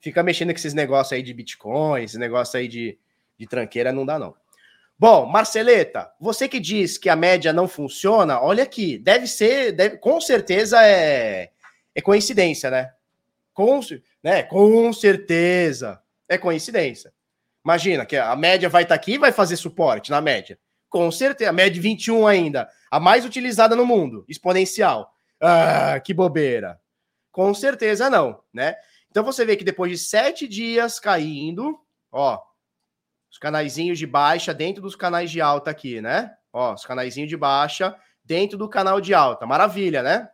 Fica 0.00 0.22
mexendo 0.22 0.50
com 0.50 0.56
esses 0.56 0.74
negócios 0.74 1.12
aí 1.12 1.22
de 1.22 1.34
Bitcoin, 1.34 2.02
esse 2.02 2.18
negócio 2.18 2.58
aí 2.58 2.68
de, 2.68 2.98
de 3.38 3.46
tranqueira, 3.46 3.92
não 3.92 4.06
dá, 4.06 4.18
não. 4.18 4.34
Bom, 4.98 5.26
Marceleta, 5.26 6.12
você 6.20 6.48
que 6.48 6.60
diz 6.60 6.96
que 6.96 7.08
a 7.08 7.16
média 7.16 7.52
não 7.52 7.66
funciona, 7.66 8.40
olha 8.40 8.62
aqui, 8.62 8.98
deve 8.98 9.26
ser, 9.26 9.72
deve, 9.72 9.98
com 9.98 10.20
certeza 10.20 10.80
é, 10.84 11.50
é 11.94 12.00
coincidência, 12.00 12.70
né? 12.70 12.92
Com, 13.52 13.80
né? 14.22 14.44
com 14.44 14.92
certeza 14.92 16.00
é 16.28 16.38
coincidência. 16.38 17.12
Imagina 17.64 18.06
que 18.06 18.16
a 18.16 18.34
média 18.36 18.68
vai 18.68 18.84
estar 18.84 18.94
tá 18.94 19.00
aqui 19.00 19.14
e 19.14 19.18
vai 19.18 19.32
fazer 19.32 19.56
suporte 19.56 20.10
na 20.10 20.20
média. 20.20 20.58
Com 20.92 21.10
certeza, 21.10 21.48
a 21.48 21.54
média 21.54 21.80
21 21.80 22.26
ainda, 22.26 22.68
a 22.90 23.00
mais 23.00 23.24
utilizada 23.24 23.74
no 23.74 23.86
mundo, 23.86 24.26
exponencial. 24.28 25.10
Ah, 25.40 25.98
que 25.98 26.12
bobeira. 26.12 26.78
Com 27.30 27.54
certeza 27.54 28.10
não, 28.10 28.44
né? 28.52 28.76
Então 29.10 29.24
você 29.24 29.42
vê 29.46 29.56
que 29.56 29.64
depois 29.64 29.90
de 29.90 29.96
sete 29.96 30.46
dias 30.46 31.00
caindo, 31.00 31.80
ó, 32.12 32.38
os 33.30 33.38
canaizinhos 33.38 33.98
de 33.98 34.06
baixa 34.06 34.52
dentro 34.52 34.82
dos 34.82 34.94
canais 34.94 35.30
de 35.30 35.40
alta 35.40 35.70
aqui, 35.70 36.02
né? 36.02 36.30
Ó, 36.52 36.74
os 36.74 36.84
canaizinhos 36.84 37.30
de 37.30 37.38
baixa 37.38 37.96
dentro 38.22 38.58
do 38.58 38.68
canal 38.68 39.00
de 39.00 39.14
alta. 39.14 39.46
Maravilha, 39.46 40.02
né? 40.02 40.28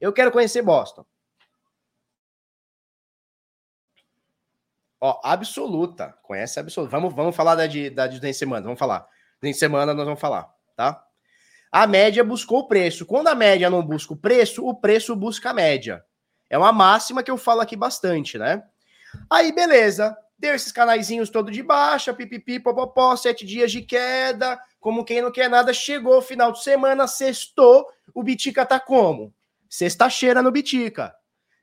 Eu 0.00 0.12
quero 0.12 0.32
conhecer 0.32 0.60
Boston. 0.60 1.06
Ó, 5.00 5.20
absoluta. 5.22 6.18
Conhece 6.24 6.58
absoluta. 6.58 6.90
Vamos, 6.90 7.14
vamos 7.14 7.36
falar 7.36 7.54
da 7.54 7.68
de, 7.68 7.90
da 7.90 8.08
de 8.08 8.34
semana. 8.34 8.64
Vamos 8.64 8.80
falar. 8.80 9.08
Em 9.42 9.52
semana 9.52 9.94
nós 9.94 10.04
vamos 10.04 10.20
falar, 10.20 10.48
tá? 10.76 11.04
A 11.70 11.86
média 11.86 12.24
buscou 12.24 12.60
o 12.60 12.68
preço. 12.68 13.04
Quando 13.04 13.28
a 13.28 13.34
média 13.34 13.68
não 13.68 13.82
busca 13.82 14.12
o 14.12 14.16
preço, 14.16 14.66
o 14.66 14.74
preço 14.74 15.14
busca 15.14 15.50
a 15.50 15.54
média. 15.54 16.04
É 16.48 16.56
uma 16.56 16.72
máxima 16.72 17.22
que 17.22 17.30
eu 17.30 17.36
falo 17.36 17.60
aqui 17.60 17.76
bastante, 17.76 18.38
né? 18.38 18.62
Aí, 19.30 19.52
beleza. 19.52 20.16
Deu 20.38 20.54
esses 20.54 20.72
canaizinhos 20.72 21.30
todo 21.30 21.50
de 21.50 21.62
baixa, 21.62 22.14
pipipi, 22.14 22.60
popopó, 22.60 23.16
sete 23.16 23.44
dias 23.44 23.72
de 23.72 23.82
queda, 23.82 24.58
como 24.78 25.04
quem 25.04 25.20
não 25.20 25.32
quer 25.32 25.50
nada, 25.50 25.72
chegou 25.72 26.22
final 26.22 26.52
de 26.52 26.62
semana, 26.62 27.08
sextou, 27.08 27.86
o 28.14 28.22
Bitica 28.22 28.64
tá 28.64 28.78
como? 28.78 29.34
Sexta-cheira 29.68 30.40
no 30.40 30.52
Bitica. 30.52 31.14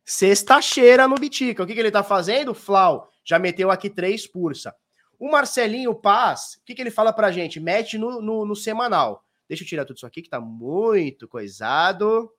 Sexta-cheira 0.04 1.08
no 1.08 1.16
Bitica. 1.16 1.64
O 1.64 1.66
que, 1.66 1.74
que 1.74 1.80
ele 1.80 1.90
tá 1.90 2.04
fazendo? 2.04 2.54
Flau, 2.54 3.10
já 3.24 3.40
meteu 3.40 3.72
aqui 3.72 3.90
três 3.90 4.28
pursa. 4.28 4.76
O 5.20 5.30
Marcelinho 5.30 5.94
Paz, 5.96 6.60
o 6.62 6.66
que, 6.66 6.76
que 6.76 6.82
ele 6.82 6.92
fala 6.92 7.14
pra 7.14 7.32
gente? 7.32 7.60
Mete 7.60 7.98
no, 7.98 8.22
no, 8.22 8.46
no, 8.46 8.56
semanal. 8.56 9.24
Deixa 9.48 9.64
eu 9.64 9.68
tirar 9.68 9.86
tudo 9.86 9.98
isso 9.98 10.06
aqui 10.06 10.22
que 10.22 10.30
tá 10.30 10.40
muito 10.40 11.28
coisado. 11.28 12.32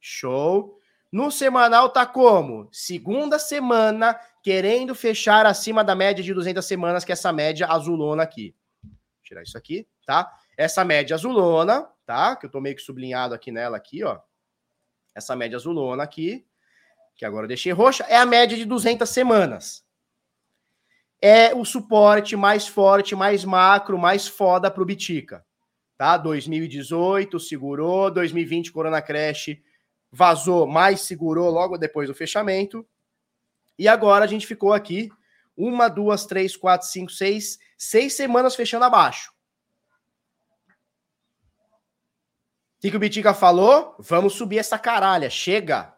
Show. 0.00 0.78
No 1.10 1.30
semanal 1.30 1.88
tá 1.88 2.04
como? 2.04 2.68
Segunda 2.72 3.38
semana, 3.38 4.18
querendo 4.42 4.94
fechar 4.94 5.46
acima 5.46 5.82
da 5.82 5.94
média 5.94 6.22
de 6.22 6.34
200 6.34 6.64
semanas, 6.64 7.04
que 7.04 7.12
é 7.12 7.14
essa 7.14 7.32
média 7.32 7.66
azulona 7.68 8.22
aqui. 8.22 8.54
Vou 8.82 8.92
tirar 9.22 9.42
isso 9.42 9.56
aqui, 9.56 9.88
tá? 10.04 10.30
Essa 10.56 10.84
média 10.84 11.14
azulona, 11.14 11.88
tá? 12.04 12.36
Que 12.36 12.46
eu 12.46 12.50
tô 12.50 12.60
meio 12.60 12.76
que 12.76 12.82
sublinhado 12.82 13.34
aqui 13.34 13.50
nela 13.50 13.76
aqui, 13.76 14.04
ó. 14.04 14.18
Essa 15.14 15.34
média 15.34 15.56
azulona 15.56 16.02
aqui, 16.02 16.44
que 17.14 17.24
agora 17.24 17.44
eu 17.44 17.48
deixei 17.48 17.72
roxa, 17.72 18.04
é 18.04 18.16
a 18.16 18.26
média 18.26 18.56
de 18.56 18.66
200 18.66 19.08
semanas 19.08 19.85
é 21.20 21.54
o 21.54 21.64
suporte 21.64 22.36
mais 22.36 22.68
forte, 22.68 23.14
mais 23.14 23.44
macro, 23.44 23.98
mais 23.98 24.28
foda 24.28 24.70
para 24.70 24.82
o 24.82 24.86
Bitica. 24.86 25.44
Tá? 25.96 26.16
2018 26.16 27.40
segurou, 27.40 28.10
2020 28.10 28.72
Corona 28.72 29.00
Crash 29.00 29.56
vazou, 30.10 30.66
mais 30.66 31.00
segurou 31.00 31.50
logo 31.50 31.78
depois 31.78 32.08
do 32.08 32.14
fechamento. 32.14 32.86
E 33.78 33.88
agora 33.88 34.24
a 34.24 34.28
gente 34.28 34.46
ficou 34.46 34.72
aqui 34.72 35.10
uma, 35.56 35.88
duas, 35.88 36.26
três, 36.26 36.56
quatro, 36.56 36.86
cinco, 36.86 37.10
seis, 37.10 37.58
seis 37.78 38.14
semanas 38.14 38.54
fechando 38.54 38.84
abaixo. 38.84 39.32
O 42.76 42.80
que, 42.80 42.90
que 42.90 42.96
o 42.96 43.00
Bitica 43.00 43.32
falou? 43.32 43.96
Vamos 43.98 44.34
subir 44.34 44.58
essa 44.58 44.78
caralha, 44.78 45.30
chega. 45.30 45.94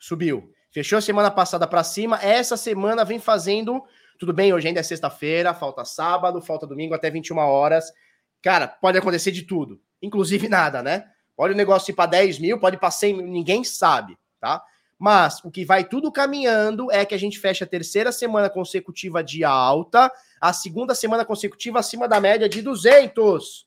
Subiu. 0.00 0.52
Fechou 0.72 0.96
a 0.96 1.02
semana 1.02 1.30
passada 1.30 1.66
para 1.66 1.84
cima, 1.84 2.18
essa 2.22 2.56
semana 2.56 3.04
vem 3.04 3.18
fazendo. 3.18 3.84
Tudo 4.18 4.32
bem, 4.32 4.54
hoje 4.54 4.68
ainda 4.68 4.80
é 4.80 4.82
sexta-feira, 4.82 5.52
falta 5.52 5.84
sábado, 5.84 6.40
falta 6.40 6.66
domingo 6.66 6.94
até 6.94 7.10
21 7.10 7.36
horas. 7.36 7.92
Cara, 8.40 8.66
pode 8.66 8.96
acontecer 8.96 9.32
de 9.32 9.42
tudo, 9.42 9.78
inclusive 10.00 10.48
nada, 10.48 10.82
né? 10.82 11.10
Pode 11.36 11.52
o 11.52 11.56
negócio 11.56 11.92
ir 11.92 11.94
para 11.94 12.10
10 12.10 12.38
mil, 12.38 12.58
pode 12.58 12.76
ir 12.76 12.78
para 12.78 12.90
100 12.90 13.14
mil, 13.14 13.26
ninguém 13.26 13.62
sabe, 13.62 14.16
tá? 14.40 14.64
Mas 14.98 15.44
o 15.44 15.50
que 15.50 15.62
vai 15.64 15.84
tudo 15.84 16.10
caminhando 16.10 16.90
é 16.90 17.04
que 17.04 17.14
a 17.14 17.18
gente 17.18 17.38
fecha 17.38 17.64
a 17.64 17.68
terceira 17.68 18.10
semana 18.10 18.48
consecutiva 18.48 19.22
de 19.22 19.44
alta, 19.44 20.10
a 20.40 20.52
segunda 20.54 20.94
semana 20.94 21.24
consecutiva 21.24 21.80
acima 21.80 22.08
da 22.08 22.18
média 22.18 22.48
de 22.48 22.62
200. 22.62 23.66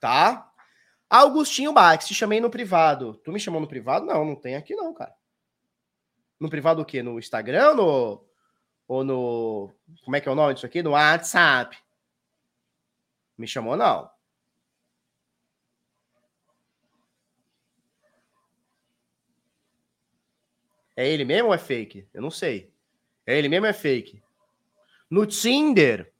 Tá? 0.00 0.51
Augustinho 1.12 1.74
Bax, 1.74 2.06
te 2.06 2.14
chamei 2.14 2.40
no 2.40 2.48
privado. 2.48 3.20
Tu 3.22 3.30
me 3.30 3.38
chamou 3.38 3.60
no 3.60 3.68
privado? 3.68 4.06
Não, 4.06 4.24
não 4.24 4.34
tem 4.34 4.56
aqui 4.56 4.74
não, 4.74 4.94
cara. 4.94 5.14
No 6.40 6.48
privado 6.48 6.80
o 6.80 6.86
quê? 6.86 7.02
No 7.02 7.18
Instagram 7.18 7.74
no... 7.74 8.26
ou 8.88 9.04
no... 9.04 9.70
Como 10.06 10.16
é 10.16 10.22
que 10.22 10.26
é 10.26 10.32
o 10.32 10.34
nome 10.34 10.54
disso 10.54 10.64
aqui? 10.64 10.82
No 10.82 10.92
WhatsApp. 10.92 11.76
Me 13.36 13.46
chamou 13.46 13.76
não. 13.76 14.10
É 20.96 21.06
ele 21.06 21.26
mesmo 21.26 21.48
ou 21.48 21.54
é 21.54 21.58
fake? 21.58 22.08
Eu 22.14 22.22
não 22.22 22.30
sei. 22.30 22.72
É 23.26 23.36
ele 23.36 23.50
mesmo 23.50 23.66
ou 23.66 23.70
é 23.70 23.74
fake? 23.74 24.22
No 25.10 25.26
Tinder? 25.26 26.10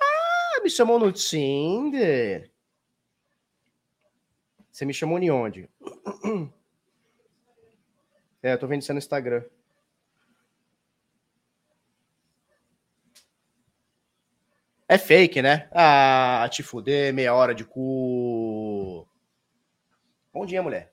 Ah, 0.00 0.62
me 0.62 0.70
chamou 0.70 0.98
no 0.98 1.12
Tinder. 1.12 2.50
Você 4.76 4.84
me 4.84 4.92
chamou 4.92 5.18
de 5.18 5.30
onde? 5.30 5.70
É, 8.42 8.52
eu 8.52 8.58
tô 8.58 8.66
vendo 8.66 8.82
isso 8.82 8.92
no 8.92 8.98
Instagram. 8.98 9.42
É 14.86 14.98
fake, 14.98 15.40
né? 15.40 15.66
Ah, 15.72 16.46
te 16.52 16.62
fuder, 16.62 17.14
meia 17.14 17.34
hora 17.34 17.54
de 17.54 17.64
cu. 17.64 19.08
Bom 20.30 20.44
dia, 20.44 20.62
mulher. 20.62 20.92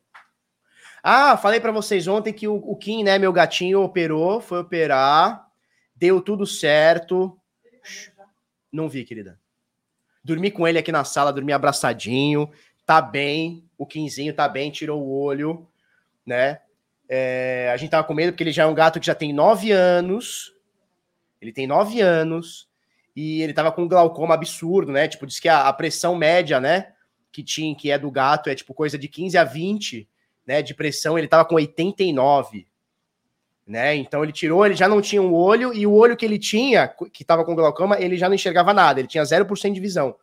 Ah, 1.04 1.36
falei 1.36 1.60
para 1.60 1.74
vocês 1.74 2.08
ontem 2.08 2.32
que 2.32 2.48
o, 2.48 2.56
o 2.56 2.78
Kim, 2.78 3.04
né, 3.04 3.20
meu 3.20 3.34
gatinho, 3.34 3.82
operou, 3.82 4.40
foi 4.40 4.60
operar, 4.60 5.46
deu 5.94 6.22
tudo 6.22 6.48
certo. 6.48 7.38
Não 8.72 8.88
vi, 8.88 9.04
querida. 9.04 9.38
Dormi 10.24 10.50
com 10.50 10.66
ele 10.66 10.80
aqui 10.80 10.92
na 10.92 11.04
sala, 11.04 11.34
dormi 11.34 11.52
abraçadinho, 11.52 12.50
tá 12.86 13.02
bem, 13.02 13.70
o 13.84 13.88
Quinzinho 13.88 14.34
tá 14.34 14.48
bem, 14.48 14.72
tirou 14.72 15.02
o 15.02 15.22
olho, 15.22 15.68
né? 16.26 16.60
É, 17.08 17.70
a 17.72 17.78
gente 17.78 17.92
tava 17.92 18.08
com 18.08 18.14
medo 18.14 18.32
porque 18.32 18.44
ele 18.44 18.52
já 18.52 18.64
é 18.64 18.66
um 18.66 18.74
gato 18.74 19.00
que 19.00 19.06
já 19.06 19.14
tem 19.14 19.32
nove 19.32 19.72
anos. 19.72 20.54
Ele 21.42 21.52
tem 21.52 21.68
nove 21.68 22.02
anos 22.02 22.68
e 23.16 23.42
ele 23.42 23.54
tava 23.54 23.72
com 23.72 23.88
glaucoma 23.88 24.34
absurdo, 24.34 24.92
né? 24.92 25.08
Tipo, 25.08 25.28
diz 25.28 25.40
que 25.40 25.50
a, 25.50 25.68
a, 25.68 25.74
pressão 25.74 26.16
média, 26.16 26.60
né? 26.60 26.94
Que 27.32 27.44
tinha, 27.44 27.76
que 27.76 27.92
é 27.92 28.00
do 28.00 28.10
gato, 28.10 28.50
é 28.50 28.56
tipo 28.56 28.74
coisa 28.74 28.98
de 28.98 29.08
15 29.08 29.38
a 29.38 29.44
20, 29.44 30.08
né? 30.48 30.62
De 30.62 30.74
pressão, 30.74 31.18
ele 31.18 31.28
tava 31.28 31.46
com 31.46 31.56
89, 31.56 32.66
né? 33.68 33.96
Então 33.96 34.24
ele 34.24 34.32
tirou, 34.32 34.66
ele 34.66 34.76
já 34.76 34.88
não 34.88 35.02
tinha 35.02 35.22
um 35.22 35.34
olho 35.34 35.74
e 35.74 35.86
o 35.86 35.94
olho 35.94 36.16
que 36.16 36.26
ele 36.26 36.40
tinha, 36.40 36.88
que 37.12 37.24
tava 37.26 37.44
com 37.44 37.54
glaucoma, 37.54 38.00
ele 38.00 38.18
já 38.18 38.28
não 38.30 38.36
enxergava 38.36 38.74
nada, 38.74 39.02
ele 39.02 39.08
tinha 39.08 39.24
0% 39.24 39.74
de 39.74 39.80
visão. 39.80 40.16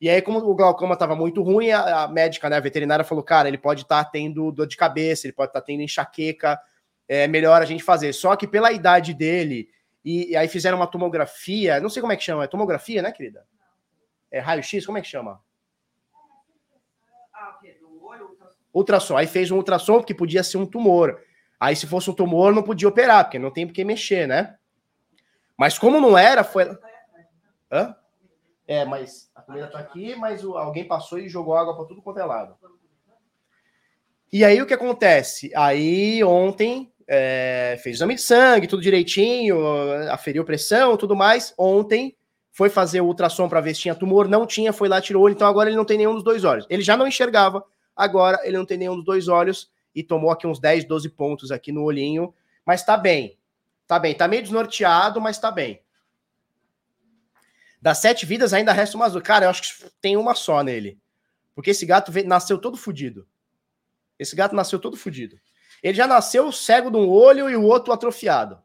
E 0.00 0.08
aí, 0.08 0.22
como 0.22 0.38
o 0.38 0.54
glaucoma 0.54 0.94
estava 0.94 1.16
muito 1.16 1.42
ruim, 1.42 1.70
a, 1.70 2.04
a, 2.04 2.08
médica, 2.08 2.48
né, 2.48 2.56
a 2.56 2.60
veterinária 2.60 3.04
falou, 3.04 3.24
cara, 3.24 3.48
ele 3.48 3.58
pode 3.58 3.82
estar 3.82 4.04
tá 4.04 4.10
tendo 4.10 4.52
dor 4.52 4.66
de 4.66 4.76
cabeça, 4.76 5.26
ele 5.26 5.32
pode 5.32 5.50
estar 5.50 5.60
tá 5.60 5.66
tendo 5.66 5.82
enxaqueca, 5.82 6.60
é 7.08 7.26
melhor 7.26 7.60
a 7.60 7.64
gente 7.64 7.82
fazer. 7.82 8.12
Só 8.12 8.36
que 8.36 8.46
pela 8.46 8.70
idade 8.70 9.12
dele, 9.12 9.68
e, 10.04 10.30
e, 10.30 10.36
aí 10.36 10.46
fizeram 10.46 10.76
uma 10.76 10.86
tomografia, 10.86 11.80
não 11.80 11.90
sei 11.90 12.00
como 12.00 12.12
é 12.12 12.16
que 12.16 12.22
chama, 12.22 12.44
é 12.44 12.46
tomografia, 12.46 13.02
né, 13.02 13.10
querida? 13.10 13.44
É 14.30 14.38
raio-x, 14.38 14.86
como 14.86 14.98
é 14.98 15.00
que 15.00 15.08
chama? 15.08 15.40
Ah, 17.34 17.58
ultrassom. 18.72 19.16
Aí 19.16 19.26
fez 19.26 19.50
um 19.50 19.56
ultrassom, 19.56 19.98
porque 19.98 20.14
podia 20.14 20.44
ser 20.44 20.58
um 20.58 20.66
tumor. 20.66 21.20
Aí, 21.58 21.74
se 21.74 21.86
fosse 21.86 22.08
um 22.08 22.14
tumor, 22.14 22.54
não 22.54 22.62
podia 22.62 22.88
operar, 22.88 23.24
porque 23.24 23.38
não 23.38 23.50
tem 23.50 23.66
por 23.66 23.72
que 23.72 23.84
mexer, 23.84 24.28
né? 24.28 24.56
Mas 25.56 25.76
como 25.76 26.00
não 26.00 26.16
era, 26.16 26.44
foi. 26.44 26.70
Hã? 27.70 27.96
É, 28.66 28.84
mas 28.84 29.27
comida 29.48 29.66
tá 29.66 29.78
aqui, 29.78 30.14
mas 30.14 30.44
o, 30.44 30.58
alguém 30.58 30.86
passou 30.86 31.18
e 31.18 31.28
jogou 31.28 31.56
água 31.56 31.74
para 31.74 31.86
tudo 31.86 32.02
quanto 32.02 32.20
é 32.20 32.24
lado. 32.24 32.54
E 34.30 34.44
aí 34.44 34.60
o 34.60 34.66
que 34.66 34.74
acontece? 34.74 35.50
Aí 35.56 36.22
ontem 36.22 36.92
é, 37.08 37.80
fez 37.82 37.96
exame 37.96 38.14
de 38.14 38.20
sangue, 38.20 38.66
tudo 38.66 38.82
direitinho, 38.82 39.58
aferiu 40.10 40.44
pressão, 40.44 40.98
tudo 40.98 41.16
mais. 41.16 41.54
Ontem 41.56 42.14
foi 42.52 42.68
fazer 42.68 43.00
o 43.00 43.06
ultrassom 43.06 43.48
para 43.48 43.62
ver 43.62 43.74
se 43.74 43.80
tinha 43.80 43.94
tumor, 43.94 44.28
não 44.28 44.46
tinha, 44.46 44.70
foi 44.70 44.86
lá, 44.86 45.00
tirou 45.00 45.22
olho, 45.22 45.32
então 45.32 45.48
agora 45.48 45.70
ele 45.70 45.76
não 45.76 45.84
tem 45.84 45.96
nenhum 45.96 46.12
dos 46.12 46.22
dois 46.22 46.44
olhos. 46.44 46.66
Ele 46.68 46.82
já 46.82 46.94
não 46.94 47.06
enxergava, 47.06 47.64
agora 47.96 48.40
ele 48.44 48.58
não 48.58 48.66
tem 48.66 48.76
nenhum 48.76 48.96
dos 48.96 49.04
dois 49.04 49.28
olhos 49.28 49.70
e 49.94 50.02
tomou 50.02 50.30
aqui 50.30 50.46
uns 50.46 50.60
10, 50.60 50.84
12 50.84 51.08
pontos 51.08 51.50
aqui 51.50 51.72
no 51.72 51.82
olhinho, 51.84 52.34
mas 52.66 52.84
tá 52.84 52.98
bem. 52.98 53.38
Tá 53.86 53.98
bem, 53.98 54.14
tá 54.14 54.28
meio 54.28 54.42
desnorteado, 54.42 55.18
mas 55.18 55.38
tá 55.38 55.50
bem. 55.50 55.80
Das 57.80 57.98
sete 57.98 58.26
vidas 58.26 58.52
ainda 58.52 58.72
resta 58.72 58.96
uma 58.96 59.06
azul. 59.06 59.22
Cara, 59.22 59.46
eu 59.46 59.50
acho 59.50 59.62
que 59.62 59.90
tem 60.00 60.16
uma 60.16 60.34
só 60.34 60.62
nele. 60.62 60.98
Porque 61.54 61.70
esse 61.70 61.86
gato 61.86 62.12
nasceu 62.26 62.58
todo 62.58 62.76
fudido. 62.76 63.26
Esse 64.18 64.34
gato 64.34 64.54
nasceu 64.54 64.78
todo 64.78 64.96
fudido. 64.96 65.38
Ele 65.82 65.94
já 65.96 66.06
nasceu 66.06 66.50
cego 66.50 66.90
de 66.90 66.96
um 66.96 67.08
olho 67.08 67.48
e 67.48 67.56
o 67.56 67.62
outro 67.62 67.92
atrofiado. 67.92 68.60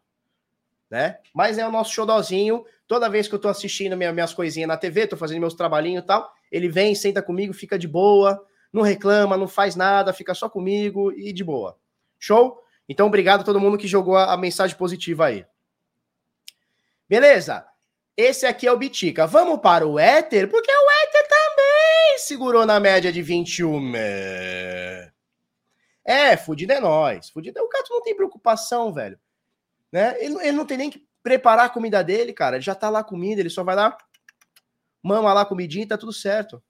Né? 0.90 1.20
Mas 1.34 1.58
é 1.58 1.68
o 1.68 1.72
nosso 1.72 1.94
xodózinho. 1.94 2.66
Toda 2.88 3.10
vez 3.10 3.28
que 3.28 3.36
eu 3.36 3.40
tô 3.40 3.48
assistindo 3.48 3.96
minha, 3.96 4.12
minhas 4.12 4.34
coisinhas 4.34 4.68
na 4.68 4.78
TV, 4.78 5.08
tô 5.08 5.18
fazendo 5.18 5.40
meus 5.40 5.54
trabalhinhos 5.54 6.04
e 6.04 6.08
tal, 6.08 6.32
ele 6.52 6.68
vem, 6.68 6.94
senta 6.94 7.22
comigo, 7.22 7.54
fica 7.54 7.80
de 7.80 7.88
boa, 7.88 8.46
não 8.72 8.82
reclama, 8.82 9.38
não 9.38 9.48
faz 9.48 9.76
nada, 9.76 10.14
fica 10.14 10.34
só 10.34 10.50
comigo 10.50 11.12
e 11.12 11.32
de 11.32 11.44
boa. 11.44 11.78
Show? 12.20 12.62
Então, 12.88 13.08
obrigado 13.08 13.42
a 13.42 13.44
todo 13.44 13.60
mundo 13.60 13.78
que 13.78 13.88
jogou 13.88 14.18
a, 14.18 14.34
a 14.34 14.38
mensagem 14.38 14.76
positiva 14.76 15.26
aí. 15.26 15.46
Beleza? 17.08 17.66
Esse 18.16 18.46
aqui 18.46 18.68
é 18.68 18.72
o 18.72 18.78
Bitica. 18.78 19.26
Vamos 19.26 19.60
para 19.60 19.88
o 19.88 19.98
Éter, 19.98 20.48
porque 20.48 20.72
o 20.72 20.92
Éter 21.04 21.28
também 21.28 22.18
segurou 22.20 22.66
na 22.66 22.80
média 22.80 23.12
de 23.12 23.22
21. 23.24 23.94
É, 26.06 26.38
fudido 26.38 26.74
é 26.74 26.80
nós. 26.80 27.30
Fudido 27.30 27.58
é... 27.58 27.62
O 27.62 27.70
gato 27.70 27.90
não 27.90 28.04
tem 28.04 28.16
preocupação, 28.16 28.94
velho. 28.94 29.20
Né? 29.92 30.16
Ele, 30.24 30.36
ele 30.42 30.52
não 30.52 30.66
tem 30.66 30.78
nem 30.78 30.92
que 30.92 31.08
preparar 31.24 31.66
a 31.66 31.70
comida 31.70 32.04
dele, 32.04 32.34
cara. 32.34 32.58
Ele 32.58 32.64
já 32.64 32.76
tá 32.76 32.90
lá 32.90 33.00
a 33.00 33.04
comida, 33.04 33.42
ele 33.42 33.50
só 33.50 33.64
vai 33.64 33.76
lá, 33.76 33.98
mama 35.02 35.34
lá 35.34 35.42
a 35.42 35.46
comidinha 35.46 35.86
e 35.86 35.88
tá 35.88 35.98
tudo 35.98 36.14
certo. 36.14 36.64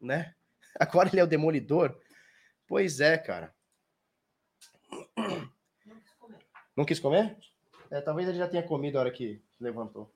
Né? 0.00 0.34
Agora 0.80 1.08
ele 1.08 1.20
é 1.20 1.24
o 1.24 1.28
demolidor. 1.28 1.96
Pois 2.66 2.98
é, 2.98 3.16
cara. 3.16 3.54
Não 5.16 5.94
quis 6.00 6.14
comer? 6.18 6.38
Não 6.76 6.84
quis 6.84 6.98
comer? 6.98 7.36
É, 7.90 8.00
talvez 8.00 8.28
ele 8.28 8.38
já 8.38 8.48
tenha 8.48 8.62
comido 8.64 8.96
a 8.96 9.00
hora 9.02 9.10
que 9.12 9.40
levantou. 9.60 10.15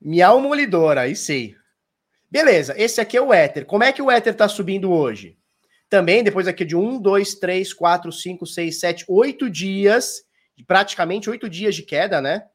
Miau 0.00 0.40
molidora, 0.40 1.02
aí 1.02 1.16
sei. 1.16 1.56
Beleza, 2.30 2.74
esse 2.76 3.00
aqui 3.00 3.16
é 3.16 3.22
o 3.22 3.32
éter. 3.32 3.64
Como 3.64 3.84
é 3.84 3.92
que 3.92 4.02
o 4.02 4.10
éter 4.10 4.34
tá 4.34 4.48
subindo 4.48 4.90
hoje? 4.90 5.38
Também, 5.88 6.24
depois 6.24 6.48
aqui 6.48 6.64
de 6.64 6.76
um, 6.76 7.00
dois, 7.00 7.34
três, 7.34 7.72
quatro, 7.72 8.10
cinco, 8.10 8.44
seis, 8.44 8.80
sete, 8.80 9.04
oito 9.08 9.48
dias, 9.48 10.24
praticamente 10.66 11.30
oito 11.30 11.48
dias 11.48 11.74
de 11.74 11.82
queda, 11.82 12.20
né? 12.20 12.46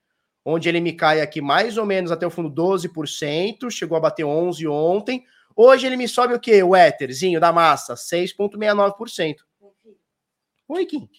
Onde 0.44 0.68
ele 0.68 0.82
me 0.82 0.94
cai 0.94 1.22
aqui 1.22 1.40
mais 1.40 1.78
ou 1.78 1.86
menos 1.86 2.12
até 2.12 2.26
o 2.26 2.32
fundo 2.32 2.50
12%, 2.50 3.70
chegou 3.70 3.98
a 3.98 4.02
bater 4.02 4.26
11 4.26 4.68
ontem. 4.68 5.24
Hoje 5.56 5.86
ele 5.86 5.96
me 5.96 6.08
sobe 6.08 6.34
o 6.34 6.40
quê? 6.40 6.62
O 6.64 6.76
éterzinho 6.76 7.40
da 7.40 7.52
massa, 7.54 7.94
6,69%. 7.94 9.36
Oi, 10.68 10.86
Kim. 10.86 11.10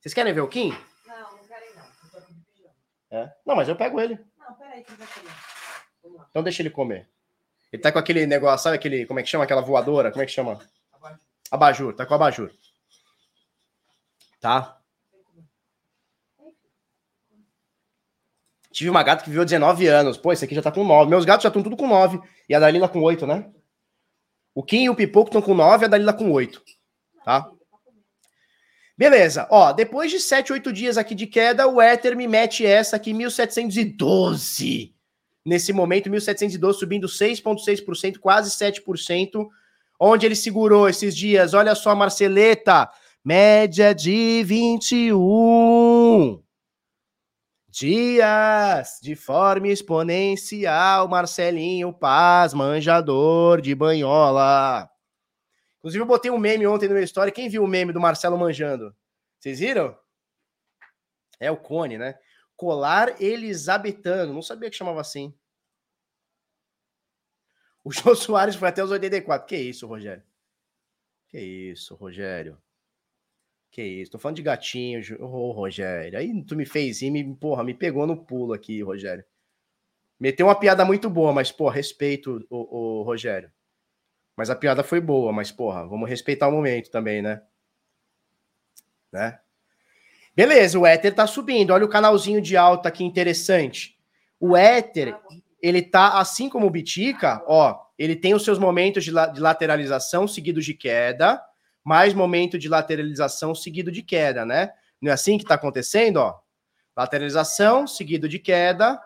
Vocês 0.00 0.12
querem 0.12 0.32
ver 0.32 0.40
o 0.40 0.48
Kim? 0.48 0.70
Não, 1.06 1.36
não 1.36 1.44
querem 1.46 1.68
não. 1.74 3.18
É? 3.18 3.32
Não, 3.46 3.54
mas 3.54 3.68
eu 3.68 3.76
pego 3.76 4.00
ele. 4.00 4.18
Não, 4.52 4.58
peraí, 4.58 4.84
que 4.84 4.92
vai 4.92 5.06
comer. 5.06 6.26
Então 6.30 6.42
deixa 6.42 6.62
ele 6.62 6.70
comer. 6.70 7.08
Ele 7.72 7.80
tá 7.80 7.90
com 7.90 7.98
aquele 7.98 8.26
negócio, 8.26 8.64
sabe 8.64 8.76
aquele, 8.76 9.06
como 9.06 9.18
é 9.18 9.22
que 9.22 9.30
chama? 9.30 9.44
Aquela 9.44 9.62
voadora, 9.62 10.10
como 10.10 10.22
é 10.22 10.26
que 10.26 10.32
chama? 10.32 10.60
Abajur. 10.92 11.18
Abajur, 11.50 11.94
tá 11.94 12.04
com 12.04 12.14
abajur. 12.14 12.52
Tá? 14.40 14.78
Tive 18.70 18.90
uma 18.90 19.02
gata 19.02 19.22
que 19.22 19.30
viveu 19.30 19.44
19 19.44 19.86
anos. 19.86 20.18
Pô, 20.18 20.32
esse 20.32 20.44
aqui 20.44 20.54
já 20.54 20.62
tá 20.62 20.72
com 20.72 20.84
9. 20.84 21.08
Meus 21.08 21.24
gatos 21.24 21.44
já 21.44 21.48
estão 21.48 21.62
tudo 21.62 21.76
com 21.76 21.86
9. 21.86 22.20
E 22.48 22.54
a 22.54 22.60
Dalila 22.60 22.88
com 22.88 23.02
8, 23.02 23.26
né? 23.26 23.50
O 24.54 24.62
Kim 24.62 24.84
e 24.84 24.90
o 24.90 24.96
Pipoco 24.96 25.28
estão 25.28 25.40
com 25.40 25.54
9 25.54 25.84
e 25.84 25.86
a 25.86 25.88
Dalila 25.88 26.12
com 26.12 26.30
8. 26.30 26.62
Tá? 27.24 27.50
Beleza, 28.96 29.46
ó, 29.50 29.72
depois 29.72 30.10
de 30.10 30.20
7, 30.20 30.52
8 30.52 30.72
dias 30.72 30.98
aqui 30.98 31.14
de 31.14 31.26
queda, 31.26 31.66
o 31.66 31.80
Ether 31.80 32.16
me 32.16 32.28
mete 32.28 32.64
essa 32.64 32.96
aqui, 32.96 33.12
1712. 33.14 34.94
Nesse 35.44 35.72
momento, 35.72 36.10
1712 36.10 36.78
subindo 36.78 37.08
6,6%, 37.08 38.18
quase 38.18 38.50
7%. 38.50 39.48
Onde 39.98 40.26
ele 40.26 40.36
segurou 40.36 40.88
esses 40.88 41.16
dias? 41.16 41.54
Olha 41.54 41.74
só, 41.74 41.94
Marceleta, 41.94 42.88
média 43.24 43.94
de 43.94 44.42
21 44.44 46.42
dias 47.72 48.98
de 49.02 49.16
forma 49.16 49.68
exponencial. 49.68 51.08
Marcelinho 51.08 51.92
Paz, 51.92 52.52
manjador 52.52 53.60
de 53.62 53.74
banhola. 53.74 54.91
Inclusive, 55.82 56.00
eu 56.00 56.06
botei 56.06 56.30
um 56.30 56.38
meme 56.38 56.64
ontem 56.64 56.86
no 56.86 56.94
meu 56.94 57.02
story. 57.02 57.32
Quem 57.32 57.48
viu 57.48 57.64
o 57.64 57.66
meme 57.66 57.92
do 57.92 58.00
Marcelo 58.00 58.38
manjando? 58.38 58.94
Vocês 59.36 59.58
viram? 59.58 59.98
É 61.40 61.50
o 61.50 61.56
cone, 61.56 61.98
né? 61.98 62.16
Colar 62.54 63.20
Elisabetano. 63.20 64.32
Não 64.32 64.42
sabia 64.42 64.70
que 64.70 64.76
chamava 64.76 65.00
assim. 65.00 65.36
O 67.82 67.90
João 67.90 68.14
Soares 68.14 68.54
foi 68.54 68.68
até 68.68 68.84
os 68.84 68.92
84. 68.92 69.44
Que 69.44 69.56
isso, 69.56 69.88
Rogério? 69.88 70.22
Que 71.28 71.40
isso, 71.40 71.96
Rogério? 71.96 72.56
Que 73.72 73.82
isso? 73.82 74.12
Tô 74.12 74.18
falando 74.20 74.36
de 74.36 74.42
gatinho, 74.42 75.00
ô 75.18 75.24
oh, 75.24 75.50
Rogério. 75.50 76.16
Aí 76.16 76.44
tu 76.44 76.54
me 76.54 76.64
fez 76.64 77.02
e 77.02 77.10
me, 77.10 77.34
porra, 77.34 77.64
me 77.64 77.74
pegou 77.74 78.06
no 78.06 78.24
pulo 78.24 78.52
aqui, 78.52 78.82
Rogério. 78.82 79.24
Meteu 80.20 80.46
uma 80.46 80.54
piada 80.54 80.84
muito 80.84 81.10
boa, 81.10 81.32
mas, 81.32 81.50
pô, 81.50 81.68
respeito 81.68 82.46
o, 82.48 83.00
o 83.00 83.02
Rogério. 83.02 83.50
Mas 84.36 84.50
a 84.50 84.56
piada 84.56 84.82
foi 84.82 85.00
boa, 85.00 85.32
mas, 85.32 85.50
porra, 85.50 85.86
vamos 85.86 86.08
respeitar 86.08 86.48
o 86.48 86.52
momento 86.52 86.90
também, 86.90 87.20
né? 87.20 87.42
Né? 89.12 89.38
Beleza, 90.34 90.78
o 90.78 90.86
Ether 90.86 91.14
tá 91.14 91.26
subindo. 91.26 91.72
Olha 91.72 91.84
o 91.84 91.88
canalzinho 91.88 92.40
de 92.40 92.56
alta 92.56 92.90
que 92.90 93.04
interessante. 93.04 93.98
O 94.40 94.56
Ether, 94.56 95.14
ele 95.60 95.82
tá 95.82 96.18
assim 96.18 96.48
como 96.48 96.66
o 96.66 96.70
Bitica, 96.70 97.42
ó, 97.46 97.78
ele 97.98 98.16
tem 98.16 98.34
os 98.34 98.42
seus 98.44 98.58
momentos 98.58 99.04
de, 99.04 99.10
la 99.10 99.26
de 99.26 99.40
lateralização 99.40 100.26
seguidos 100.26 100.64
de 100.64 100.74
queda, 100.74 101.40
mais 101.84 102.14
momento 102.14 102.58
de 102.58 102.68
lateralização 102.68 103.54
seguido 103.54 103.92
de 103.92 104.02
queda, 104.02 104.46
né? 104.46 104.72
Não 105.00 105.10
é 105.10 105.14
assim 105.14 105.36
que 105.36 105.44
tá 105.44 105.54
acontecendo, 105.54 106.16
ó? 106.16 106.40
Lateralização 106.96 107.86
seguido 107.86 108.28
de 108.28 108.38
queda, 108.38 109.00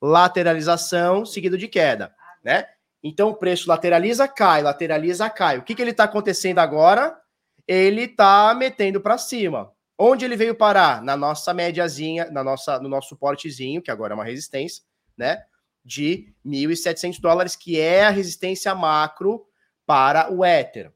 lateralização 0.00 1.24
seguido 1.24 1.58
de 1.58 1.68
queda, 1.68 2.14
né? 2.42 2.66
Então 3.02 3.30
o 3.30 3.34
preço 3.34 3.68
lateraliza, 3.68 4.28
cai, 4.28 4.62
lateraliza, 4.62 5.28
cai. 5.28 5.58
O 5.58 5.62
que, 5.62 5.74
que 5.74 5.82
ele 5.82 5.90
está 5.90 6.04
acontecendo 6.04 6.60
agora? 6.60 7.20
Ele 7.66 8.02
está 8.02 8.54
metendo 8.54 9.00
para 9.00 9.18
cima. 9.18 9.72
Onde 9.98 10.24
ele 10.24 10.36
veio 10.36 10.54
parar? 10.54 11.02
Na 11.02 11.16
nossa 11.16 11.52
médiazinha, 11.52 12.30
na 12.30 12.44
nossa, 12.44 12.78
no 12.78 12.88
nosso 12.88 13.08
suportezinho, 13.08 13.82
que 13.82 13.90
agora 13.90 14.14
é 14.14 14.16
uma 14.16 14.24
resistência, 14.24 14.84
né? 15.16 15.44
De 15.84 16.32
1.700 16.46 17.20
dólares, 17.20 17.56
que 17.56 17.78
é 17.80 18.04
a 18.04 18.10
resistência 18.10 18.74
macro 18.74 19.46
para 19.84 20.32
o 20.32 20.44
Ether, 20.44 20.92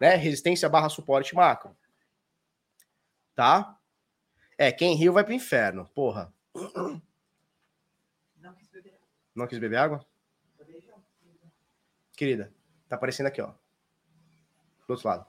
né? 0.00 0.14
Resistência 0.14 0.68
barra 0.68 0.88
suporte 0.88 1.34
macro. 1.34 1.76
Tá? 3.34 3.76
É, 4.56 4.72
quem 4.72 4.96
riu 4.96 5.12
vai 5.12 5.24
pro 5.24 5.32
inferno, 5.32 5.88
porra. 5.94 6.32
Não 8.40 8.54
quis 8.54 8.68
beber, 8.68 8.98
Não 9.34 9.46
quis 9.46 9.58
beber 9.58 9.76
água? 9.76 10.04
Querida, 12.18 12.52
tá 12.88 12.96
aparecendo 12.96 13.28
aqui, 13.28 13.40
ó. 13.40 13.46
Do 13.46 14.90
outro 14.90 15.06
lado. 15.06 15.24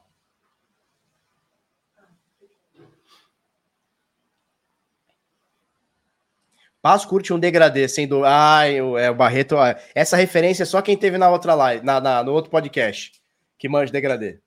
Passo 6.81 7.07
curte 7.07 7.31
um 7.31 7.39
degradê, 7.39 7.87
sendo. 7.87 8.25
Ai, 8.25 8.81
o, 8.81 8.97
é, 8.97 9.11
o 9.11 9.13
Barreto. 9.13 9.55
Essa 9.93 10.17
referência 10.17 10.63
é 10.63 10.65
só 10.65 10.81
quem 10.81 10.97
teve 10.97 11.19
na 11.19 11.29
outra 11.29 11.53
live, 11.53 11.85
na, 11.85 12.01
na, 12.01 12.23
no 12.23 12.33
outro 12.33 12.49
podcast, 12.49 13.21
que 13.59 13.69
manja 13.69 13.93
degradê. 13.93 14.41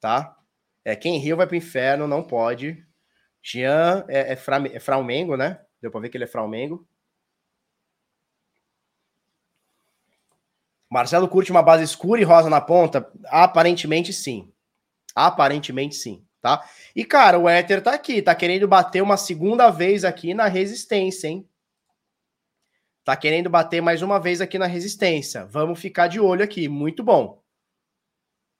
Tá? 0.00 0.34
É, 0.82 0.96
quem 0.96 1.18
riu 1.18 1.36
vai 1.36 1.46
pro 1.46 1.56
inferno, 1.56 2.08
não 2.08 2.22
pode. 2.22 2.82
Jean 3.42 4.06
é, 4.08 4.32
é, 4.32 4.36
fra, 4.36 4.66
é 4.66 4.80
Fraumengo, 4.80 5.36
né? 5.36 5.60
Deu 5.82 5.90
pra 5.90 6.00
ver 6.00 6.08
que 6.08 6.16
ele 6.16 6.24
é 6.24 6.28
Fraumengo. 6.28 6.88
Marcelo 10.94 11.26
curte 11.26 11.50
uma 11.50 11.60
base 11.60 11.82
escura 11.82 12.20
e 12.20 12.24
rosa 12.24 12.48
na 12.48 12.60
ponta? 12.60 13.10
Aparentemente 13.24 14.12
sim. 14.12 14.52
Aparentemente 15.12 15.96
sim, 15.96 16.24
tá? 16.40 16.64
E, 16.94 17.04
cara, 17.04 17.36
o 17.36 17.48
Éter 17.48 17.82
tá 17.82 17.94
aqui, 17.94 18.22
tá 18.22 18.32
querendo 18.32 18.68
bater 18.68 19.02
uma 19.02 19.16
segunda 19.16 19.70
vez 19.70 20.04
aqui 20.04 20.32
na 20.34 20.46
resistência, 20.46 21.26
hein? 21.26 21.48
Tá 23.02 23.16
querendo 23.16 23.50
bater 23.50 23.82
mais 23.82 24.02
uma 24.02 24.20
vez 24.20 24.40
aqui 24.40 24.56
na 24.56 24.68
resistência. 24.68 25.44
Vamos 25.46 25.80
ficar 25.80 26.06
de 26.06 26.20
olho 26.20 26.44
aqui, 26.44 26.68
muito 26.68 27.02
bom. 27.02 27.42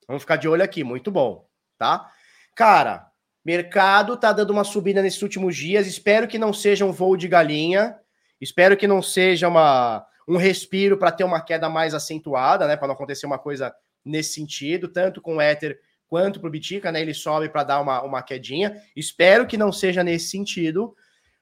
Vamos 0.08 0.24
ficar 0.24 0.34
de 0.34 0.48
olho 0.48 0.64
aqui, 0.64 0.82
muito 0.82 1.12
bom, 1.12 1.48
tá? 1.78 2.10
Cara, 2.56 3.12
mercado 3.44 4.16
tá 4.16 4.32
dando 4.32 4.50
uma 4.50 4.64
subida 4.64 5.00
nesses 5.00 5.22
últimos 5.22 5.54
dias. 5.54 5.86
Espero 5.86 6.26
que 6.26 6.36
não 6.36 6.52
seja 6.52 6.84
um 6.84 6.90
voo 6.90 7.16
de 7.16 7.28
galinha. 7.28 7.96
Espero 8.40 8.76
que 8.76 8.88
não 8.88 9.00
seja 9.00 9.46
uma, 9.46 10.04
um 10.26 10.36
respiro 10.36 10.96
para 10.96 11.12
ter 11.12 11.24
uma 11.24 11.40
queda 11.40 11.68
mais 11.68 11.94
acentuada, 11.94 12.66
né? 12.66 12.76
Para 12.76 12.88
não 12.88 12.94
acontecer 12.94 13.26
uma 13.26 13.38
coisa 13.38 13.74
nesse 14.04 14.34
sentido, 14.34 14.88
tanto 14.88 15.20
com 15.20 15.36
o 15.36 15.42
Ether 15.42 15.78
quanto 16.06 16.40
para 16.40 16.48
o 16.48 16.50
Bitica, 16.50 16.92
né? 16.92 17.00
Ele 17.00 17.14
sobe 17.14 17.48
para 17.48 17.64
dar 17.64 17.80
uma, 17.80 18.02
uma 18.02 18.22
quedinha. 18.22 18.80
Espero 18.94 19.46
que 19.46 19.56
não 19.56 19.72
seja 19.72 20.04
nesse 20.04 20.28
sentido, 20.28 20.94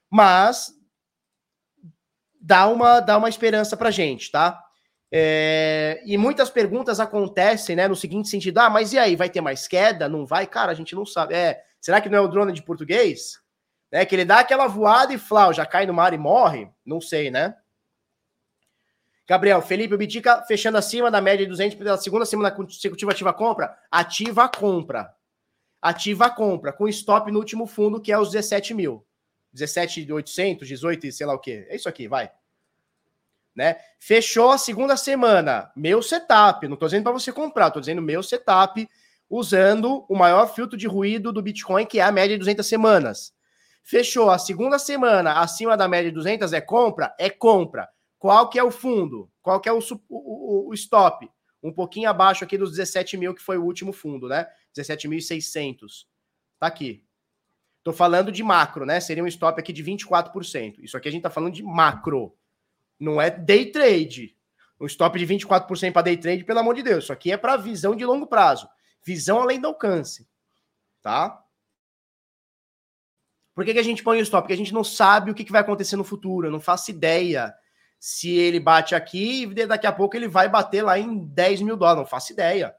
mas 0.09 0.73
dá 2.39 2.67
uma, 2.67 2.99
dá 2.99 3.17
uma 3.17 3.29
esperança 3.29 3.77
para 3.77 3.91
gente, 3.91 4.31
tá? 4.31 4.61
É, 5.15 6.01
e 6.05 6.17
muitas 6.17 6.49
perguntas 6.49 6.99
acontecem, 6.99 7.75
né? 7.75 7.87
No 7.87 7.95
seguinte 7.95 8.29
sentido: 8.29 8.57
ah, 8.57 8.69
mas 8.69 8.93
e 8.93 8.97
aí, 8.97 9.15
vai 9.15 9.29
ter 9.29 9.41
mais 9.41 9.67
queda? 9.67 10.09
Não 10.09 10.25
vai? 10.25 10.47
Cara, 10.47 10.71
a 10.71 10.75
gente 10.75 10.95
não 10.95 11.05
sabe. 11.05 11.35
É, 11.35 11.61
será 11.79 12.01
que 12.01 12.09
não 12.09 12.17
é 12.17 12.21
o 12.21 12.27
drone 12.27 12.51
de 12.51 12.63
português? 12.63 13.39
É 13.91 14.03
que 14.07 14.15
ele 14.15 14.25
dá 14.25 14.39
aquela 14.39 14.65
voada 14.65 15.13
e 15.13 15.19
flau, 15.19 15.53
já 15.53 15.67
cai 15.67 15.85
no 15.85 15.93
mar 15.93 16.13
e 16.15 16.17
morre? 16.17 16.67
Não 16.83 16.99
sei, 16.99 17.29
né? 17.29 17.55
Gabriel, 19.27 19.61
Felipe, 19.61 19.95
o 19.95 19.97
Bitica 19.97 20.43
fechando 20.47 20.77
acima 20.77 21.09
da 21.09 21.21
média 21.21 21.45
de 21.45 21.49
200 21.49 21.77
pela 21.77 21.97
segunda 21.97 22.25
semana 22.25 22.51
consecutiva 22.51 23.11
ativa 23.11 23.29
a 23.29 23.33
compra? 23.33 23.77
Ativa 23.89 24.43
a 24.43 24.49
compra. 24.49 25.15
Ativa 25.81 26.25
a 26.25 26.29
compra, 26.29 26.73
com 26.73 26.87
stop 26.87 27.31
no 27.31 27.39
último 27.39 27.65
fundo, 27.65 28.01
que 28.01 28.11
é 28.11 28.17
os 28.17 28.31
17 28.31 28.73
mil. 28.73 29.05
17,800, 29.53 30.67
18 30.67 31.07
e 31.07 31.11
sei 31.11 31.25
lá 31.25 31.33
o 31.33 31.39
quê. 31.39 31.65
É 31.69 31.75
isso 31.75 31.87
aqui, 31.87 32.07
vai. 32.07 32.31
Né? 33.55 33.77
Fechou 33.99 34.51
a 34.51 34.57
segunda 34.57 34.97
semana. 34.97 35.71
Meu 35.75 36.01
setup. 36.01 36.67
Não 36.67 36.73
estou 36.73 36.87
dizendo 36.87 37.03
para 37.03 37.11
você 37.11 37.31
comprar, 37.31 37.67
estou 37.67 37.79
dizendo 37.79 38.01
meu 38.01 38.23
setup 38.23 38.87
usando 39.29 40.05
o 40.09 40.15
maior 40.15 40.53
filtro 40.53 40.77
de 40.77 40.87
ruído 40.87 41.31
do 41.31 41.41
Bitcoin, 41.41 41.85
que 41.85 41.99
é 41.99 42.03
a 42.03 42.11
média 42.11 42.35
de 42.35 42.39
200 42.39 42.65
semanas. 42.65 43.33
Fechou 43.83 44.29
a 44.29 44.37
segunda 44.37 44.79
semana 44.79 45.39
acima 45.39 45.77
da 45.77 45.87
média 45.87 46.09
de 46.09 46.15
200 46.15 46.53
é 46.53 46.61
compra? 46.61 47.15
É 47.19 47.29
compra. 47.29 47.89
Qual 48.23 48.49
que 48.49 48.57
é 48.57 48.63
o 48.63 48.71
fundo? 48.71 49.29
Qual 49.41 49.59
que 49.59 49.67
é 49.67 49.73
o, 49.73 49.79
o, 50.07 50.69
o 50.69 50.73
stop? 50.75 51.29
Um 51.61 51.73
pouquinho 51.73 52.09
abaixo 52.09 52.41
aqui 52.41 52.57
dos 52.57 52.71
17 52.71 53.17
mil, 53.17 53.35
que 53.35 53.41
foi 53.41 53.57
o 53.57 53.65
último 53.65 53.91
fundo, 53.91 54.29
né? 54.29 54.47
17.600. 54.73 56.05
Tá 56.57 56.67
aqui. 56.67 57.05
Tô 57.83 57.91
falando 57.91 58.31
de 58.31 58.41
macro, 58.41 58.85
né? 58.85 59.01
Seria 59.01 59.21
um 59.21 59.27
stop 59.27 59.59
aqui 59.59 59.73
de 59.73 59.83
24%. 59.83 60.75
Isso 60.79 60.95
aqui 60.95 61.09
a 61.09 61.11
gente 61.11 61.23
tá 61.23 61.29
falando 61.29 61.53
de 61.53 61.61
macro. 61.61 62.33
Não 62.97 63.21
é 63.21 63.29
day 63.29 63.69
trade. 63.69 64.37
Um 64.79 64.85
stop 64.85 65.19
de 65.19 65.27
24% 65.27 65.91
para 65.91 66.03
day 66.03 66.15
trade, 66.15 66.45
pelo 66.45 66.59
amor 66.59 66.75
de 66.75 66.81
Deus. 66.83 67.03
Isso 67.03 67.11
aqui 67.11 67.29
é 67.29 67.35
para 67.35 67.57
visão 67.57 67.93
de 67.93 68.05
longo 68.05 68.25
prazo. 68.25 68.69
Visão 69.05 69.41
além 69.41 69.59
do 69.59 69.67
alcance. 69.67 70.25
Tá? 71.01 71.43
Por 73.53 73.65
que, 73.65 73.73
que 73.73 73.79
a 73.79 73.83
gente 73.83 74.01
põe 74.01 74.17
o 74.19 74.21
stop? 74.23 74.43
Porque 74.43 74.53
a 74.53 74.57
gente 74.57 74.73
não 74.73 74.85
sabe 74.85 75.29
o 75.29 75.35
que, 75.35 75.43
que 75.43 75.51
vai 75.51 75.59
acontecer 75.59 75.97
no 75.97 76.05
futuro. 76.05 76.47
Eu 76.47 76.51
não 76.51 76.61
faço 76.61 76.89
ideia 76.89 77.53
se 78.05 78.35
ele 78.35 78.59
bate 78.59 78.93
aqui 78.93 79.43
e 79.43 79.65
daqui 79.65 79.87
a 79.87 79.91
pouco 79.93 80.13
ele 80.17 80.27
vai 80.27 80.49
bater 80.49 80.81
lá 80.81 80.99
em 80.99 81.25
10 81.25 81.61
mil 81.61 81.77
dólares, 81.77 82.01
não 82.01 82.05
faço 82.05 82.33
ideia. 82.33 82.75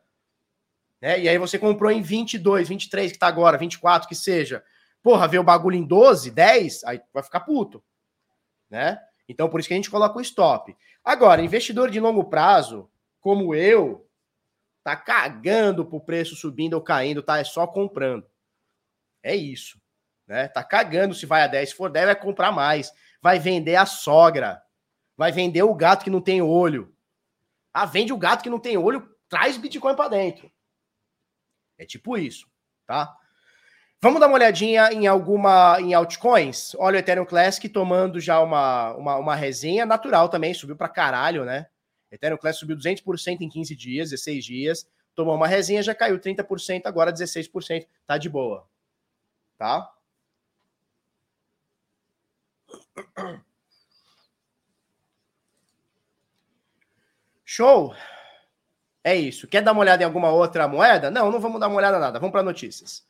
Né? 1.00 1.18
E 1.20 1.26
aí 1.30 1.38
você 1.38 1.58
comprou 1.58 1.90
em 1.90 2.02
22, 2.02 2.68
23, 2.68 3.10
que 3.10 3.18
tá 3.18 3.26
agora, 3.26 3.56
24, 3.56 4.06
que 4.06 4.14
seja. 4.14 4.62
Porra, 5.02 5.26
vê 5.26 5.38
o 5.38 5.42
bagulho 5.42 5.78
em 5.78 5.82
12, 5.82 6.30
10, 6.30 6.84
aí 6.84 7.00
vai 7.10 7.22
ficar 7.22 7.40
puto. 7.40 7.82
Né? 8.68 9.00
Então, 9.26 9.48
por 9.48 9.58
isso 9.58 9.66
que 9.66 9.72
a 9.72 9.78
gente 9.78 9.90
coloca 9.90 10.18
o 10.18 10.20
stop. 10.20 10.76
Agora, 11.02 11.40
investidor 11.40 11.90
de 11.90 11.98
longo 11.98 12.24
prazo, 12.24 12.90
como 13.18 13.54
eu, 13.54 14.06
tá 14.82 14.94
cagando 14.94 15.86
pro 15.86 16.04
preço 16.04 16.36
subindo 16.36 16.74
ou 16.74 16.82
caindo, 16.82 17.22
tá? 17.22 17.38
É 17.38 17.44
só 17.44 17.66
comprando. 17.66 18.26
É 19.22 19.34
isso. 19.34 19.80
Né? 20.26 20.48
Tá 20.48 20.62
cagando 20.62 21.14
se 21.14 21.24
vai 21.24 21.44
a 21.44 21.46
10. 21.46 21.70
Se 21.70 21.74
for 21.74 21.88
10, 21.90 22.04
vai 22.04 22.16
comprar 22.16 22.52
mais. 22.52 22.92
Vai 23.22 23.38
vender 23.38 23.76
a 23.76 23.86
sogra. 23.86 24.62
Vai 25.16 25.32
vender 25.32 25.62
o 25.62 25.74
gato 25.74 26.04
que 26.04 26.10
não 26.10 26.20
tem 26.20 26.42
olho. 26.42 26.94
Ah, 27.72 27.86
vende 27.86 28.12
o 28.12 28.18
gato 28.18 28.42
que 28.42 28.50
não 28.50 28.58
tem 28.58 28.76
olho, 28.76 29.08
traz 29.28 29.56
Bitcoin 29.56 29.96
para 29.96 30.08
dentro. 30.08 30.50
É 31.76 31.84
tipo 31.84 32.16
isso, 32.16 32.46
tá? 32.86 33.16
Vamos 34.00 34.20
dar 34.20 34.26
uma 34.26 34.36
olhadinha 34.36 34.92
em 34.92 35.06
alguma 35.06 35.80
em 35.80 35.94
altcoins. 35.94 36.74
Olha 36.76 36.96
o 36.96 36.98
Ethereum 36.98 37.24
Classic 37.24 37.68
tomando 37.68 38.20
já 38.20 38.38
uma, 38.40 38.92
uma, 38.94 39.16
uma 39.16 39.34
resenha 39.34 39.86
natural 39.86 40.28
também, 40.28 40.52
subiu 40.52 40.76
para 40.76 40.88
caralho, 40.88 41.44
né? 41.44 41.66
Ethereum 42.12 42.36
Classic 42.36 42.60
subiu 42.60 42.76
200% 42.76 43.40
em 43.40 43.48
15 43.48 43.74
dias, 43.74 44.10
16 44.10 44.44
dias. 44.44 44.86
Tomou 45.14 45.34
uma 45.34 45.48
resenha, 45.48 45.82
já 45.82 45.94
caiu 45.94 46.20
30%, 46.20 46.82
agora 46.84 47.12
16%. 47.12 47.86
Tá 48.06 48.18
de 48.18 48.28
boa. 48.28 48.68
Tá? 49.56 49.90
Show! 57.54 57.94
É 59.04 59.14
isso. 59.14 59.46
Quer 59.46 59.62
dar 59.62 59.70
uma 59.70 59.82
olhada 59.82 60.02
em 60.02 60.06
alguma 60.06 60.28
outra 60.28 60.66
moeda? 60.66 61.08
Não, 61.08 61.30
não 61.30 61.38
vamos 61.38 61.60
dar 61.60 61.68
uma 61.68 61.76
olhada 61.76 62.00
nada. 62.00 62.18
Vamos 62.18 62.32
para 62.32 62.42
notícias. 62.42 63.06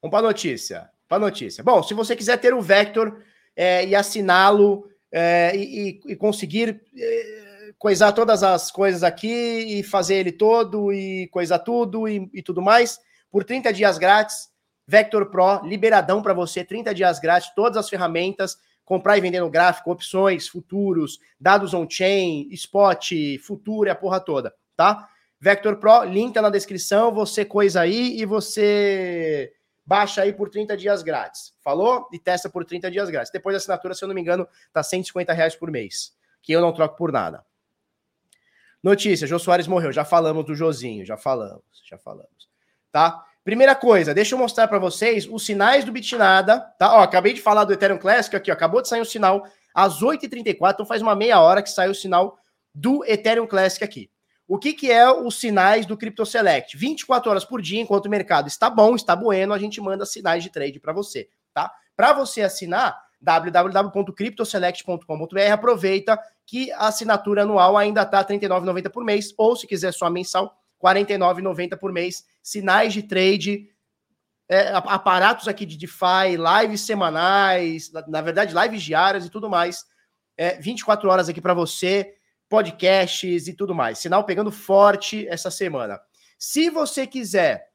Vamos 0.00 0.10
para 0.10 0.22
notícia. 0.22 0.90
Para 1.06 1.18
notícia. 1.18 1.62
Bom, 1.62 1.82
se 1.82 1.92
você 1.92 2.16
quiser 2.16 2.38
ter 2.38 2.54
o 2.54 2.62
Vector 2.62 3.20
é, 3.54 3.84
e 3.84 3.94
assiná-lo 3.94 4.88
é, 5.12 5.54
e, 5.54 6.00
e, 6.06 6.16
conseguir 6.16 6.82
é, 6.96 7.74
coisar 7.78 8.12
todas 8.12 8.42
as 8.42 8.70
coisas 8.70 9.02
aqui 9.02 9.78
e 9.78 9.82
fazer 9.82 10.14
ele 10.14 10.32
todo 10.32 10.94
e 10.94 11.28
coisar 11.28 11.58
tudo 11.58 12.08
e, 12.08 12.26
e 12.32 12.42
tudo 12.42 12.62
mais, 12.62 12.98
por 13.30 13.44
30 13.44 13.70
dias 13.70 13.98
grátis, 13.98 14.48
Vector 14.86 15.26
Pro, 15.26 15.62
liberadão 15.62 16.22
para 16.22 16.32
você, 16.32 16.64
30 16.64 16.94
dias 16.94 17.18
grátis, 17.18 17.52
todas 17.54 17.76
as 17.76 17.90
ferramentas 17.90 18.56
comprar 18.84 19.16
e 19.16 19.20
vender 19.20 19.40
no 19.40 19.50
gráfico, 19.50 19.90
opções, 19.90 20.48
futuros, 20.48 21.18
dados 21.40 21.72
on-chain, 21.72 22.48
spot, 22.52 23.12
futuro 23.42 23.88
e 23.88 23.90
a 23.90 23.94
porra 23.94 24.20
toda, 24.20 24.54
tá? 24.76 25.08
Vector 25.40 25.76
Pro, 25.76 26.04
link 26.04 26.34
tá 26.34 26.40
na 26.40 26.50
descrição, 26.50 27.12
você 27.12 27.44
coisa 27.44 27.80
aí 27.80 28.18
e 28.18 28.24
você 28.24 29.52
baixa 29.84 30.22
aí 30.22 30.32
por 30.32 30.48
30 30.48 30.76
dias 30.76 31.02
grátis. 31.02 31.54
Falou? 31.62 32.08
E 32.12 32.18
testa 32.18 32.48
por 32.48 32.64
30 32.64 32.90
dias 32.90 33.10
grátis. 33.10 33.30
Depois 33.30 33.54
da 33.54 33.58
assinatura, 33.58 33.94
se 33.94 34.02
eu 34.02 34.08
não 34.08 34.14
me 34.14 34.20
engano, 34.20 34.48
tá 34.72 34.82
150 34.82 35.32
reais 35.32 35.54
por 35.54 35.70
mês, 35.70 36.16
que 36.42 36.52
eu 36.52 36.60
não 36.60 36.72
troco 36.72 36.96
por 36.96 37.12
nada. 37.12 37.44
Notícia, 38.82 39.26
Jô 39.26 39.38
Soares 39.38 39.66
morreu. 39.66 39.92
Já 39.92 40.04
falamos 40.04 40.44
do 40.44 40.54
Josinho, 40.54 41.04
já 41.04 41.16
falamos, 41.16 41.64
já 41.84 41.98
falamos. 41.98 42.48
Tá? 42.90 43.24
Primeira 43.44 43.74
coisa, 43.74 44.14
deixa 44.14 44.34
eu 44.34 44.38
mostrar 44.38 44.66
para 44.66 44.78
vocês 44.78 45.28
os 45.30 45.44
sinais 45.44 45.84
do 45.84 45.92
Bitnada, 45.92 46.60
tá? 46.78 46.96
Ó, 46.96 47.02
acabei 47.02 47.34
de 47.34 47.42
falar 47.42 47.64
do 47.64 47.74
Ethereum 47.74 47.98
Classic 47.98 48.34
aqui, 48.34 48.50
ó, 48.50 48.54
acabou 48.54 48.80
de 48.80 48.88
sair 48.88 49.02
o 49.02 49.04
sinal 49.04 49.46
às 49.74 50.00
8h34, 50.00 50.72
então 50.72 50.86
faz 50.86 51.02
uma 51.02 51.14
meia 51.14 51.38
hora 51.38 51.62
que 51.62 51.68
saiu 51.68 51.90
o 51.90 51.94
sinal 51.94 52.38
do 52.74 53.04
Ethereum 53.04 53.46
Classic 53.46 53.84
aqui. 53.84 54.10
O 54.48 54.58
que, 54.58 54.72
que 54.72 54.90
é 54.90 55.06
os 55.10 55.38
sinais 55.38 55.84
do 55.84 55.94
Crypto 55.94 56.24
Select? 56.24 56.74
24 56.74 57.30
horas 57.30 57.44
por 57.44 57.60
dia, 57.60 57.82
enquanto 57.82 58.06
o 58.06 58.10
mercado 58.10 58.48
está 58.48 58.70
bom, 58.70 58.94
está 58.94 59.14
bueno, 59.14 59.52
a 59.52 59.58
gente 59.58 59.78
manda 59.78 60.06
sinais 60.06 60.42
de 60.42 60.48
trade 60.48 60.80
para 60.80 60.94
você, 60.94 61.28
tá? 61.52 61.70
Para 61.94 62.14
você 62.14 62.40
assinar, 62.40 62.98
www.cryptoselect.com.br, 63.20 65.52
aproveita 65.52 66.18
que 66.46 66.72
a 66.72 66.88
assinatura 66.88 67.42
anual 67.42 67.76
ainda 67.76 68.00
está 68.02 68.20
R$ 68.20 68.38
39,90 68.38 68.90
por 68.90 69.04
mês, 69.04 69.34
ou 69.36 69.54
se 69.54 69.66
quiser 69.66 69.92
só 69.92 70.08
mensal, 70.08 70.63
49,90 70.84 71.78
por 71.78 71.90
mês, 71.90 72.24
sinais 72.42 72.92
de 72.92 73.02
trade, 73.02 73.70
é, 74.48 74.72
aparatos 74.74 75.48
aqui 75.48 75.64
de 75.64 75.78
DeFi, 75.78 76.36
lives 76.36 76.82
semanais, 76.82 77.90
na, 78.06 78.20
verdade, 78.20 78.54
lives 78.54 78.82
diárias 78.82 79.24
e 79.24 79.30
tudo 79.30 79.48
mais. 79.48 79.84
É, 80.36 80.60
24 80.60 81.08
horas 81.08 81.28
aqui 81.28 81.40
para 81.40 81.54
você, 81.54 82.14
podcasts 82.48 83.48
e 83.48 83.54
tudo 83.54 83.74
mais. 83.74 83.98
Sinal 83.98 84.24
pegando 84.24 84.52
forte 84.52 85.26
essa 85.28 85.50
semana. 85.50 85.98
Se 86.38 86.68
você 86.68 87.06
quiser, 87.06 87.68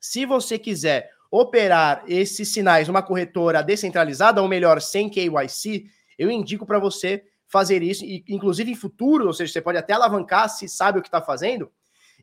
se 0.00 0.24
você 0.24 0.58
quiser 0.58 1.10
operar 1.30 2.02
esses 2.08 2.52
sinais 2.52 2.88
numa 2.88 3.02
corretora 3.02 3.62
descentralizada, 3.62 4.40
ou 4.40 4.48
melhor, 4.48 4.80
sem 4.80 5.10
KYC, 5.10 5.84
eu 6.18 6.30
indico 6.30 6.64
para 6.64 6.78
você 6.78 7.24
fazer 7.46 7.82
isso, 7.82 8.04
e, 8.04 8.24
inclusive 8.28 8.70
em 8.70 8.74
futuro, 8.74 9.26
ou 9.26 9.32
seja, 9.32 9.52
você 9.52 9.60
pode 9.60 9.76
até 9.76 9.92
alavancar 9.92 10.48
se 10.48 10.68
sabe 10.68 10.98
o 10.98 11.02
que 11.02 11.08
está 11.08 11.20
fazendo. 11.20 11.70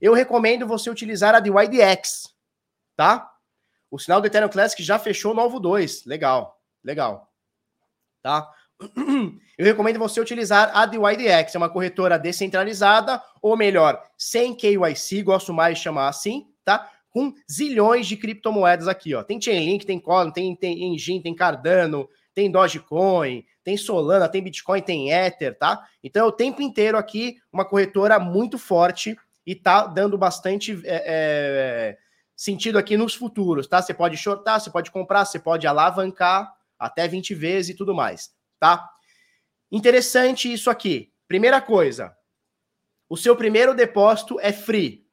Eu 0.01 0.13
recomendo 0.13 0.67
você 0.67 0.89
utilizar 0.89 1.35
a 1.35 1.39
DYDX, 1.39 2.33
tá? 2.95 3.31
O 3.89 3.97
sinal 3.97 4.19
do 4.19 4.27
Ethereum 4.27 4.49
Classic 4.49 4.81
já 4.83 4.99
fechou 4.99 5.33
novo 5.33 5.59
2. 5.59 6.05
Legal, 6.05 6.59
legal. 6.83 7.31
Tá? 8.21 8.49
Eu 9.57 9.65
recomendo 9.65 9.97
você 9.97 10.21
utilizar 10.21 10.71
a 10.75 10.85
DYDX, 10.85 11.55
é 11.55 11.57
uma 11.57 11.69
corretora 11.69 12.19
descentralizada, 12.19 13.21
ou 13.41 13.57
melhor, 13.57 14.01
sem 14.17 14.55
KYC, 14.55 15.23
gosto 15.23 15.53
mais 15.53 15.77
de 15.77 15.83
chamar 15.83 16.09
assim, 16.09 16.47
tá? 16.63 16.91
Com 17.09 17.33
zilhões 17.51 18.05
de 18.05 18.15
criptomoedas 18.17 18.87
aqui, 18.87 19.15
ó. 19.15 19.23
Tem 19.23 19.41
Chainlink, 19.41 19.85
tem 19.85 19.99
Cosmos, 19.99 20.33
tem, 20.33 20.55
tem 20.55 20.93
Engine, 20.93 21.23
tem 21.23 21.33
Cardano, 21.33 22.07
tem 22.35 22.51
Dogecoin, 22.51 23.43
tem 23.63 23.75
Solana, 23.75 24.29
tem 24.29 24.43
Bitcoin, 24.43 24.81
tem 24.81 25.11
Ether, 25.11 25.57
tá? 25.57 25.83
Então 26.03 26.23
é 26.23 26.29
o 26.29 26.31
tempo 26.31 26.61
inteiro 26.61 26.97
aqui 26.97 27.37
uma 27.51 27.65
corretora 27.65 28.19
muito 28.19 28.59
forte 28.59 29.17
e 29.47 29.55
tá 29.55 29.87
dando 29.87 30.17
bastante 30.17 30.73
é, 30.83 31.03
é, 31.07 31.97
sentido 32.35 32.77
aqui 32.77 32.97
nos 32.97 33.15
futuros, 33.15 33.65
tá? 33.65 33.81
Você 33.81 33.93
pode 33.93 34.17
shortar, 34.17 34.59
você 34.59 34.69
pode 34.69 34.91
comprar, 34.91 35.23
você 35.23 35.39
pode 35.39 35.65
alavancar 35.65 36.53
até 36.77 37.07
20 37.07 37.33
vezes 37.33 37.69
e 37.69 37.77
tudo 37.77 37.95
mais, 37.95 38.35
tá? 38.59 38.85
Interessante 39.71 40.51
isso 40.51 40.69
aqui. 40.69 41.13
Primeira 41.29 41.61
coisa, 41.61 42.13
o 43.07 43.15
seu 43.15 43.37
primeiro 43.37 43.73
depósito 43.73 44.37
é 44.41 44.51
free. 44.51 45.07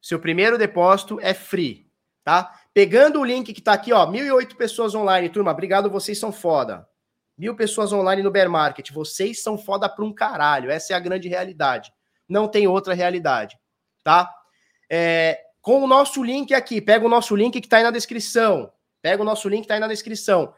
Seu 0.00 0.18
primeiro 0.18 0.56
depósito 0.56 1.20
é 1.20 1.34
free, 1.34 1.92
tá? 2.24 2.58
Pegando 2.72 3.20
o 3.20 3.24
link 3.24 3.52
que 3.52 3.60
tá 3.60 3.74
aqui, 3.74 3.92
ó, 3.92 4.06
1.008 4.06 4.56
pessoas 4.56 4.94
online, 4.94 5.28
turma, 5.28 5.50
obrigado, 5.50 5.90
vocês 5.90 6.18
são 6.18 6.32
foda. 6.32 6.88
Mil 7.36 7.54
pessoas 7.54 7.92
online 7.92 8.22
no 8.22 8.30
bear 8.30 8.48
market, 8.48 8.90
vocês 8.90 9.42
são 9.42 9.58
foda 9.58 9.90
pra 9.90 10.04
um 10.06 10.12
caralho, 10.12 10.70
essa 10.70 10.94
é 10.94 10.96
a 10.96 11.00
grande 11.00 11.28
realidade. 11.28 11.92
Não 12.30 12.46
tem 12.46 12.68
outra 12.68 12.94
realidade, 12.94 13.58
tá? 14.04 14.32
É, 14.88 15.40
com 15.60 15.82
o 15.82 15.86
nosso 15.86 16.22
link 16.22 16.54
aqui. 16.54 16.80
Pega 16.80 17.04
o 17.04 17.08
nosso 17.08 17.34
link 17.34 17.60
que 17.60 17.66
está 17.66 17.78
aí 17.78 17.82
na 17.82 17.90
descrição. 17.90 18.72
Pega 19.02 19.20
o 19.20 19.24
nosso 19.24 19.48
link 19.48 19.62
que 19.62 19.64
está 19.64 19.74
aí 19.74 19.80
na 19.80 19.88
descrição. 19.88 20.54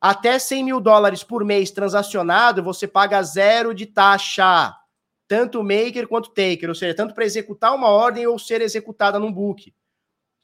Até 0.00 0.38
100 0.38 0.64
mil 0.64 0.80
dólares 0.80 1.22
por 1.22 1.44
mês 1.44 1.70
transacionado, 1.70 2.62
você 2.62 2.88
paga 2.88 3.22
zero 3.22 3.74
de 3.74 3.84
taxa. 3.84 4.74
Tanto 5.28 5.62
maker 5.62 6.08
quanto 6.08 6.30
taker, 6.30 6.70
ou 6.70 6.74
seja, 6.74 6.94
tanto 6.94 7.14
para 7.14 7.24
executar 7.24 7.74
uma 7.74 7.88
ordem 7.88 8.26
ou 8.26 8.38
ser 8.38 8.62
executada 8.62 9.18
num 9.18 9.30
book. 9.30 9.74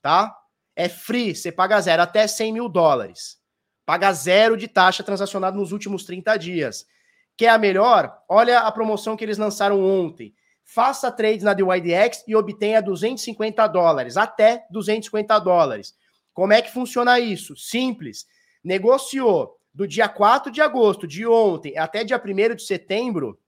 Tá? 0.02 0.36
É 0.76 0.88
free, 0.90 1.34
você 1.34 1.50
paga 1.50 1.80
zero, 1.80 2.02
até 2.02 2.26
100 2.26 2.52
mil 2.52 2.68
dólares. 2.68 3.38
Paga 3.86 4.12
zero 4.12 4.56
de 4.56 4.68
taxa 4.68 5.02
transacionado 5.02 5.56
nos 5.56 5.72
últimos 5.72 6.04
30 6.04 6.36
dias. 6.36 6.86
Quer 7.34 7.48
a 7.48 7.58
melhor? 7.58 8.16
Olha 8.28 8.60
a 8.60 8.70
promoção 8.70 9.16
que 9.16 9.24
eles 9.24 9.38
lançaram 9.38 9.82
ontem 9.82 10.34
faça 10.66 11.12
trades 11.12 11.44
na 11.44 11.54
DYDX 11.54 12.24
e 12.26 12.34
obtenha 12.34 12.82
250 12.82 13.66
dólares, 13.68 14.16
até 14.16 14.66
250 14.70 15.38
dólares. 15.38 15.94
Como 16.34 16.52
é 16.52 16.60
que 16.60 16.72
funciona 16.72 17.18
isso? 17.20 17.56
Simples. 17.56 18.26
Negociou 18.62 19.56
do 19.72 19.86
dia 19.86 20.08
4 20.08 20.50
de 20.50 20.60
agosto, 20.60 21.06
de 21.06 21.26
ontem, 21.26 21.78
até 21.78 22.02
dia 22.02 22.20
1 22.22 22.56
de 22.56 22.62
setembro, 22.62 23.40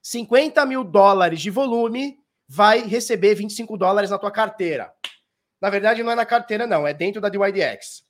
50 0.00 0.64
mil 0.64 0.82
dólares 0.82 1.40
de 1.40 1.50
volume, 1.50 2.18
vai 2.48 2.80
receber 2.82 3.34
25 3.34 3.76
dólares 3.76 4.10
na 4.10 4.18
tua 4.18 4.30
carteira. 4.30 4.92
Na 5.60 5.70
verdade, 5.70 6.02
não 6.02 6.12
é 6.12 6.14
na 6.14 6.26
carteira, 6.26 6.66
não, 6.66 6.86
é 6.86 6.94
dentro 6.94 7.20
da 7.20 7.28
DYDX. 7.28 8.04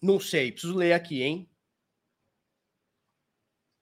Não 0.00 0.18
sei, 0.18 0.52
preciso 0.52 0.76
ler 0.76 0.92
aqui, 0.92 1.22
hein? 1.22 1.50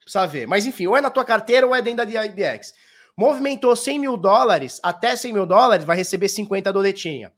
Precisa 0.00 0.26
ver. 0.26 0.46
Mas 0.46 0.66
enfim, 0.66 0.86
ou 0.86 0.96
é 0.96 1.00
na 1.00 1.10
tua 1.10 1.24
carteira 1.24 1.66
ou 1.66 1.74
é 1.74 1.82
dentro 1.82 2.04
da 2.04 2.04
DYDX. 2.04 2.74
Movimentou 3.18 3.74
100 3.74 3.98
mil 3.98 4.16
dólares, 4.16 4.78
até 4.80 5.16
100 5.16 5.32
mil 5.32 5.44
dólares, 5.44 5.84
vai 5.84 5.96
receber 5.96 6.28
50 6.28 6.72
doletinha. 6.72 7.32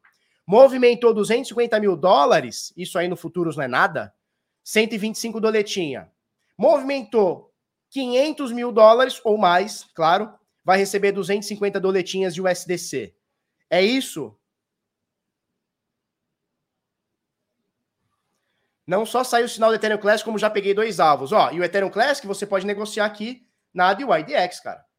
Movimentou 0.46 1.14
250 1.14 1.80
mil 1.80 1.96
dólares, 1.96 2.70
isso 2.76 2.98
aí 2.98 3.08
no 3.08 3.16
futuros 3.16 3.56
não 3.56 3.64
é 3.64 3.68
nada, 3.68 4.12
125 4.62 5.40
doletinha. 5.40 6.12
Movimentou 6.58 7.50
500 7.88 8.52
mil 8.52 8.70
dólares 8.70 9.22
ou 9.24 9.38
mais, 9.38 9.84
claro, 9.94 10.30
vai 10.62 10.76
receber 10.76 11.12
250 11.12 11.80
doletinhas 11.80 12.34
de 12.34 12.42
USDC. 12.42 13.14
É 13.70 13.82
isso? 13.82 14.36
Não 18.86 19.06
só 19.06 19.24
saiu 19.24 19.46
o 19.46 19.48
sinal 19.48 19.70
do 19.70 19.76
Ethereum 19.76 19.96
Classic, 19.96 20.26
como 20.26 20.36
já 20.36 20.50
peguei 20.50 20.74
dois 20.74 21.00
alvos. 21.00 21.32
Ó, 21.32 21.50
e 21.52 21.58
o 21.58 21.64
Ethereum 21.64 21.88
Classic 21.88 22.26
você 22.26 22.46
pode 22.46 22.66
negociar 22.66 23.06
aqui 23.06 23.46
na 23.72 23.94
DYDX, 23.94 24.60
cara. 24.60 24.89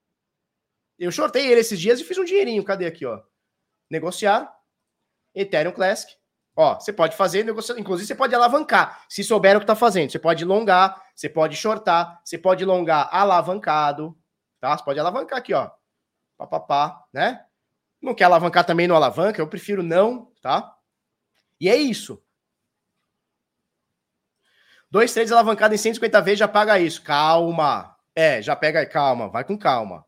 Eu 1.01 1.11
shortei 1.11 1.47
ele 1.47 1.61
esses 1.61 1.79
dias 1.79 1.99
e 1.99 2.03
fiz 2.03 2.15
um 2.19 2.23
dinheirinho. 2.23 2.63
Cadê 2.63 2.85
aqui, 2.85 3.07
ó? 3.07 3.19
Negociar. 3.89 4.55
Ethereum 5.33 5.71
Classic. 5.71 6.15
Ó, 6.55 6.79
você 6.79 6.93
pode 6.93 7.17
fazer 7.17 7.43
negociação. 7.43 7.81
Inclusive, 7.81 8.05
você 8.07 8.13
pode 8.13 8.35
alavancar. 8.35 9.03
Se 9.09 9.23
souber 9.23 9.57
o 9.57 9.59
que 9.59 9.65
tá 9.65 9.75
fazendo. 9.75 10.11
Você 10.11 10.19
pode 10.19 10.45
longar, 10.45 11.03
você 11.15 11.27
pode 11.27 11.55
shortar, 11.55 12.21
você 12.23 12.37
pode 12.37 12.63
longar 12.63 13.09
alavancado. 13.11 14.15
Tá? 14.59 14.77
Você 14.77 14.83
pode 14.83 14.99
alavancar 14.99 15.39
aqui, 15.39 15.55
ó. 15.55 15.71
Pá, 16.37 16.45
pá, 16.45 16.59
pá, 16.59 17.05
né? 17.11 17.47
Não 17.99 18.13
quer 18.13 18.25
alavancar 18.25 18.63
também 18.63 18.87
no 18.87 18.95
alavanca, 18.95 19.41
eu 19.41 19.47
prefiro 19.47 19.81
não, 19.81 20.31
tá? 20.39 20.75
E 21.59 21.67
é 21.67 21.75
isso. 21.75 22.23
Dois 24.89 25.11
trades 25.11 25.31
alavancados 25.31 25.73
em 25.73 25.81
150 25.81 26.21
vezes 26.21 26.39
já 26.39 26.47
paga 26.47 26.77
isso. 26.77 27.01
Calma. 27.01 27.97
É, 28.13 28.39
já 28.39 28.55
pega 28.55 28.81
aí, 28.81 28.85
calma, 28.85 29.29
vai 29.29 29.43
com 29.43 29.57
calma 29.57 30.05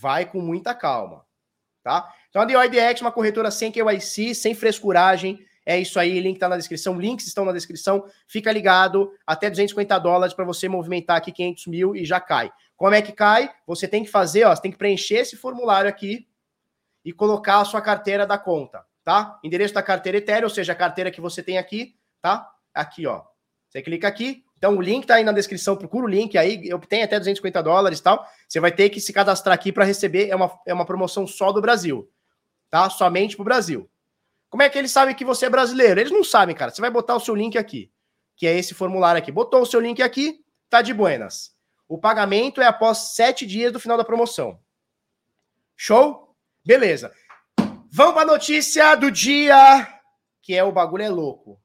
vai 0.00 0.24
com 0.24 0.40
muita 0.40 0.74
calma, 0.74 1.26
tá? 1.82 2.10
Então 2.30 2.40
a 2.40 2.46
DOIDX, 2.46 3.02
uma 3.02 3.12
corretora 3.12 3.50
sem 3.50 3.70
KYC, 3.70 4.34
sem 4.34 4.54
frescuragem, 4.54 5.38
é 5.66 5.78
isso 5.78 6.00
aí, 6.00 6.18
link 6.20 6.38
tá 6.38 6.48
na 6.48 6.56
descrição, 6.56 6.98
links 6.98 7.26
estão 7.26 7.44
na 7.44 7.52
descrição, 7.52 8.06
fica 8.26 8.50
ligado, 8.50 9.12
até 9.26 9.50
250 9.50 9.98
dólares 9.98 10.34
para 10.34 10.44
você 10.44 10.68
movimentar 10.68 11.18
aqui 11.18 11.30
500 11.30 11.66
mil 11.66 11.94
e 11.94 12.04
já 12.04 12.18
cai. 12.18 12.50
Como 12.76 12.94
é 12.94 13.02
que 13.02 13.12
cai? 13.12 13.52
Você 13.66 13.86
tem 13.86 14.02
que 14.02 14.10
fazer, 14.10 14.44
ó, 14.44 14.56
você 14.56 14.62
tem 14.62 14.70
que 14.72 14.78
preencher 14.78 15.16
esse 15.16 15.36
formulário 15.36 15.90
aqui 15.90 16.26
e 17.04 17.12
colocar 17.12 17.60
a 17.60 17.64
sua 17.66 17.82
carteira 17.82 18.26
da 18.26 18.38
conta, 18.38 18.84
tá? 19.04 19.38
Endereço 19.44 19.74
da 19.74 19.82
carteira 19.82 20.16
Ethereum, 20.16 20.44
ou 20.44 20.50
seja, 20.50 20.72
a 20.72 20.76
carteira 20.76 21.10
que 21.10 21.20
você 21.20 21.42
tem 21.42 21.58
aqui, 21.58 21.94
tá? 22.22 22.50
Aqui, 22.72 23.06
ó. 23.06 23.22
Você 23.68 23.82
clica 23.82 24.08
aqui, 24.08 24.42
então 24.60 24.76
o 24.76 24.82
link 24.82 25.06
tá 25.06 25.14
aí 25.14 25.24
na 25.24 25.32
descrição, 25.32 25.74
procura 25.74 26.04
o 26.04 26.08
link 26.08 26.36
aí, 26.36 26.68
tenho 26.86 27.04
até 27.04 27.18
250 27.18 27.62
dólares 27.62 27.98
e 27.98 28.02
tal. 28.02 28.26
Você 28.46 28.60
vai 28.60 28.70
ter 28.70 28.90
que 28.90 29.00
se 29.00 29.10
cadastrar 29.10 29.54
aqui 29.54 29.72
para 29.72 29.86
receber, 29.86 30.28
é 30.28 30.36
uma, 30.36 30.60
é 30.66 30.74
uma 30.74 30.84
promoção 30.84 31.26
só 31.26 31.50
do 31.50 31.62
Brasil, 31.62 32.10
tá? 32.68 32.90
Somente 32.90 33.36
pro 33.36 33.44
Brasil. 33.44 33.90
Como 34.50 34.62
é 34.62 34.68
que 34.68 34.76
eles 34.76 34.90
sabem 34.90 35.14
que 35.14 35.24
você 35.24 35.46
é 35.46 35.50
brasileiro? 35.50 35.98
Eles 35.98 36.12
não 36.12 36.22
sabem, 36.22 36.54
cara. 36.54 36.70
Você 36.70 36.82
vai 36.82 36.90
botar 36.90 37.16
o 37.16 37.20
seu 37.20 37.34
link 37.34 37.56
aqui, 37.56 37.90
que 38.36 38.46
é 38.46 38.54
esse 38.54 38.74
formulário 38.74 39.18
aqui. 39.18 39.32
Botou 39.32 39.62
o 39.62 39.66
seu 39.66 39.80
link 39.80 40.02
aqui, 40.02 40.44
tá 40.68 40.82
de 40.82 40.92
buenas. 40.92 41.52
O 41.88 41.96
pagamento 41.96 42.60
é 42.60 42.66
após 42.66 43.14
sete 43.14 43.46
dias 43.46 43.72
do 43.72 43.80
final 43.80 43.96
da 43.96 44.04
promoção. 44.04 44.60
Show? 45.74 46.36
Beleza. 46.62 47.10
Vamos 47.90 48.12
para 48.12 48.22
a 48.22 48.32
notícia 48.32 48.94
do 48.94 49.10
dia, 49.10 49.88
que 50.42 50.54
é 50.54 50.62
o 50.62 50.70
bagulho 50.70 51.02
é 51.02 51.08
louco. 51.08 51.59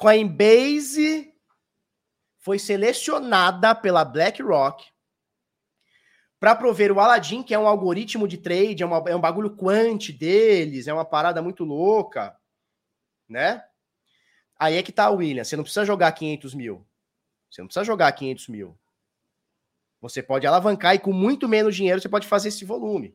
Coinbase 0.00 1.30
foi 2.38 2.58
selecionada 2.58 3.74
pela 3.74 4.02
BlackRock 4.02 4.82
para 6.38 6.56
prover 6.56 6.90
o 6.90 6.98
Aladdin, 6.98 7.42
que 7.42 7.52
é 7.52 7.58
um 7.58 7.68
algoritmo 7.68 8.26
de 8.26 8.38
trade, 8.38 8.82
é, 8.82 8.86
uma, 8.86 8.96
é 9.06 9.14
um 9.14 9.20
bagulho 9.20 9.54
quant 9.54 10.10
deles, 10.10 10.88
é 10.88 10.94
uma 10.94 11.04
parada 11.04 11.42
muito 11.42 11.64
louca, 11.64 12.34
né? 13.28 13.62
Aí 14.58 14.78
é 14.78 14.82
que 14.82 14.90
tá, 14.90 15.10
William. 15.10 15.44
Você 15.44 15.54
não 15.54 15.64
precisa 15.64 15.84
jogar 15.84 16.10
500 16.12 16.54
mil. 16.54 16.88
Você 17.50 17.60
não 17.60 17.68
precisa 17.68 17.84
jogar 17.84 18.10
500 18.10 18.48
mil. 18.48 18.78
Você 20.00 20.22
pode 20.22 20.46
alavancar 20.46 20.94
e 20.94 20.98
com 20.98 21.12
muito 21.12 21.46
menos 21.46 21.76
dinheiro 21.76 22.00
você 22.00 22.08
pode 22.08 22.26
fazer 22.26 22.48
esse 22.48 22.64
volume. 22.64 23.14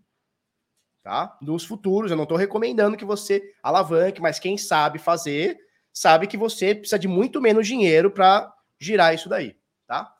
Tá? 1.01 1.36
Nos 1.41 1.65
futuros, 1.65 2.11
eu 2.11 2.17
não 2.17 2.25
estou 2.25 2.38
recomendando 2.38 2.95
que 2.95 3.05
você 3.05 3.55
alavanque, 3.63 4.21
mas 4.21 4.38
quem 4.38 4.55
sabe 4.55 4.99
fazer, 4.99 5.64
sabe 5.95 6.27
que 6.27 6.35
você 6.35 6.75
precisa 6.75 6.99
de 6.99 7.07
muito 7.07 7.41
menos 7.41 7.65
dinheiro 7.65 8.11
para 8.11 8.53
girar 8.77 9.15
isso 9.15 9.29
daí, 9.29 9.55
tá? 9.87 10.13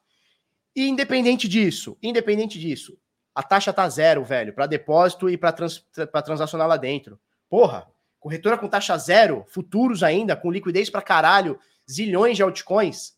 E 0.74 0.88
independente 0.88 1.50
disso, 1.50 1.98
independente 2.02 2.58
disso, 2.58 2.98
a 3.34 3.44
taxa 3.44 3.74
tá 3.74 3.88
zero, 3.90 4.24
velho, 4.24 4.54
para 4.54 4.66
depósito 4.66 5.30
e 5.30 5.38
para 5.38 5.52
trans, 5.52 5.86
transacionar 6.24 6.68
lá 6.68 6.78
dentro. 6.78 7.20
Porra, 7.50 7.86
corretora 8.20 8.58
com 8.58 8.70
taxa 8.70 8.98
zero, 8.98 9.46
futuros 9.50 10.02
ainda, 10.02 10.36
com 10.36 10.50
liquidez 10.50 10.90
para 10.90 11.02
caralho, 11.02 11.60
zilhões 11.90 12.38
de 12.38 12.44
altcoins, 12.44 13.14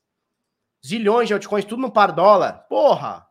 zilhões 0.86 1.28
de 1.28 1.36
altcoins, 1.36 1.66
tudo 1.66 1.84
no 1.84 1.91
par 1.91 2.12
dólar. 2.12 2.66
Porra, 2.68 3.28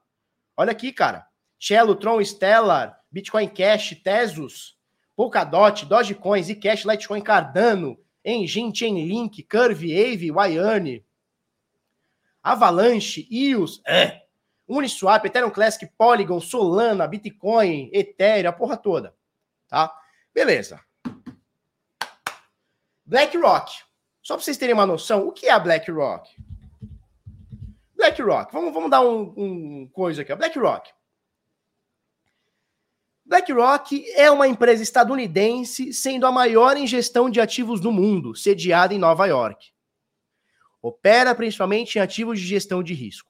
olha 0.56 0.70
aqui, 0.70 0.92
cara. 0.92 1.26
Cello, 1.58 1.96
Tron, 1.96 2.22
Stellar, 2.22 3.00
Bitcoin 3.10 3.48
Cash, 3.48 3.96
Tesos, 4.04 4.76
Polkadot, 5.16 5.84
Dogecoin, 5.86 6.42
Zcash, 6.42 6.84
Litecoin, 6.84 7.22
Cardano, 7.22 7.98
Engine, 8.26 8.74
Chainlink, 8.74 9.44
Curve, 9.44 9.96
Aave, 9.96 10.32
Wyane, 10.32 11.04
Avalanche, 12.42 13.26
EOS, 13.30 13.80
é, 13.86 14.22
Uniswap, 14.68 15.24
Ethereum 15.24 15.50
Classic, 15.50 15.90
Polygon, 15.96 16.40
Solana, 16.40 17.06
Bitcoin, 17.06 17.88
Ethereum, 17.92 18.50
a 18.50 18.52
porra 18.52 18.76
toda. 18.76 19.14
Tá? 19.68 19.96
Beleza. 20.34 20.80
BlackRock. 23.04 23.70
Só 24.20 24.34
para 24.34 24.42
vocês 24.42 24.56
terem 24.56 24.74
uma 24.74 24.84
noção, 24.84 25.28
o 25.28 25.32
que 25.32 25.46
é 25.46 25.52
a 25.52 25.58
BlackRock? 25.60 26.28
BlackRock, 27.96 28.52
vamos, 28.52 28.74
vamos 28.74 28.90
dar 28.90 29.02
um, 29.02 29.32
um 29.36 29.88
coisa 29.92 30.22
aqui. 30.22 30.34
BlackRock. 30.34 30.90
BlackRock 33.26 34.08
é 34.12 34.30
uma 34.30 34.46
empresa 34.46 34.84
estadunidense, 34.84 35.92
sendo 35.92 36.26
a 36.26 36.32
maior 36.32 36.76
em 36.76 36.86
gestão 36.86 37.28
de 37.28 37.40
ativos 37.40 37.80
do 37.80 37.90
mundo, 37.90 38.36
sediada 38.36 38.94
em 38.94 38.98
Nova 38.98 39.26
York. 39.26 39.72
Opera 40.80 41.34
principalmente 41.34 41.96
em 41.96 42.00
ativos 42.00 42.38
de 42.38 42.46
gestão 42.46 42.84
de 42.84 42.94
risco. 42.94 43.28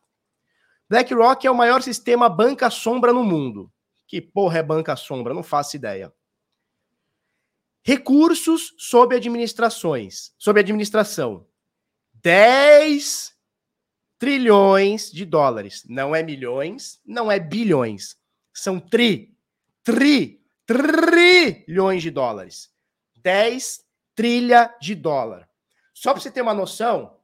BlackRock 0.86 1.47
é 1.47 1.51
o 1.51 1.57
maior 1.57 1.82
sistema 1.82 2.28
banca 2.28 2.68
sombra 2.68 3.11
no 3.11 3.24
mundo. 3.24 3.72
Que 4.07 4.20
porra 4.20 4.59
é 4.59 4.62
banca 4.62 4.94
sombra? 4.97 5.32
Não 5.32 5.42
faço 5.42 5.76
ideia. 5.76 6.12
Recursos 7.82 8.74
sob 8.76 9.16
administrações, 9.16 10.34
sob 10.36 10.61
administração. 10.61 11.47
10 12.14 13.34
trilhões 14.18 15.11
de 15.11 15.24
dólares. 15.24 15.84
Não 15.88 16.14
é 16.14 16.22
milhões, 16.22 17.01
não 17.05 17.32
é 17.32 17.38
bilhões. 17.38 18.16
São 18.53 18.78
tri, 18.78 19.36
tri, 19.87 20.41
trilhões 20.66 22.03
de 22.03 22.11
dólares. 22.11 22.68
10 23.22 23.87
trilha 24.16 24.74
de 24.80 24.97
dólar. 24.97 25.49
Só 25.95 26.12
para 26.12 26.20
você 26.20 26.30
ter 26.30 26.43
uma 26.43 26.53
noção, 26.53 27.16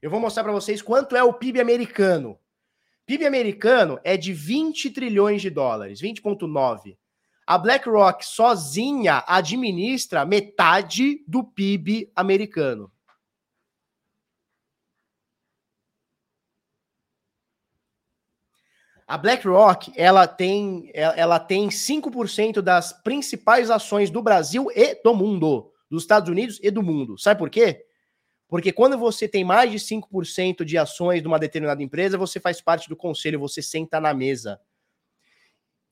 eu 0.00 0.08
vou 0.08 0.20
mostrar 0.20 0.44
para 0.44 0.52
vocês 0.52 0.80
quanto 0.80 1.16
é 1.16 1.24
o 1.24 1.32
PIB 1.32 1.60
americano. 1.60 2.38
PIB 3.04 3.26
americano 3.26 3.98
é 4.04 4.16
de 4.16 4.32
20 4.32 4.90
trilhões 4.90 5.42
de 5.42 5.50
dólares, 5.50 6.00
20,9. 6.00 6.96
A 7.44 7.58
BlackRock 7.58 8.24
sozinha 8.24 9.24
administra 9.26 10.24
metade 10.24 11.24
do 11.26 11.42
PIB 11.42 12.12
americano. 12.14 12.92
A 19.12 19.18
BlackRock, 19.18 19.92
ela 19.94 20.26
tem, 20.26 20.90
ela 20.94 21.38
tem 21.38 21.68
5% 21.68 22.62
das 22.62 22.94
principais 22.94 23.70
ações 23.70 24.08
do 24.08 24.22
Brasil 24.22 24.68
e 24.74 24.94
do 25.02 25.14
mundo, 25.14 25.70
dos 25.90 26.04
Estados 26.04 26.30
Unidos 26.30 26.58
e 26.62 26.70
do 26.70 26.82
mundo. 26.82 27.18
Sabe 27.18 27.38
por 27.38 27.50
quê? 27.50 27.84
Porque 28.48 28.72
quando 28.72 28.96
você 28.96 29.28
tem 29.28 29.44
mais 29.44 29.70
de 29.70 29.76
5% 29.76 30.64
de 30.64 30.78
ações 30.78 31.20
de 31.20 31.28
uma 31.28 31.38
determinada 31.38 31.82
empresa, 31.82 32.16
você 32.16 32.40
faz 32.40 32.62
parte 32.62 32.88
do 32.88 32.96
conselho, 32.96 33.38
você 33.38 33.60
senta 33.60 34.00
na 34.00 34.14
mesa. 34.14 34.58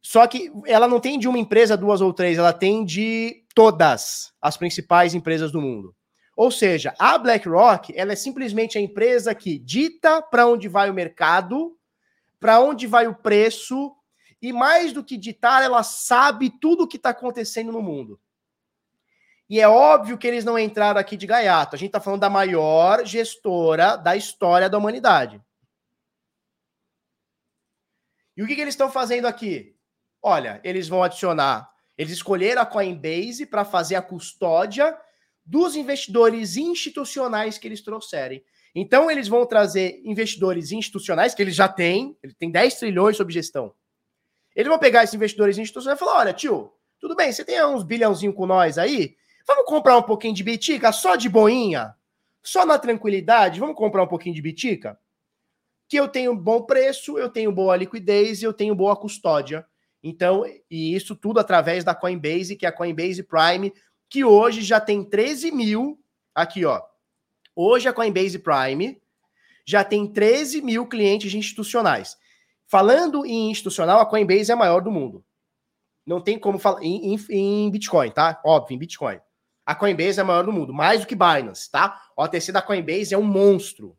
Só 0.01 0.27
que 0.27 0.51
ela 0.65 0.89
não 0.89 0.99
tem 0.99 1.19
de 1.19 1.29
uma 1.29 1.39
empresa, 1.39 1.77
duas 1.77 2.01
ou 2.01 2.15
três, 2.15 2.39
ela 2.39 2.55
tem 2.55 2.87
de 2.87 3.45
todas 3.55 4.33
as 4.41 4.57
principais 4.57 5.13
empresas 5.13 5.53
do 5.53 5.61
mundo. 5.61 5.95
Ou 6.35 6.51
seja, 6.51 6.95
a 6.99 7.19
BlackRock, 7.19 7.93
ela 7.95 8.15
é 8.15 8.17
simplesmente 8.17 8.79
a 8.79 8.81
empresa 8.81 9.35
que 9.35 9.59
dita 9.59 10.23
para 10.23 10.47
onde 10.47 10.69
vai 10.69 10.89
o 10.89 10.95
mercado, 10.95 11.77
para 12.41 12.59
onde 12.59 12.87
vai 12.87 13.07
o 13.07 13.15
preço, 13.15 13.95
e 14.43 14.53
mais 14.53 14.93
do 14.93 15.05
que 15.05 15.17
ditar, 15.19 15.63
ela 15.63 15.83
sabe 15.83 16.51
tudo 16.51 16.85
o 16.85 16.89
que 16.89 16.97
está 16.97 17.11
acontecendo 17.11 17.71
no 17.71 17.83
mundo. 17.83 18.19
E 19.49 19.61
é 19.61 19.69
óbvio 19.69 20.17
que 20.17 20.27
eles 20.27 20.45
não 20.45 20.59
entraram 20.59 21.01
aqui 21.01 21.17
de 21.17 21.27
gaiato. 21.27 21.75
A 21.75 21.79
gente 21.79 21.89
está 21.89 22.01
falando 22.01 22.21
da 22.21 22.31
maior 22.31 23.05
gestora 23.05 23.97
da 23.97 24.17
história 24.17 24.71
da 24.71 24.79
humanidade. 24.79 25.43
E 28.37 28.43
o 28.43 28.47
que, 28.47 28.55
que 28.55 28.61
eles 28.61 28.75
estão 28.75 28.91
fazendo 28.91 29.27
aqui? 29.27 29.77
Olha, 30.23 30.61
eles 30.65 30.89
vão 30.89 31.03
adicionar. 31.03 31.69
Eles 31.99 32.13
escolheram 32.13 32.63
a 32.63 32.67
Coinbase 32.67 33.45
para 33.45 33.65
fazer 33.65 33.97
a 33.97 34.03
custódia 34.03 34.97
dos 35.45 35.75
investidores 35.75 36.57
institucionais 36.57 37.59
que 37.59 37.67
eles 37.67 37.83
trouxerem. 37.83 38.43
Então, 38.75 39.11
eles 39.11 39.29
vão 39.29 39.45
trazer 39.47 40.01
investidores 40.05 40.73
institucionais, 40.73 41.35
que 41.35 41.43
eles 41.43 41.55
já 41.55 41.69
têm, 41.69 42.17
ele 42.23 42.35
tem 42.35 42.51
10 42.51 42.75
trilhões 42.77 43.17
sob 43.17 43.33
gestão. 43.33 43.75
Eles 44.55 44.69
vão 44.69 44.79
pegar 44.79 45.05
esses 45.05 45.15
investidores 45.15 45.59
institucionais 45.59 45.99
e 45.99 46.05
falar: 46.05 46.19
olha, 46.19 46.33
tio, 46.33 46.73
tudo 46.99 47.17
bem, 47.17 47.33
você 47.33 47.45
tem 47.45 47.65
uns 47.65 47.83
bilhãozinho 47.83 48.33
com 48.33 48.47
nós 48.47 48.79
aí, 48.79 49.17
Vamos 49.53 49.65
comprar 49.65 49.97
um 49.99 50.03
pouquinho 50.03 50.33
de 50.33 50.45
bitica 50.45 50.93
só 50.93 51.17
de 51.17 51.29
boinha? 51.29 51.95
Só 52.41 52.65
na 52.65 52.79
tranquilidade? 52.79 53.59
Vamos 53.59 53.75
comprar 53.75 54.05
um 54.05 54.07
pouquinho 54.07 54.35
de 54.35 54.41
bitica? 54.41 54.97
Que 55.89 55.99
eu 55.99 56.07
tenho 56.07 56.37
bom 56.37 56.63
preço, 56.63 57.19
eu 57.19 57.29
tenho 57.29 57.51
boa 57.51 57.75
liquidez 57.75 58.43
e 58.43 58.45
eu 58.45 58.53
tenho 58.53 58.77
boa 58.77 58.95
custódia. 58.95 59.67
Então, 60.03 60.45
e 60.71 60.95
isso 60.95 61.17
tudo 61.17 61.41
através 61.41 61.83
da 61.83 61.97
Coinbase, 61.97 62.55
que 62.55 62.65
é 62.65 62.69
a 62.69 62.73
Coinbase 62.73 63.25
Prime, 63.25 63.73
que 64.09 64.25
hoje 64.25 64.63
já 64.63 64.81
tem 64.81 65.03
13 65.03 65.51
mil. 65.51 65.99
Aqui, 66.33 66.65
ó. 66.65 66.81
Hoje 67.63 67.87
a 67.87 67.93
Coinbase 67.93 68.39
Prime 68.39 68.99
já 69.67 69.85
tem 69.85 70.07
13 70.07 70.63
mil 70.63 70.87
clientes 70.87 71.35
institucionais. 71.35 72.17
Falando 72.67 73.27
em 73.27 73.51
institucional, 73.51 74.01
a 74.01 74.07
Coinbase 74.07 74.51
é 74.51 74.55
a 74.55 74.57
maior 74.57 74.81
do 74.81 74.91
mundo. 74.91 75.23
Não 76.07 76.23
tem 76.23 76.39
como 76.39 76.59
falar 76.59 76.83
em, 76.83 77.15
em, 77.15 77.21
em 77.29 77.71
Bitcoin, 77.71 78.11
tá? 78.13 78.41
Óbvio, 78.47 78.77
em 78.77 78.79
Bitcoin. 78.79 79.21
A 79.67 79.75
Coinbase 79.75 80.19
é 80.19 80.23
a 80.23 80.25
maior 80.25 80.43
do 80.47 80.53
mundo, 80.55 80.73
mais 80.73 81.03
do 81.03 81.07
que 81.07 81.15
Binance, 81.15 81.71
tá? 81.71 82.01
O 82.17 82.23
OTC 82.23 82.51
da 82.51 82.63
Coinbase 82.63 83.13
é 83.13 83.19
um 83.19 83.23
monstro. 83.23 83.95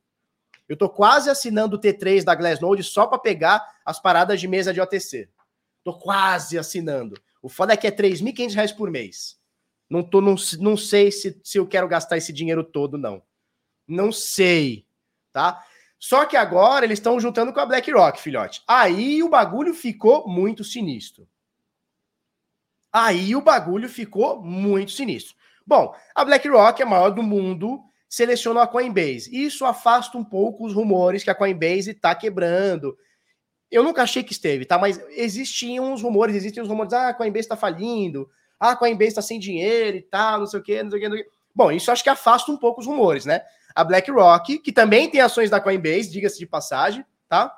Eu 0.67 0.75
tô 0.75 0.89
quase 0.89 1.29
assinando 1.29 1.75
o 1.75 1.79
T3 1.79 2.23
da 2.23 2.33
Glassnode 2.33 2.83
só 2.83 3.05
para 3.05 3.19
pegar 3.19 3.63
as 3.85 3.99
paradas 3.99 4.41
de 4.41 4.47
mesa 4.47 4.73
de 4.73 4.81
OTC. 4.81 5.29
Tô 5.83 5.93
quase 5.93 6.57
assinando. 6.57 7.13
O 7.43 7.47
foda 7.47 7.73
é 7.73 7.77
que 7.77 7.85
é 7.85 7.91
3.500 7.91 8.55
reais 8.55 8.71
por 8.71 8.89
mês. 8.89 9.39
Não, 9.87 10.01
tô, 10.01 10.19
não, 10.19 10.33
não 10.59 10.75
sei 10.75 11.11
se, 11.11 11.39
se 11.43 11.59
eu 11.59 11.67
quero 11.67 11.87
gastar 11.87 12.17
esse 12.17 12.33
dinheiro 12.33 12.63
todo, 12.63 12.97
não. 12.97 13.21
Não 13.91 14.11
sei, 14.11 14.85
tá? 15.33 15.63
Só 15.99 16.25
que 16.25 16.37
agora 16.37 16.85
eles 16.85 16.97
estão 16.97 17.19
juntando 17.19 17.51
com 17.53 17.59
a 17.59 17.65
BlackRock, 17.65 18.19
filhote. 18.19 18.63
Aí 18.67 19.21
o 19.21 19.29
bagulho 19.29 19.73
ficou 19.73 20.27
muito 20.27 20.63
sinistro. 20.63 21.27
Aí 22.91 23.35
o 23.35 23.41
bagulho 23.41 23.89
ficou 23.89 24.41
muito 24.41 24.91
sinistro. 24.91 25.35
Bom, 25.65 25.93
a 26.15 26.25
BlackRock 26.25 26.81
é 26.81 26.85
a 26.85 26.89
maior 26.89 27.09
do 27.11 27.21
mundo, 27.21 27.83
selecionou 28.07 28.63
a 28.63 28.67
Coinbase. 28.67 29.29
Isso 29.31 29.65
afasta 29.65 30.17
um 30.17 30.23
pouco 30.23 30.65
os 30.65 30.73
rumores 30.73 31.23
que 31.23 31.29
a 31.29 31.35
Coinbase 31.35 31.91
está 31.91 32.15
quebrando. 32.15 32.97
Eu 33.69 33.83
nunca 33.83 34.03
achei 34.03 34.23
que 34.23 34.33
esteve, 34.33 34.65
tá? 34.65 34.77
Mas 34.77 34.99
existiam 35.09 35.93
os 35.93 36.01
rumores, 36.01 36.35
existem 36.35 36.63
os 36.63 36.69
rumores, 36.69 36.93
ah, 36.93 37.09
a 37.09 37.13
Coinbase 37.13 37.45
está 37.45 37.55
falindo, 37.55 38.29
ah, 38.59 38.71
a 38.71 38.75
Coinbase 38.75 39.09
está 39.09 39.21
sem 39.21 39.39
dinheiro 39.39 39.97
e 39.97 40.01
tal, 40.01 40.39
não 40.39 40.47
sei 40.47 40.59
o 40.59 40.63
quê, 40.63 40.81
não 40.81 40.89
sei 40.89 40.99
o 40.99 41.01
quê, 41.01 41.09
não 41.09 41.15
sei 41.17 41.25
o 41.25 41.29
quê. 41.29 41.31
Bom, 41.53 41.71
isso 41.71 41.91
acho 41.91 42.03
que 42.03 42.09
afasta 42.09 42.51
um 42.51 42.57
pouco 42.57 42.81
os 42.81 42.87
rumores, 42.87 43.25
né? 43.25 43.41
A 43.75 43.83
BlackRock, 43.83 44.59
que 44.59 44.71
também 44.71 45.09
tem 45.09 45.21
ações 45.21 45.49
da 45.49 45.61
Coinbase, 45.61 46.11
diga-se 46.11 46.39
de 46.39 46.45
passagem, 46.45 47.05
tá? 47.27 47.55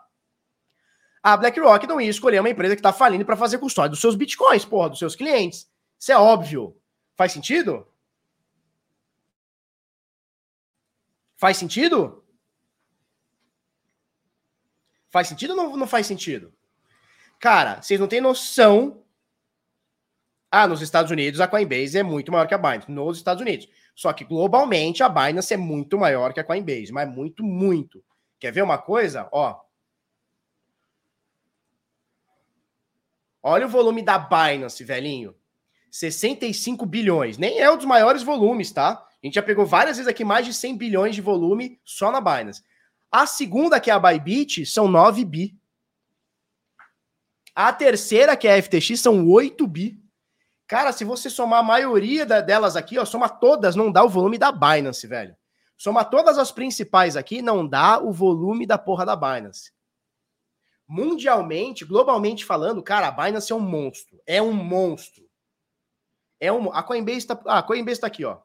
A 1.21 1.37
BlackRock 1.37 1.87
não 1.87 2.01
ia 2.01 2.09
escolher 2.09 2.39
uma 2.39 2.49
empresa 2.49 2.75
que 2.75 2.79
está 2.79 2.91
falindo 2.91 3.25
para 3.25 3.37
fazer 3.37 3.57
custódia 3.57 3.91
dos 3.91 4.01
seus 4.01 4.15
bitcoins, 4.15 4.65
porra, 4.65 4.89
dos 4.89 4.99
seus 4.99 5.15
clientes. 5.15 5.71
Isso 5.97 6.11
é 6.11 6.17
óbvio. 6.17 6.77
Faz 7.15 7.31
sentido? 7.31 7.87
Faz 11.37 11.57
sentido? 11.57 12.23
Faz 15.09 15.27
sentido 15.27 15.51
ou 15.51 15.55
não, 15.57 15.77
não 15.77 15.87
faz 15.87 16.07
sentido? 16.07 16.53
Cara, 17.39 17.81
vocês 17.81 17.99
não 17.99 18.07
têm 18.07 18.19
noção. 18.19 19.02
Ah, 20.55 20.67
nos 20.67 20.83
Estados 20.83 21.09
Unidos 21.09 21.41
a 21.41 21.47
Coinbase 21.47 21.97
é 21.97 22.03
muito 22.03 22.31
maior 22.31 22.47
que 22.47 22.53
a 22.53 22.59
Binance. 22.59 22.91
Nos 22.91 23.17
Estados 23.17 23.41
Unidos. 23.41 23.67
Só 23.95 24.13
que 24.13 24.23
globalmente 24.23 25.01
a 25.01 25.09
Binance 25.09 25.51
é 25.51 25.57
muito 25.57 25.97
maior 25.97 26.31
que 26.31 26.39
a 26.39 26.43
Coinbase, 26.43 26.91
mas 26.91 27.09
muito, 27.09 27.43
muito. 27.43 28.03
Quer 28.39 28.51
ver 28.51 28.61
uma 28.61 28.77
coisa? 28.77 29.27
Ó. 29.31 29.59
Olha 33.41 33.65
o 33.65 33.69
volume 33.69 34.03
da 34.03 34.19
Binance, 34.19 34.83
velhinho. 34.83 35.33
65 35.89 36.85
bilhões. 36.85 37.39
Nem 37.39 37.59
é 37.59 37.71
um 37.71 37.75
dos 37.75 37.87
maiores 37.87 38.21
volumes, 38.21 38.71
tá? 38.71 38.91
A 38.91 39.25
gente 39.25 39.33
já 39.33 39.41
pegou 39.41 39.65
várias 39.65 39.97
vezes 39.97 40.07
aqui 40.07 40.23
mais 40.23 40.45
de 40.45 40.53
100 40.53 40.77
bilhões 40.77 41.15
de 41.15 41.21
volume 41.21 41.81
só 41.83 42.11
na 42.11 42.21
Binance. 42.21 42.63
A 43.11 43.25
segunda, 43.25 43.79
que 43.79 43.89
é 43.89 43.93
a 43.95 43.97
Bybit, 43.97 44.67
são 44.67 44.87
9 44.87 45.25
bi. 45.25 45.57
A 47.55 47.73
terceira, 47.73 48.37
que 48.37 48.47
é 48.47 48.53
a 48.53 48.61
FTX, 48.61 48.99
são 48.99 49.27
8 49.27 49.65
bi. 49.65 50.02
Cara, 50.67 50.91
se 50.91 51.03
você 51.03 51.29
somar 51.29 51.59
a 51.59 51.63
maioria 51.63 52.25
delas 52.25 52.75
aqui, 52.75 52.97
ó, 52.97 53.05
soma 53.05 53.29
todas, 53.29 53.75
não 53.75 53.91
dá 53.91 54.03
o 54.03 54.09
volume 54.09 54.37
da 54.37 54.51
Binance, 54.51 55.05
velho. 55.05 55.35
Soma 55.77 56.05
todas 56.05 56.37
as 56.37 56.51
principais 56.51 57.17
aqui, 57.17 57.41
não 57.41 57.67
dá 57.67 57.99
o 58.01 58.11
volume 58.11 58.65
da 58.65 58.77
porra 58.77 59.05
da 59.05 59.15
Binance. 59.15 59.71
mundialmente, 60.87 61.85
globalmente 61.85 62.45
falando, 62.45 62.83
cara, 62.83 63.07
a 63.07 63.11
Binance 63.11 63.51
é 63.51 63.55
um 63.55 63.59
monstro. 63.59 64.21
É 64.25 64.41
um 64.41 64.53
monstro. 64.53 65.27
É 66.39 66.51
um, 66.51 66.71
a 66.71 66.83
Coinbase 66.83 67.25
tá, 67.25 67.41
ah, 67.45 67.59
a 67.59 67.63
Coinbase 67.63 68.01
tá 68.01 68.07
aqui, 68.07 68.25
ó. 68.25 68.39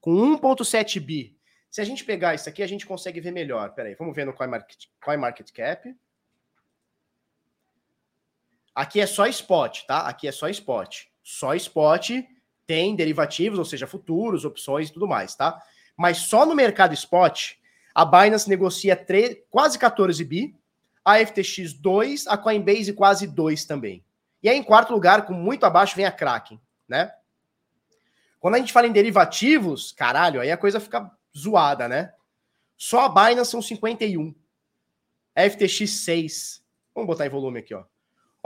Com 0.00 0.12
1.7 0.38 0.98
bi. 0.98 1.38
Se 1.70 1.80
a 1.80 1.84
gente 1.84 2.04
pegar 2.04 2.34
isso 2.34 2.48
aqui, 2.48 2.62
a 2.62 2.66
gente 2.66 2.86
consegue 2.86 3.20
ver 3.20 3.32
melhor. 3.32 3.74
Peraí, 3.74 3.94
vamos 3.94 4.14
ver 4.14 4.24
no 4.24 4.32
CoinMarket, 4.32 4.88
CoinMarketCap. 5.02 5.94
Aqui 8.74 9.00
é 9.00 9.06
só 9.06 9.26
spot, 9.26 9.82
tá? 9.86 10.00
Aqui 10.00 10.26
é 10.26 10.32
só 10.32 10.48
spot. 10.48 11.04
Só 11.22 11.54
spot 11.54 12.10
tem 12.66 12.96
derivativos, 12.96 13.58
ou 13.58 13.64
seja, 13.64 13.86
futuros, 13.86 14.44
opções 14.44 14.88
e 14.88 14.92
tudo 14.92 15.06
mais, 15.06 15.34
tá? 15.34 15.62
Mas 15.96 16.18
só 16.18 16.44
no 16.44 16.54
mercado 16.54 16.92
spot, 16.94 17.52
a 17.94 18.04
Binance 18.04 18.48
negocia 18.48 18.96
3, 18.96 19.38
quase 19.48 19.78
14 19.78 20.24
bi, 20.24 20.56
a 21.04 21.18
FTX 21.24 21.74
2, 21.74 22.26
a 22.26 22.36
Coinbase 22.36 22.92
quase 22.94 23.26
2 23.26 23.64
também. 23.64 24.04
E 24.42 24.48
aí, 24.48 24.56
em 24.56 24.62
quarto 24.62 24.92
lugar, 24.92 25.24
com 25.26 25.34
muito 25.34 25.64
abaixo, 25.64 25.94
vem 25.94 26.04
a 26.04 26.12
Kraken, 26.12 26.60
né? 26.88 27.12
Quando 28.40 28.56
a 28.56 28.58
gente 28.58 28.72
fala 28.72 28.86
em 28.86 28.92
derivativos, 28.92 29.92
caralho, 29.92 30.40
aí 30.40 30.50
a 30.50 30.56
coisa 30.56 30.80
fica 30.80 31.10
zoada, 31.36 31.88
né? 31.88 32.12
Só 32.76 33.00
a 33.04 33.08
Binance 33.08 33.50
são 33.50 33.62
51. 33.62 34.34
A 35.34 35.48
FTX 35.48 35.90
6. 36.04 36.64
Vamos 36.94 37.06
botar 37.06 37.26
em 37.26 37.30
volume 37.30 37.60
aqui, 37.60 37.74
ó. 37.74 37.84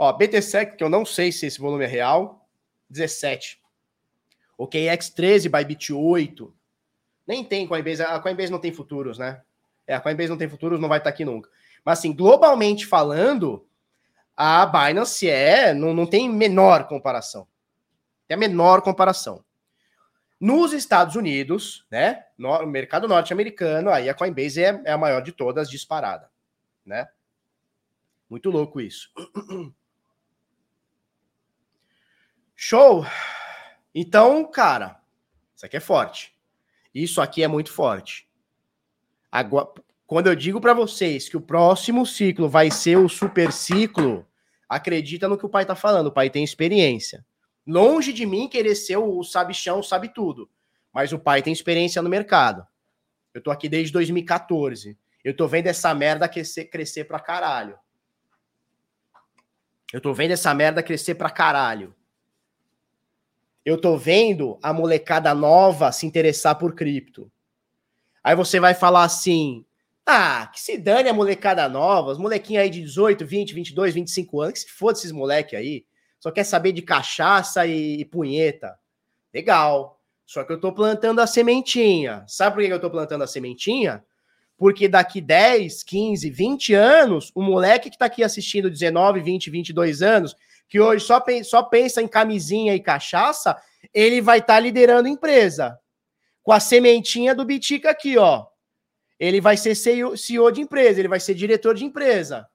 Ó, 0.01 0.13
BTSEC, 0.13 0.77
que 0.77 0.83
eu 0.83 0.87
não 0.87 1.05
sei 1.05 1.29
se 1.29 1.45
esse 1.45 1.59
volume 1.59 1.83
é 1.83 1.87
real, 1.87 2.47
17. 2.89 3.61
OKX 4.57 5.09
13, 5.09 5.49
Bybit 5.49 5.91
8. 5.91 6.55
Nem 7.27 7.43
tem 7.43 7.67
Coinbase. 7.67 8.01
A 8.03 8.17
Coinbase 8.21 8.49
não 8.49 8.59
tem 8.59 8.71
futuros, 8.71 9.17
né? 9.17 9.41
É, 9.85 9.95
a 9.95 9.99
Coinbase 9.99 10.29
não 10.29 10.37
tem 10.37 10.47
futuros, 10.47 10.79
não 10.79 10.87
vai 10.87 10.99
estar 10.99 11.09
aqui 11.09 11.25
nunca. 11.25 11.49
Mas, 11.83 11.99
assim, 11.99 12.13
globalmente 12.13 12.85
falando, 12.85 13.67
a 14.37 14.65
Binance 14.65 15.29
é. 15.29 15.73
Não, 15.73 15.93
não 15.93 16.07
tem 16.07 16.29
menor 16.29 16.87
comparação. 16.87 17.45
Tem 18.25 18.35
a 18.35 18.39
menor 18.39 18.81
comparação. 18.81 19.43
Nos 20.39 20.71
Estados 20.71 21.17
Unidos, 21.17 21.85
né? 21.91 22.23
No 22.37 22.65
mercado 22.65 23.05
norte-americano, 23.05 23.89
aí 23.89 24.07
a 24.07 24.13
Coinbase 24.13 24.63
é, 24.63 24.81
é 24.85 24.93
a 24.93 24.97
maior 24.97 25.21
de 25.21 25.33
todas, 25.33 25.69
disparada, 25.69 26.31
né? 26.85 27.09
Muito 28.29 28.49
louco 28.49 28.79
isso. 28.79 29.09
Show! 32.61 33.05
Então, 33.95 34.43
cara, 34.43 34.99
isso 35.55 35.65
aqui 35.65 35.77
é 35.77 35.79
forte. 35.79 36.37
Isso 36.93 37.21
aqui 37.21 37.41
é 37.41 37.47
muito 37.47 37.71
forte. 37.71 38.27
Agora, 39.31 39.69
quando 40.05 40.27
eu 40.27 40.35
digo 40.35 40.59
para 40.59 40.73
vocês 40.73 41.29
que 41.29 41.37
o 41.37 41.41
próximo 41.41 42.05
ciclo 42.05 42.49
vai 42.49 42.69
ser 42.69 42.97
o 42.97 43.07
super 43.07 43.53
ciclo, 43.53 44.27
acredita 44.67 45.29
no 45.29 45.37
que 45.37 45.45
o 45.45 45.49
pai 45.49 45.65
tá 45.65 45.73
falando. 45.73 46.07
O 46.07 46.11
pai 46.11 46.29
tem 46.29 46.43
experiência. 46.43 47.25
Longe 47.65 48.11
de 48.11 48.25
mim 48.25 48.49
querer 48.49 48.75
ser 48.75 48.97
o 48.97 49.23
sabichão, 49.23 49.81
sabe 49.81 50.13
tudo. 50.13 50.49
Mas 50.93 51.13
o 51.13 51.17
pai 51.17 51.41
tem 51.41 51.53
experiência 51.53 52.01
no 52.01 52.09
mercado. 52.09 52.67
Eu 53.33 53.41
tô 53.41 53.51
aqui 53.51 53.69
desde 53.69 53.93
2014. 53.93 54.97
Eu 55.23 55.33
tô 55.33 55.47
vendo 55.47 55.67
essa 55.67 55.95
merda 55.95 56.27
crescer, 56.27 56.65
crescer 56.65 57.05
pra 57.05 57.21
caralho. 57.21 57.79
Eu 59.93 60.01
tô 60.01 60.13
vendo 60.13 60.31
essa 60.31 60.53
merda 60.53 60.83
crescer 60.83 61.15
pra 61.15 61.29
caralho 61.29 61.95
eu 63.69 63.79
tô 63.79 63.95
vendo 63.95 64.57
a 64.63 64.73
molecada 64.73 65.33
nova 65.33 65.91
se 65.91 66.05
interessar 66.05 66.57
por 66.57 66.73
cripto. 66.73 67.31
Aí 68.23 68.35
você 68.35 68.59
vai 68.59 68.73
falar 68.73 69.03
assim: 69.03 69.65
ah, 70.05 70.49
que 70.51 70.59
se 70.59 70.77
dane 70.77 71.07
a 71.07 71.13
molecada 71.13 71.69
nova, 71.69 72.11
os 72.11 72.17
molequinhos 72.17 72.63
aí 72.63 72.69
de 72.69 72.81
18, 72.81 73.25
20, 73.25 73.53
22, 73.53 73.93
25 73.93 74.41
anos, 74.41 74.53
que 74.53 74.59
se 74.59 74.75
foda 74.75 74.97
esses 74.97 75.11
moleque 75.11 75.55
aí, 75.55 75.85
só 76.19 76.31
quer 76.31 76.43
saber 76.43 76.71
de 76.71 76.81
cachaça 76.81 77.65
e, 77.65 78.01
e 78.01 78.05
punheta. 78.05 78.77
Legal. 79.33 79.99
Só 80.25 80.43
que 80.43 80.51
eu 80.51 80.59
tô 80.59 80.71
plantando 80.71 81.19
a 81.19 81.27
sementinha. 81.27 82.23
Sabe 82.27 82.55
por 82.55 82.63
que 82.63 82.73
eu 82.73 82.79
tô 82.79 82.89
plantando 82.89 83.23
a 83.23 83.27
sementinha? 83.27 84.03
Porque 84.57 84.87
daqui 84.87 85.21
10, 85.21 85.83
15, 85.83 86.29
20 86.29 86.73
anos, 86.73 87.31
o 87.33 87.41
moleque 87.41 87.89
que 87.89 87.97
tá 87.97 88.05
aqui 88.05 88.23
assistindo 88.23 88.69
19, 88.69 89.21
20, 89.21 89.49
22 89.49 90.01
anos, 90.01 90.35
que 90.69 90.79
hoje 90.79 91.03
só, 91.03 91.21
só 91.43 91.63
pensa 91.63 92.01
em 92.01 92.07
camisinha 92.07 92.75
e 92.75 92.79
cachaça, 92.79 93.59
ele 93.93 94.21
vai 94.21 94.37
estar 94.37 94.53
tá 94.53 94.59
liderando 94.59 95.07
empresa. 95.07 95.77
Com 96.43 96.51
a 96.51 96.59
sementinha 96.59 97.33
do 97.33 97.43
Bitica 97.43 97.89
aqui, 97.89 98.17
ó. 98.17 98.45
Ele 99.19 99.41
vai 99.41 99.57
ser 99.57 99.75
CEO, 99.75 100.51
de 100.51 100.61
empresa, 100.61 100.99
ele 100.99 101.09
vai 101.09 101.19
ser 101.19 101.33
diretor 101.33 101.75
de 101.75 101.83
empresa. 101.83 102.47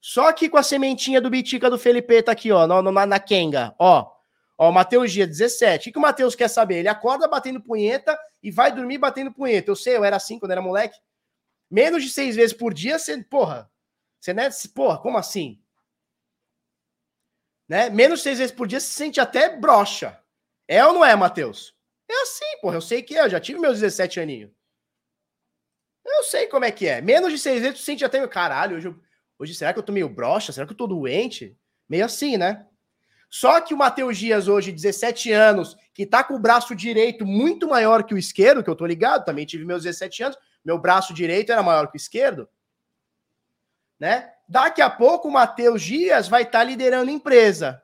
Só 0.00 0.32
que 0.32 0.48
com 0.48 0.56
a 0.56 0.62
sementinha 0.62 1.20
do 1.20 1.30
Bitica 1.30 1.70
do 1.70 1.78
Felipe 1.78 2.22
tá 2.22 2.32
aqui, 2.32 2.50
ó, 2.50 2.66
na, 2.66 2.82
na, 2.82 3.06
na 3.06 3.20
Kenga, 3.20 3.74
ó. 3.78 4.10
Ó, 4.58 4.68
o 4.68 4.72
Matheus 4.72 5.12
Dia, 5.12 5.26
17. 5.26 5.80
O 5.80 5.84
que, 5.84 5.92
que 5.92 5.98
o 5.98 6.02
Matheus 6.02 6.34
quer 6.34 6.48
saber? 6.48 6.78
Ele 6.78 6.88
acorda 6.88 7.26
batendo 7.26 7.62
punheta 7.62 8.18
e 8.42 8.50
vai 8.50 8.70
dormir 8.70 8.98
batendo 8.98 9.32
punheta. 9.32 9.70
Eu 9.70 9.76
sei, 9.76 9.96
eu 9.96 10.04
era 10.04 10.16
assim 10.16 10.38
quando 10.38 10.52
era 10.52 10.60
moleque. 10.60 10.98
Menos 11.70 12.02
de 12.02 12.10
seis 12.10 12.36
vezes 12.36 12.54
por 12.54 12.74
dia, 12.74 12.98
você, 12.98 13.22
porra, 13.22 13.70
você, 14.20 14.34
né? 14.34 14.50
Porra, 14.74 14.98
como 14.98 15.16
assim? 15.16 15.58
Né? 17.70 17.88
Menos 17.88 18.20
seis 18.20 18.38
vezes 18.38 18.52
por 18.52 18.66
dia 18.66 18.80
se 18.80 18.88
sente 18.88 19.20
até 19.20 19.56
brocha. 19.56 20.18
É 20.66 20.84
ou 20.84 20.92
não 20.92 21.04
é, 21.04 21.14
Matheus? 21.14 21.72
É 22.08 22.22
assim, 22.22 22.58
porra. 22.60 22.74
Eu 22.74 22.80
sei 22.80 23.00
que 23.00 23.16
é. 23.16 23.24
Eu 23.24 23.30
já 23.30 23.38
tive 23.38 23.60
meus 23.60 23.78
17 23.78 24.18
aninhos. 24.18 24.50
Eu 26.04 26.24
sei 26.24 26.48
como 26.48 26.64
é 26.64 26.72
que 26.72 26.88
é. 26.88 27.00
Menos 27.00 27.32
de 27.32 27.38
seis 27.38 27.62
vezes 27.62 27.78
tu 27.78 27.84
sente 27.84 28.04
até. 28.04 28.26
Caralho, 28.26 28.76
hoje, 28.76 28.92
hoje 29.38 29.54
será 29.54 29.72
que 29.72 29.78
eu 29.78 29.84
tô 29.84 29.92
meio 29.92 30.08
brocha? 30.08 30.52
Será 30.52 30.66
que 30.66 30.72
eu 30.72 30.76
tô 30.76 30.88
doente? 30.88 31.56
Meio 31.88 32.04
assim, 32.04 32.36
né? 32.36 32.66
Só 33.28 33.60
que 33.60 33.72
o 33.72 33.78
Matheus 33.78 34.18
Dias, 34.18 34.48
hoje, 34.48 34.72
17 34.72 35.30
anos, 35.30 35.76
que 35.94 36.04
tá 36.04 36.24
com 36.24 36.34
o 36.34 36.40
braço 36.40 36.74
direito 36.74 37.24
muito 37.24 37.68
maior 37.68 38.02
que 38.02 38.14
o 38.14 38.18
esquerdo, 38.18 38.64
que 38.64 38.70
eu 38.70 38.74
tô 38.74 38.84
ligado, 38.84 39.24
também 39.24 39.46
tive 39.46 39.64
meus 39.64 39.84
17 39.84 40.24
anos, 40.24 40.38
meu 40.64 40.76
braço 40.76 41.14
direito 41.14 41.52
era 41.52 41.62
maior 41.62 41.88
que 41.88 41.96
o 41.96 41.96
esquerdo, 41.96 42.48
né? 43.96 44.32
Daqui 44.50 44.82
a 44.82 44.90
pouco 44.90 45.28
o 45.28 45.30
Matheus 45.30 45.80
Dias 45.80 46.26
vai 46.26 46.42
estar 46.42 46.58
tá 46.58 46.64
liderando 46.64 47.08
empresa. 47.08 47.80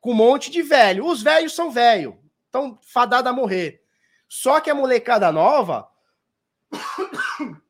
Com 0.00 0.10
um 0.10 0.14
monte 0.14 0.50
de 0.50 0.62
velho. 0.62 1.06
Os 1.06 1.22
velhos 1.22 1.54
são 1.54 1.70
velho. 1.70 2.18
Estão 2.46 2.76
fadados 2.82 3.30
a 3.30 3.32
morrer. 3.32 3.80
Só 4.28 4.60
que 4.60 4.68
a 4.68 4.74
molecada 4.74 5.30
nova. 5.30 5.88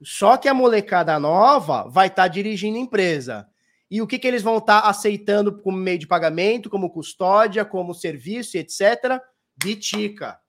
Só 0.00 0.36
que 0.36 0.48
a 0.48 0.54
molecada 0.54 1.18
nova 1.18 1.88
vai 1.88 2.06
estar 2.06 2.22
tá 2.22 2.28
dirigindo 2.28 2.78
empresa. 2.78 3.48
E 3.90 4.00
o 4.00 4.06
que, 4.06 4.16
que 4.16 4.28
eles 4.28 4.42
vão 4.42 4.58
estar 4.58 4.82
tá 4.82 4.88
aceitando 4.88 5.60
como 5.60 5.76
meio 5.76 5.98
de 5.98 6.06
pagamento, 6.06 6.70
como 6.70 6.88
custódia, 6.88 7.64
como 7.64 7.92
serviço, 7.92 8.56
etc. 8.56 9.20
Bitica. 9.56 10.40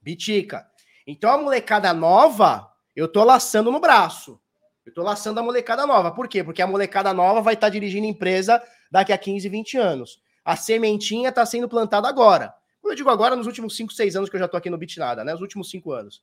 Bitica. 0.00 0.66
Então 1.06 1.30
a 1.30 1.36
molecada 1.36 1.92
nova, 1.92 2.72
eu 2.96 3.06
tô 3.06 3.22
laçando 3.24 3.70
no 3.70 3.78
braço. 3.78 4.40
Eu 4.84 4.92
tô 4.92 5.02
laçando 5.02 5.40
a 5.40 5.42
molecada 5.42 5.86
nova. 5.86 6.10
Por 6.10 6.28
quê? 6.28 6.44
Porque 6.44 6.60
a 6.60 6.66
molecada 6.66 7.12
nova 7.12 7.40
vai 7.40 7.54
estar 7.54 7.68
tá 7.68 7.70
dirigindo 7.70 8.06
empresa 8.06 8.62
daqui 8.90 9.12
a 9.12 9.18
15, 9.18 9.48
20 9.48 9.78
anos. 9.78 10.22
A 10.44 10.56
sementinha 10.56 11.30
está 11.30 11.44
sendo 11.46 11.68
plantada 11.68 12.06
agora. 12.06 12.54
Eu 12.82 12.94
digo 12.94 13.08
agora, 13.08 13.34
nos 13.34 13.46
últimos 13.46 13.74
5, 13.76 13.92
6 13.92 14.16
anos 14.16 14.28
que 14.30 14.36
eu 14.36 14.40
já 14.40 14.46
tô 14.46 14.56
aqui 14.56 14.68
no 14.68 14.76
Bitnada, 14.76 15.24
né? 15.24 15.34
Os 15.34 15.40
últimos 15.40 15.70
5 15.70 15.90
anos. 15.90 16.22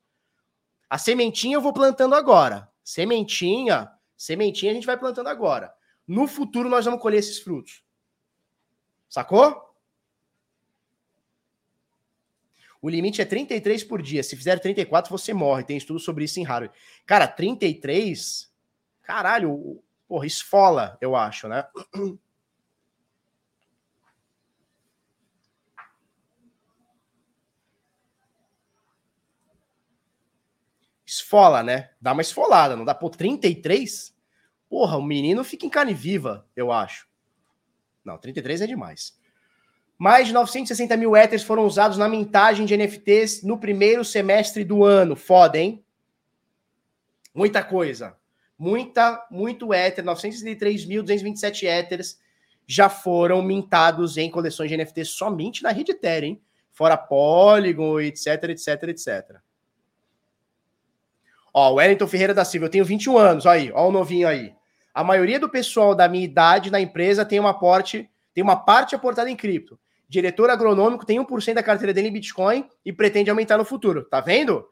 A 0.88 0.96
sementinha 0.96 1.56
eu 1.56 1.60
vou 1.60 1.72
plantando 1.72 2.14
agora. 2.14 2.70
Sementinha, 2.84 3.90
sementinha 4.16 4.70
a 4.70 4.74
gente 4.74 4.86
vai 4.86 4.96
plantando 4.96 5.28
agora. 5.28 5.72
No 6.06 6.28
futuro 6.28 6.68
nós 6.68 6.84
vamos 6.84 7.00
colher 7.00 7.18
esses 7.18 7.38
frutos. 7.40 7.82
Sacou? 9.08 9.72
O 12.80 12.88
limite 12.88 13.20
é 13.20 13.24
33 13.24 13.84
por 13.84 14.02
dia. 14.02 14.22
Se 14.22 14.36
fizer 14.36 14.58
34, 14.58 15.10
você 15.10 15.32
morre. 15.32 15.64
Tem 15.64 15.76
estudo 15.76 15.98
sobre 15.98 16.24
isso 16.24 16.40
em 16.40 16.44
Harvard. 16.44 16.74
Cara, 17.06 17.26
33 17.26 18.51
Caralho, 19.02 19.82
porra, 20.06 20.26
esfola, 20.26 20.96
eu 21.00 21.16
acho, 21.16 21.48
né? 21.48 21.66
Esfola, 31.04 31.62
né? 31.62 31.90
Dá 32.00 32.12
uma 32.12 32.22
esfolada, 32.22 32.76
não 32.76 32.84
dá? 32.84 32.94
Pô, 32.94 33.10
33? 33.10 34.14
Porra, 34.68 34.96
o 34.96 35.02
menino 35.02 35.44
fica 35.44 35.66
em 35.66 35.70
carne 35.70 35.92
viva, 35.92 36.48
eu 36.56 36.72
acho. 36.72 37.06
Não, 38.04 38.16
33 38.16 38.62
é 38.62 38.66
demais. 38.66 39.20
Mais 39.98 40.28
de 40.28 40.32
960 40.32 40.96
mil 40.96 41.14
Ethers 41.16 41.42
foram 41.42 41.66
usados 41.66 41.98
na 41.98 42.08
mintagem 42.08 42.64
de 42.64 42.76
NFTs 42.76 43.42
no 43.42 43.58
primeiro 43.58 44.04
semestre 44.04 44.64
do 44.64 44.84
ano. 44.84 45.14
Foda, 45.14 45.58
hein? 45.58 45.84
Muita 47.34 47.62
coisa 47.62 48.16
muita, 48.62 49.26
muito 49.28 49.74
éter, 49.74 50.04
963.227 50.04 51.66
éteres 51.66 52.20
já 52.64 52.88
foram 52.88 53.42
mintados 53.42 54.16
em 54.16 54.30
coleções 54.30 54.70
de 54.70 54.76
NFT 54.76 55.04
somente 55.04 55.64
na 55.64 55.72
rede 55.72 55.90
Ethereum, 55.90 56.30
hein? 56.30 56.42
Fora 56.70 56.96
Polygon, 56.96 58.00
etc, 58.00 58.44
etc, 58.50 58.82
etc. 58.84 59.36
Ó, 61.52 61.74
Wellington 61.74 62.06
Ferreira 62.06 62.32
da 62.32 62.44
Silva, 62.44 62.66
eu 62.66 62.70
tenho 62.70 62.84
21 62.84 63.18
anos, 63.18 63.46
aí, 63.46 63.72
ó 63.74 63.88
o 63.88 63.92
novinho 63.92 64.28
aí. 64.28 64.54
A 64.94 65.02
maioria 65.02 65.40
do 65.40 65.48
pessoal 65.48 65.92
da 65.92 66.06
minha 66.06 66.24
idade 66.24 66.70
na 66.70 66.80
empresa 66.80 67.24
tem 67.24 67.40
uma 67.40 67.50
aporte, 67.50 68.08
tem 68.32 68.44
uma 68.44 68.56
parte 68.56 68.94
aportada 68.94 69.28
em 69.28 69.34
cripto. 69.34 69.76
Diretor 70.08 70.50
agronômico 70.50 71.04
tem 71.04 71.18
1% 71.18 71.54
da 71.54 71.64
carteira 71.64 71.92
dele 71.92 72.08
em 72.08 72.12
Bitcoin 72.12 72.64
e 72.84 72.92
pretende 72.92 73.28
aumentar 73.28 73.58
no 73.58 73.64
futuro. 73.64 74.04
Tá 74.04 74.20
vendo? 74.20 74.71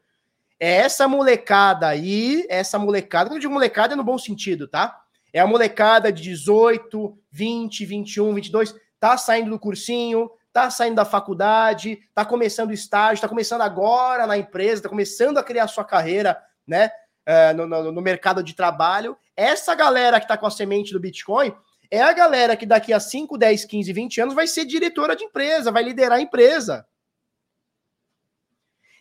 É 0.63 0.73
essa 0.75 1.07
molecada 1.07 1.87
aí, 1.87 2.45
essa 2.47 2.77
molecada, 2.77 3.27
quando 3.27 3.37
eu 3.37 3.41
digo 3.41 3.51
molecada 3.51 3.93
é 3.93 3.97
no 3.97 4.03
bom 4.03 4.19
sentido, 4.19 4.67
tá? 4.67 4.95
É 5.33 5.39
a 5.39 5.47
molecada 5.47 6.11
de 6.11 6.21
18, 6.21 7.17
20, 7.31 7.83
21, 7.83 8.31
22, 8.35 8.75
tá 8.99 9.17
saindo 9.17 9.49
do 9.49 9.57
cursinho, 9.57 10.29
tá 10.53 10.69
saindo 10.69 10.97
da 10.97 11.03
faculdade, 11.03 11.97
tá 12.13 12.23
começando 12.23 12.69
o 12.69 12.73
estágio, 12.73 13.23
tá 13.23 13.27
começando 13.27 13.61
agora 13.61 14.27
na 14.27 14.37
empresa, 14.37 14.83
tá 14.83 14.89
começando 14.89 15.39
a 15.39 15.43
criar 15.43 15.67
sua 15.67 15.83
carreira, 15.83 16.39
né? 16.67 16.91
Uh, 17.27 17.57
no, 17.57 17.65
no, 17.65 17.91
no, 17.91 18.01
mercado 18.01 18.43
de 18.43 18.53
trabalho. 18.53 19.17
Essa 19.35 19.73
galera 19.73 20.19
que 20.19 20.27
tá 20.27 20.37
com 20.37 20.45
a 20.45 20.51
semente 20.51 20.93
do 20.93 20.99
Bitcoin 20.99 21.55
é 21.89 22.03
a 22.03 22.13
galera 22.13 22.55
que 22.55 22.67
daqui 22.67 22.93
a 22.93 22.99
5, 22.99 23.35
10, 23.35 23.65
15, 23.65 23.93
20 23.93 24.21
anos 24.21 24.35
vai 24.35 24.45
ser 24.45 24.65
diretora 24.65 25.15
de 25.15 25.23
empresa, 25.23 25.71
vai 25.71 25.81
liderar 25.81 26.19
a 26.19 26.21
empresa. 26.21 26.85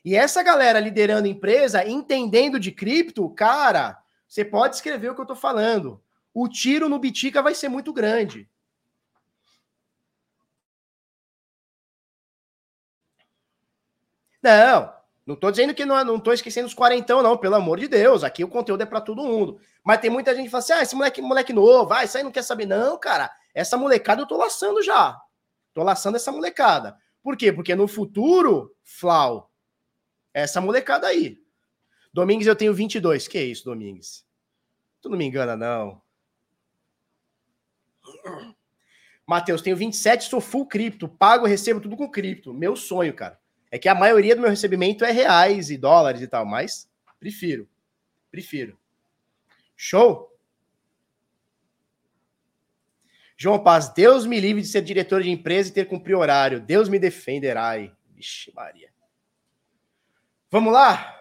E 0.04 0.16
essa 0.16 0.42
galera 0.42 0.80
liderando 0.80 1.28
empresa, 1.28 1.86
entendendo 1.86 2.58
de 2.58 2.72
cripto, 2.72 3.28
cara, 3.30 4.02
você 4.26 4.44
pode 4.44 4.76
escrever 4.76 5.10
o 5.10 5.14
que 5.14 5.20
eu 5.20 5.26
tô 5.26 5.36
falando. 5.36 6.02
O 6.32 6.48
tiro 6.48 6.88
no 6.88 6.98
Bitica 6.98 7.42
vai 7.42 7.54
ser 7.54 7.68
muito 7.68 7.92
grande. 7.92 8.48
Não, 14.42 14.92
não 15.26 15.36
tô 15.36 15.50
dizendo 15.50 15.74
que 15.74 15.84
não, 15.84 15.98
é, 15.98 16.04
não 16.04 16.18
tô 16.18 16.32
esquecendo 16.32 16.66
os 16.66 16.74
quarentão, 16.74 17.22
não, 17.22 17.36
pelo 17.36 17.56
amor 17.56 17.78
de 17.78 17.88
Deus. 17.88 18.24
Aqui 18.24 18.42
o 18.42 18.48
conteúdo 18.48 18.82
é 18.82 18.86
para 18.86 19.00
todo 19.00 19.22
mundo. 19.22 19.60
Mas 19.84 19.98
tem 19.98 20.10
muita 20.10 20.34
gente 20.34 20.44
que 20.44 20.50
fala 20.50 20.62
assim: 20.62 20.72
ah, 20.72 20.82
esse 20.82 20.94
moleque, 20.94 21.20
moleque 21.20 21.52
novo, 21.52 21.88
vai, 21.88 22.06
isso 22.06 22.16
aí 22.16 22.24
não 22.24 22.32
quer 22.32 22.42
saber. 22.42 22.66
Não, 22.66 22.98
cara, 22.98 23.30
essa 23.54 23.76
molecada 23.76 24.22
eu 24.22 24.26
tô 24.26 24.36
laçando 24.36 24.82
já. 24.82 25.20
Tô 25.74 25.82
laçando 25.82 26.16
essa 26.16 26.32
molecada. 26.32 26.96
Por 27.22 27.36
quê? 27.36 27.52
Porque 27.52 27.74
no 27.74 27.86
futuro, 27.86 28.74
Flau, 28.82 29.49
essa 30.32 30.60
molecada 30.60 31.06
aí. 31.06 31.40
Domingues 32.12 32.46
eu 32.46 32.56
tenho 32.56 32.74
22. 32.74 33.28
Que 33.28 33.40
isso, 33.40 33.64
Domingues? 33.64 34.24
Tu 35.00 35.08
não 35.08 35.16
me 35.16 35.24
engana, 35.24 35.56
não. 35.56 36.02
Matheus, 39.26 39.62
tenho 39.62 39.76
27, 39.76 40.24
sou 40.24 40.40
full 40.40 40.66
cripto. 40.66 41.08
Pago, 41.08 41.46
recebo 41.46 41.80
tudo 41.80 41.96
com 41.96 42.10
cripto. 42.10 42.52
Meu 42.52 42.74
sonho, 42.74 43.14
cara. 43.14 43.38
É 43.70 43.78
que 43.78 43.88
a 43.88 43.94
maioria 43.94 44.34
do 44.34 44.42
meu 44.42 44.50
recebimento 44.50 45.04
é 45.04 45.12
reais 45.12 45.70
e 45.70 45.76
dólares 45.76 46.20
e 46.20 46.26
tal, 46.26 46.44
mas 46.44 46.90
prefiro. 47.20 47.68
Prefiro. 48.30 48.76
Show? 49.76 50.28
João 53.36 53.62
Paz, 53.62 53.88
Deus 53.88 54.26
me 54.26 54.38
livre 54.40 54.60
de 54.60 54.68
ser 54.68 54.82
diretor 54.82 55.22
de 55.22 55.30
empresa 55.30 55.70
e 55.70 55.72
ter 55.72 55.86
cumprir 55.86 56.14
horário. 56.14 56.60
Deus 56.60 56.88
me 56.88 56.98
defenderá. 56.98 57.74
Vixe, 58.14 58.52
Maria. 58.52 58.89
Vamos 60.52 60.72
lá? 60.72 61.16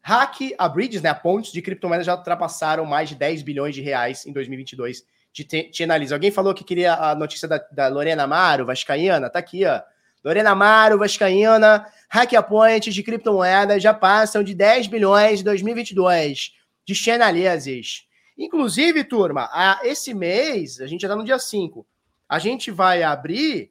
Hack, 0.00 0.54
a 0.56 0.66
Bridges, 0.66 1.02
né, 1.02 1.10
a 1.10 1.14
pontes 1.14 1.52
de 1.52 1.60
criptomoedas 1.60 2.06
já 2.06 2.16
ultrapassaram 2.16 2.86
mais 2.86 3.10
de 3.10 3.14
10 3.14 3.42
bilhões 3.42 3.74
de 3.74 3.82
reais 3.82 4.24
em 4.24 4.32
2022 4.32 5.04
de 5.30 5.44
te, 5.44 5.84
analisa. 5.84 6.14
Alguém 6.14 6.30
falou 6.30 6.54
que 6.54 6.64
queria 6.64 6.94
a 6.94 7.14
notícia 7.14 7.46
da, 7.46 7.58
da 7.70 7.88
Lorena 7.88 8.22
Amaro, 8.22 8.64
vascaína, 8.64 9.28
tá 9.28 9.40
aqui, 9.40 9.66
ó. 9.66 9.82
Lorena 10.24 10.52
Amaro, 10.52 10.98
vascaína, 10.98 11.86
hack 12.08 12.32
a 12.32 12.42
pontes 12.42 12.94
de 12.94 13.02
criptomoedas 13.02 13.82
já 13.82 13.92
passam 13.92 14.42
de 14.42 14.54
10 14.54 14.86
bilhões 14.86 15.42
em 15.42 15.44
2022 15.44 16.52
de 16.86 16.94
Chainalysis. 16.94 18.06
Inclusive, 18.38 19.04
turma, 19.04 19.50
a, 19.52 19.80
esse 19.82 20.14
mês, 20.14 20.80
a 20.80 20.86
gente 20.86 21.02
já 21.02 21.08
tá 21.08 21.16
no 21.16 21.24
dia 21.24 21.38
5, 21.38 21.86
a 22.26 22.38
gente 22.38 22.70
vai 22.70 23.02
abrir 23.02 23.70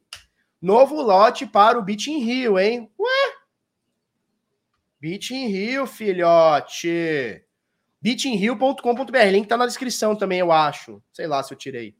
novo 0.62 1.02
lote 1.02 1.48
para 1.48 1.80
o 1.80 1.82
Bit 1.82 2.12
in 2.12 2.20
Rio, 2.20 2.60
hein? 2.60 2.88
Ué, 3.00 3.35
Bit 5.06 5.36
in 5.36 5.50
Rio, 5.50 5.86
filhote. 5.86 7.46
bitinrio.com.br. 8.02 9.30
Link 9.32 9.48
tá 9.48 9.56
na 9.56 9.68
descrição 9.68 10.16
também, 10.16 10.40
eu 10.40 10.52
acho. 10.52 11.00
Sei 11.14 11.28
lá 11.28 11.44
se 11.44 11.54
eu 11.54 11.58
tirei. 11.60 11.96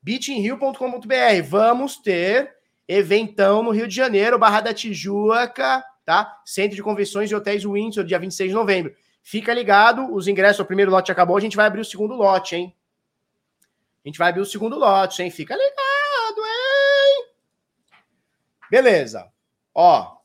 bitinrio.com.br. 0.00 1.42
Vamos 1.42 1.96
ter 1.96 2.54
eventão 2.86 3.64
no 3.64 3.72
Rio 3.72 3.88
de 3.88 3.96
Janeiro, 3.96 4.38
Barra 4.38 4.60
da 4.60 4.72
Tijuca, 4.72 5.84
tá? 6.04 6.40
Centro 6.46 6.76
de 6.76 6.84
Convenções 6.84 7.28
e 7.32 7.34
Hotéis 7.34 7.64
Windsor, 7.64 8.04
dia 8.04 8.20
26 8.20 8.50
de 8.50 8.54
novembro. 8.54 8.94
Fica 9.24 9.52
ligado, 9.52 10.14
os 10.14 10.28
ingressos, 10.28 10.60
o 10.60 10.64
primeiro 10.64 10.92
lote 10.92 11.10
acabou, 11.10 11.36
a 11.36 11.40
gente 11.40 11.56
vai 11.56 11.66
abrir 11.66 11.80
o 11.80 11.84
segundo 11.84 12.14
lote, 12.14 12.54
hein? 12.54 12.76
A 14.04 14.08
gente 14.08 14.20
vai 14.20 14.28
abrir 14.28 14.42
o 14.42 14.46
segundo 14.46 14.78
lote, 14.78 15.20
hein? 15.20 15.32
Fica 15.32 15.56
ligado, 15.56 16.46
hein? 16.46 17.26
Beleza. 18.70 19.28
Ó, 19.74 20.19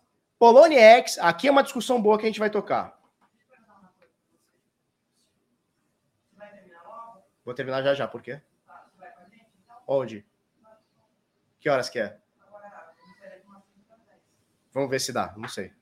Polônia 0.46 0.80
X, 0.80 1.18
aqui 1.18 1.48
é 1.48 1.52
uma 1.52 1.64
discussão 1.64 2.00
boa 2.00 2.20
que 2.20 2.26
a 2.26 2.28
gente 2.28 2.40
vai 2.40 2.52
tocar. 2.52 2.96
Vou 7.44 7.56
terminar 7.56 7.82
já 7.82 7.96
já, 7.96 8.08
por 8.08 8.22
quê? 8.22 8.40
Onde? 9.88 10.24
Que 11.60 11.68
horas 11.68 11.90
que 11.90 11.98
é? 11.98 12.20
Vamos 14.72 14.88
ver 14.88 15.00
se 15.00 15.12
dá, 15.12 15.34
não 15.36 15.50
sei. 15.50 15.74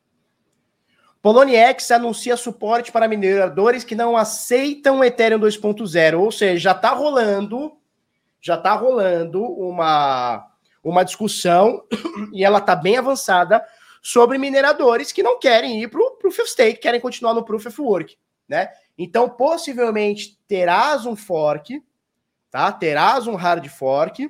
Poloniex 1.21 1.91
anuncia 1.91 2.37
suporte 2.37 2.89
para 2.89 3.05
mineradores 3.05 3.83
que 3.83 3.95
não 3.95 4.15
aceitam 4.15 5.03
Ethereum 5.03 5.41
2.0, 5.41 6.19
ou 6.21 6.31
seja, 6.31 6.57
já 6.57 6.71
está 6.71 6.91
rolando, 6.91 7.77
já 8.39 8.55
está 8.55 8.75
rolando 8.75 9.43
uma, 9.43 10.49
uma 10.81 11.03
discussão 11.03 11.85
e 12.31 12.45
ela 12.45 12.59
está 12.59 12.77
bem 12.77 12.97
avançada 12.97 13.61
sobre 14.03 14.37
mineradores 14.37 15.13
que 15.13 15.23
não 15.23 15.39
querem 15.39 15.81
ir 15.81 15.87
para 15.87 16.01
o 16.01 16.17
Proof 16.17 16.39
of 16.39 16.49
Stake, 16.49 16.81
querem 16.81 16.99
continuar 16.99 17.33
no 17.33 17.45
Proof 17.45 17.67
of 17.67 17.81
Work, 17.81 18.17
né? 18.49 18.69
Então, 18.97 19.29
possivelmente, 19.29 20.37
terás 20.45 21.05
um 21.05 21.15
fork, 21.15 21.81
tá? 22.51 22.69
Terás 22.73 23.27
um 23.27 23.35
hard 23.35 23.65
fork. 23.69 24.29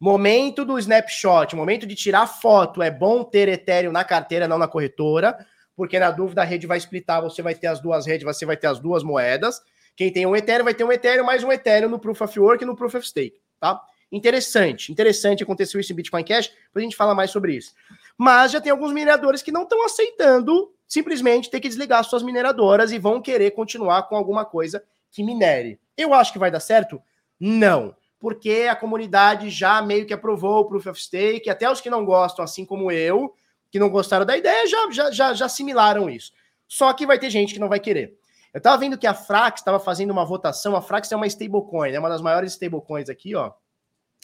Momento 0.00 0.64
do 0.64 0.76
snapshot, 0.78 1.54
momento 1.54 1.86
de 1.86 1.94
tirar 1.94 2.26
foto, 2.26 2.82
é 2.82 2.90
bom 2.90 3.22
ter 3.22 3.48
Ethereum 3.48 3.92
na 3.92 4.04
carteira, 4.04 4.48
não 4.48 4.58
na 4.58 4.68
corretora, 4.68 5.38
porque 5.76 5.98
na 5.98 6.10
dúvida 6.10 6.42
a 6.42 6.44
rede 6.44 6.66
vai 6.66 6.78
splitar, 6.78 7.22
você 7.22 7.42
vai 7.42 7.54
ter 7.54 7.68
as 7.68 7.80
duas 7.80 8.06
redes, 8.06 8.24
você 8.24 8.44
vai 8.44 8.56
ter 8.56 8.66
as 8.66 8.80
duas 8.80 9.04
moedas. 9.04 9.60
Quem 9.96 10.12
tem 10.12 10.26
um 10.26 10.34
Ethereum 10.34 10.64
vai 10.64 10.74
ter 10.74 10.84
um 10.84 10.92
Ethereum 10.92 11.24
mais 11.24 11.44
um 11.44 11.52
Ethereum 11.52 11.88
no 11.88 11.98
Proof 11.98 12.20
of 12.22 12.40
Work 12.40 12.64
e 12.64 12.66
no 12.66 12.76
Proof 12.76 12.96
of 12.96 13.06
Stake, 13.06 13.40
tá? 13.60 13.80
Interessante, 14.10 14.90
interessante 14.90 15.42
aconteceu 15.42 15.80
isso 15.80 15.92
em 15.92 15.96
Bitcoin 15.96 16.24
Cash, 16.24 16.48
depois 16.48 16.76
a 16.76 16.80
gente 16.80 16.96
fala 16.96 17.14
mais 17.14 17.30
sobre 17.30 17.54
isso. 17.54 17.74
Mas 18.18 18.50
já 18.50 18.60
tem 18.60 18.72
alguns 18.72 18.92
mineradores 18.92 19.42
que 19.42 19.52
não 19.52 19.62
estão 19.62 19.84
aceitando 19.86 20.74
simplesmente 20.88 21.50
ter 21.50 21.60
que 21.60 21.68
desligar 21.68 22.02
suas 22.02 22.22
mineradoras 22.22 22.90
e 22.90 22.98
vão 22.98 23.22
querer 23.22 23.52
continuar 23.52 24.02
com 24.04 24.16
alguma 24.16 24.44
coisa 24.44 24.82
que 25.10 25.22
minere. 25.22 25.78
Eu 25.96 26.12
acho 26.12 26.32
que 26.32 26.38
vai 26.38 26.50
dar 26.50 26.60
certo? 26.60 27.00
Não. 27.38 27.94
Porque 28.18 28.66
a 28.68 28.74
comunidade 28.74 29.50
já 29.50 29.80
meio 29.80 30.04
que 30.04 30.14
aprovou 30.14 30.60
o 30.60 30.64
Proof 30.64 30.86
of 30.88 31.00
Stake, 31.00 31.48
até 31.48 31.70
os 31.70 31.80
que 31.80 31.90
não 31.90 32.04
gostam, 32.04 32.44
assim 32.44 32.64
como 32.64 32.90
eu, 32.90 33.32
que 33.70 33.78
não 33.78 33.90
gostaram 33.90 34.26
da 34.26 34.36
ideia, 34.36 34.66
já, 34.66 34.90
já, 34.90 35.10
já, 35.10 35.34
já 35.34 35.46
assimilaram 35.46 36.10
isso. 36.10 36.32
Só 36.66 36.92
que 36.92 37.06
vai 37.06 37.18
ter 37.18 37.30
gente 37.30 37.54
que 37.54 37.60
não 37.60 37.68
vai 37.68 37.78
querer. 37.78 38.18
Eu 38.52 38.58
estava 38.58 38.78
vendo 38.78 38.98
que 38.98 39.06
a 39.06 39.14
Frax 39.14 39.60
estava 39.60 39.78
fazendo 39.78 40.10
uma 40.10 40.24
votação, 40.24 40.74
a 40.74 40.82
Frax 40.82 41.12
é 41.12 41.16
uma 41.16 41.26
stablecoin, 41.26 41.92
é 41.92 42.00
uma 42.00 42.08
das 42.08 42.22
maiores 42.22 42.52
stablecoins 42.52 43.08
aqui, 43.08 43.34
ó. 43.34 43.52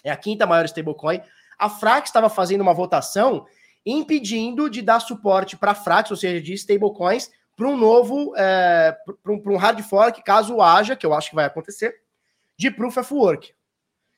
É 0.02 0.10
a 0.10 0.16
quinta 0.16 0.46
maior 0.46 0.64
stablecoin. 0.64 1.20
A 1.58 1.68
Frax 1.68 2.08
estava 2.08 2.28
fazendo 2.28 2.62
uma 2.62 2.74
votação 2.74 3.46
impedindo 3.84 4.70
de 4.70 4.80
dar 4.80 5.00
suporte 5.00 5.56
para 5.56 5.74
Frax, 5.74 6.10
ou 6.10 6.16
seja, 6.16 6.40
de 6.40 6.54
stablecoins, 6.54 7.30
para 7.56 7.68
um 7.68 7.76
novo, 7.76 8.34
é, 8.36 8.96
para 9.22 9.32
um, 9.32 9.56
hard 9.56 9.80
fork, 9.82 10.22
caso 10.22 10.60
haja, 10.60 10.96
que 10.96 11.06
eu 11.06 11.14
acho 11.14 11.30
que 11.30 11.36
vai 11.36 11.44
acontecer, 11.44 11.94
de 12.56 12.70
Proof 12.70 12.96
of 12.96 13.14
Work. 13.14 13.54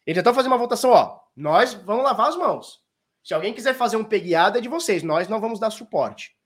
Eles 0.07 0.19
estão 0.19 0.33
fazendo 0.33 0.53
uma 0.53 0.59
votação, 0.59 0.91
ó, 0.91 1.21
nós 1.35 1.75
vamos 1.75 2.05
lavar 2.05 2.29
as 2.29 2.37
mãos. 2.37 2.81
Se 3.23 3.35
alguém 3.35 3.53
quiser 3.53 3.75
fazer 3.75 3.97
um 3.97 4.05
pegueada, 4.05 4.59
é 4.59 4.61
de 4.61 4.69
vocês, 4.69 5.03
nós 5.03 5.29
não 5.29 5.41
vamos 5.41 5.59
dar 5.59 5.71
suporte. 5.71 6.37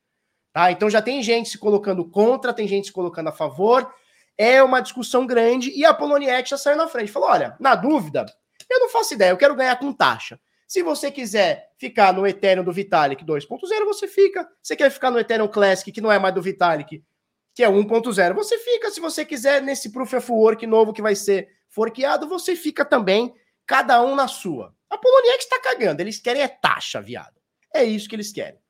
Tá? 0.53 0.73
Então 0.73 0.91
já 0.91 1.01
tem 1.01 1.23
gente 1.23 1.49
se 1.49 1.59
colocando 1.59 2.05
contra, 2.05 2.53
tem 2.53 2.67
gente 2.67 2.87
se 2.87 2.93
colocando 2.93 3.29
a 3.29 3.33
favor, 3.33 3.93
é 4.37 4.63
uma 4.63 4.81
discussão 4.81 5.27
grande, 5.27 5.71
e 5.71 5.85
a 5.85 5.93
Poloniex 5.93 6.49
já 6.49 6.57
saiu 6.57 6.77
na 6.77 6.89
frente, 6.89 7.13
falou, 7.13 7.29
olha, 7.29 7.55
na 7.61 7.75
dúvida, 7.75 8.25
eu 8.69 8.81
não 8.81 8.89
faço 8.89 9.15
ideia, 9.15 9.31
eu 9.31 9.37
quero 9.37 9.55
ganhar 9.55 9.77
com 9.79 9.93
taxa. 9.93 10.41
Se 10.71 10.85
você 10.85 11.11
quiser 11.11 11.73
ficar 11.77 12.13
no 12.13 12.25
Ethereum 12.25 12.63
do 12.63 12.73
Vitalik 12.73 13.25
2.0, 13.25 13.85
você 13.87 14.07
fica. 14.07 14.49
Você 14.63 14.77
quer 14.77 14.89
ficar 14.89 15.11
no 15.11 15.19
Ethereum 15.19 15.49
Classic, 15.49 15.91
que 15.91 16.01
não 16.01 16.13
é 16.13 16.17
mais 16.17 16.33
do 16.33 16.41
Vitalik, 16.41 17.05
que 17.53 17.65
é 17.65 17.69
1.0, 17.69 18.35
você 18.35 18.57
fica. 18.57 18.89
Se 18.89 19.01
você 19.01 19.25
quiser 19.25 19.61
nesse 19.61 19.91
Proof 19.91 20.13
of 20.13 20.31
Work 20.31 20.65
novo 20.69 20.93
que 20.93 21.03
vai 21.03 21.17
ser 21.17 21.49
forqueado, 21.69 22.29
você 22.29 22.55
fica 22.55 22.85
também, 22.85 23.35
cada 23.67 24.01
um 24.01 24.15
na 24.15 24.29
sua. 24.29 24.73
A 24.89 24.97
Poloniex 24.97 25.43
está 25.43 25.61
cagando, 25.61 26.03
eles 26.03 26.21
querem 26.21 26.43
é 26.43 26.47
taxa, 26.47 27.03
viado. 27.03 27.35
É 27.75 27.83
isso 27.83 28.09
que 28.09 28.15
eles 28.15 28.33
querem. 28.33 28.61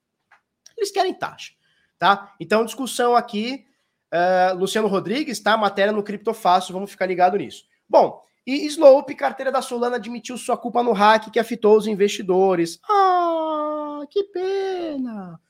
Eles 0.78 0.90
querem 0.90 1.12
taxa, 1.12 1.52
tá? 1.98 2.34
Então, 2.40 2.64
discussão 2.64 3.14
aqui. 3.14 3.66
Uh, 4.10 4.56
Luciano 4.56 4.88
Rodrigues, 4.88 5.38
tá? 5.38 5.54
Matéria 5.54 5.92
no 5.92 6.02
Criptofácil, 6.02 6.72
vamos 6.72 6.90
ficar 6.90 7.04
ligado 7.04 7.36
nisso. 7.36 7.66
Bom, 7.86 8.24
e 8.50 8.66
Slope, 8.66 9.14
carteira 9.14 9.52
da 9.52 9.62
Solana, 9.62 9.96
admitiu 9.96 10.36
sua 10.36 10.56
culpa 10.56 10.82
no 10.82 10.92
hack 10.92 11.30
que 11.30 11.38
afetou 11.38 11.76
os 11.76 11.86
investidores. 11.86 12.80
Ah, 12.88 14.00
que 14.10 14.24
pena! 14.24 15.40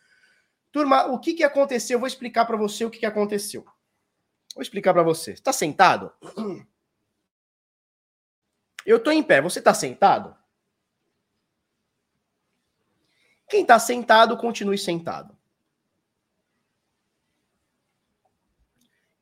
Turma, 0.70 1.06
o 1.06 1.18
que, 1.18 1.34
que 1.34 1.42
aconteceu? 1.42 1.96
Eu 1.96 2.00
vou 2.00 2.06
explicar 2.06 2.44
para 2.44 2.56
você 2.56 2.84
o 2.84 2.90
que, 2.90 2.98
que 2.98 3.06
aconteceu. 3.06 3.64
Vou 4.54 4.62
explicar 4.62 4.92
para 4.92 5.02
você. 5.02 5.32
Está 5.32 5.52
sentado? 5.52 6.12
Eu 8.84 8.98
estou 8.98 9.12
em 9.12 9.22
pé. 9.22 9.40
Você 9.40 9.58
está 9.60 9.72
sentado? 9.72 10.36
Quem 13.48 13.62
está 13.62 13.78
sentado, 13.78 14.36
continue 14.36 14.78
sentado. 14.78 15.36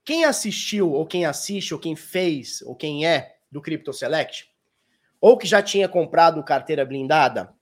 Quem 0.05 0.24
assistiu, 0.24 0.90
ou 0.90 1.06
quem 1.06 1.24
assiste, 1.24 1.72
ou 1.72 1.80
quem 1.80 1.94
fez, 1.94 2.62
ou 2.62 2.74
quem 2.74 3.06
é 3.06 3.38
do 3.50 3.60
Crypto 3.60 3.92
Select, 3.92 4.50
ou 5.20 5.36
que 5.36 5.46
já 5.46 5.62
tinha 5.62 5.88
comprado 5.88 6.42
carteira 6.42 6.84
blindada, 6.84 7.52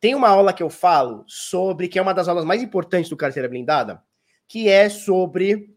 tem 0.00 0.14
uma 0.14 0.28
aula 0.28 0.52
que 0.52 0.62
eu 0.62 0.70
falo 0.70 1.24
sobre, 1.26 1.88
que 1.88 1.98
é 1.98 2.02
uma 2.02 2.14
das 2.14 2.28
aulas 2.28 2.44
mais 2.44 2.62
importantes 2.62 3.10
do 3.10 3.16
carteira 3.16 3.48
blindada, 3.48 4.02
que 4.48 4.68
é 4.68 4.88
sobre 4.88 5.76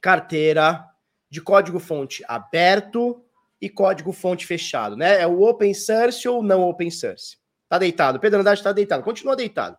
carteira 0.00 0.84
de 1.28 1.40
código-fonte 1.40 2.24
aberto 2.26 3.22
e 3.60 3.68
código-fonte 3.68 4.46
fechado, 4.46 4.96
né? 4.96 5.20
É 5.20 5.26
o 5.26 5.42
open 5.42 5.74
source 5.74 6.26
ou 6.26 6.42
não 6.42 6.62
open 6.62 6.90
source. 6.90 7.36
Tá 7.68 7.78
deitado. 7.78 8.18
Pedro 8.18 8.40
Andrade 8.40 8.62
tá 8.62 8.72
deitado. 8.72 9.04
Continua 9.04 9.36
deitado. 9.36 9.78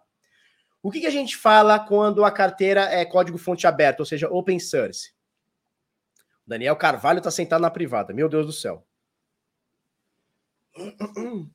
O 0.83 0.89
que, 0.89 1.01
que 1.01 1.07
a 1.07 1.11
gente 1.11 1.35
fala 1.35 1.79
quando 1.79 2.23
a 2.23 2.31
carteira 2.31 2.83
é 2.83 3.03
código-fonte 3.03 3.67
aberto, 3.67 3.99
ou 3.99 4.05
seja, 4.05 4.29
open 4.29 4.59
source? 4.59 5.13
Daniel 6.45 6.75
Carvalho 6.75 7.21
tá 7.21 7.29
sentado 7.29 7.61
na 7.61 7.69
privada. 7.69 8.13
Meu 8.13 8.29
Deus 8.29 8.45
do 8.45 8.53
céu. 8.53 8.85
O 10.77 11.49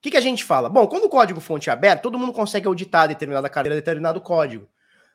que, 0.00 0.10
que 0.10 0.16
a 0.16 0.20
gente 0.20 0.44
fala? 0.44 0.68
Bom, 0.68 0.86
quando 0.86 1.04
o 1.04 1.08
código 1.08 1.40
fonte 1.40 1.70
é 1.70 1.72
aberto, 1.72 2.02
todo 2.02 2.18
mundo 2.18 2.32
consegue 2.32 2.66
auditar 2.66 3.08
determinada 3.08 3.48
carteira, 3.48 3.76
determinado 3.76 4.20
código. 4.20 4.68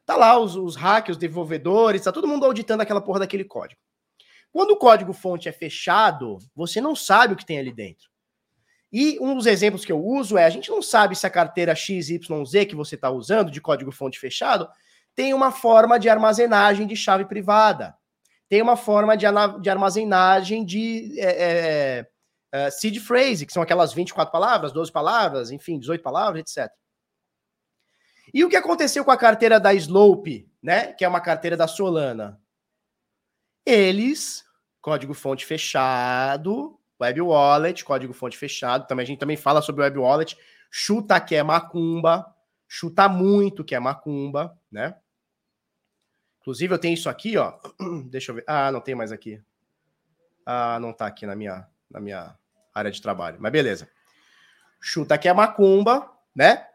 Tá 0.05 0.17
lá 0.17 0.37
os, 0.37 0.55
os 0.55 0.75
hackers, 0.75 1.15
os 1.15 1.19
desenvolvedores, 1.19 2.01
tá 2.01 2.11
todo 2.11 2.27
mundo 2.27 2.45
auditando 2.45 2.81
aquela 2.81 3.01
porra 3.01 3.19
daquele 3.19 3.45
código. 3.45 3.79
Quando 4.51 4.71
o 4.71 4.77
código 4.77 5.13
fonte 5.13 5.47
é 5.47 5.51
fechado, 5.51 6.37
você 6.55 6.81
não 6.81 6.95
sabe 6.95 7.33
o 7.33 7.37
que 7.37 7.45
tem 7.45 7.57
ali 7.57 7.71
dentro. 7.71 8.09
E 8.91 9.17
um 9.19 9.35
dos 9.35 9.45
exemplos 9.45 9.85
que 9.85 9.91
eu 9.91 10.03
uso 10.03 10.37
é: 10.37 10.45
a 10.45 10.49
gente 10.49 10.69
não 10.69 10.81
sabe 10.81 11.15
se 11.15 11.25
a 11.25 11.29
carteira 11.29 11.73
XYZ 11.73 12.19
que 12.67 12.75
você 12.75 12.95
está 12.95 13.09
usando, 13.09 13.49
de 13.49 13.61
código 13.61 13.91
fonte 13.91 14.19
fechado, 14.19 14.67
tem 15.15 15.33
uma 15.33 15.51
forma 15.51 15.97
de 15.97 16.09
armazenagem 16.09 16.85
de 16.85 16.95
chave 16.95 17.25
privada 17.25 17.95
tem 18.53 18.61
uma 18.61 18.77
forma 18.77 19.17
de, 19.17 19.25
de 19.61 19.69
armazenagem 19.69 20.63
de 20.63 21.19
é, 21.19 21.25
é, 21.25 22.07
é, 22.53 22.69
seed 22.69 22.99
phrase, 22.99 23.47
que 23.47 23.51
são 23.51 23.63
aquelas 23.63 23.93
24 23.93 24.31
palavras, 24.31 24.71
12 24.71 24.91
palavras, 24.91 25.49
enfim, 25.49 25.79
18 25.79 26.03
palavras, 26.03 26.41
etc. 26.41 26.71
E 28.31 28.45
o 28.45 28.49
que 28.49 28.55
aconteceu 28.55 29.03
com 29.03 29.09
a 29.09 29.17
carteira 29.17 29.59
da 29.59 29.73
Slope, 29.73 30.47
né? 30.61 30.93
Que 30.93 31.03
é 31.03 31.07
uma 31.07 31.19
carteira 31.19 31.57
da 31.57 31.67
Solana? 31.67 32.39
Eles, 33.65 34.45
código-fonte 34.81 35.47
fechado, 35.47 36.79
Web 37.01 37.21
Wallet, 37.21 37.83
código-fonte 37.83 38.37
fechado. 38.37 38.85
Também 38.85 39.03
a 39.03 39.07
gente 39.07 39.19
também 39.19 39.35
fala 39.35 39.61
sobre 39.61 39.81
Web 39.81 39.97
Wallet. 39.97 40.37
Chuta 40.69 41.19
que 41.19 41.33
é 41.33 41.41
macumba, 41.41 42.35
chuta 42.67 43.09
muito 43.09 43.63
que 43.63 43.73
é 43.73 43.79
macumba, 43.79 44.55
né? 44.71 44.95
Inclusive, 46.41 46.73
eu 46.73 46.79
tenho 46.79 46.93
isso 46.93 47.09
aqui, 47.09 47.35
ó. 47.35 47.57
Deixa 48.11 48.31
eu 48.31 48.35
ver. 48.35 48.43
Ah, 48.45 48.71
não 48.71 48.81
tem 48.81 48.93
mais 48.93 49.11
aqui. 49.11 49.41
Ah, 50.45 50.77
não 50.79 50.93
tá 50.93 51.07
aqui 51.07 51.25
na 51.25 51.35
minha, 51.35 51.67
na 51.89 51.99
minha 51.99 52.37
área 52.73 52.91
de 52.91 53.01
trabalho. 53.01 53.37
Mas 53.39 53.51
beleza. 53.51 53.89
Chuta 54.81 55.15
aqui 55.15 55.27
a 55.27 55.33
macumba, 55.33 56.09
né? 56.35 56.65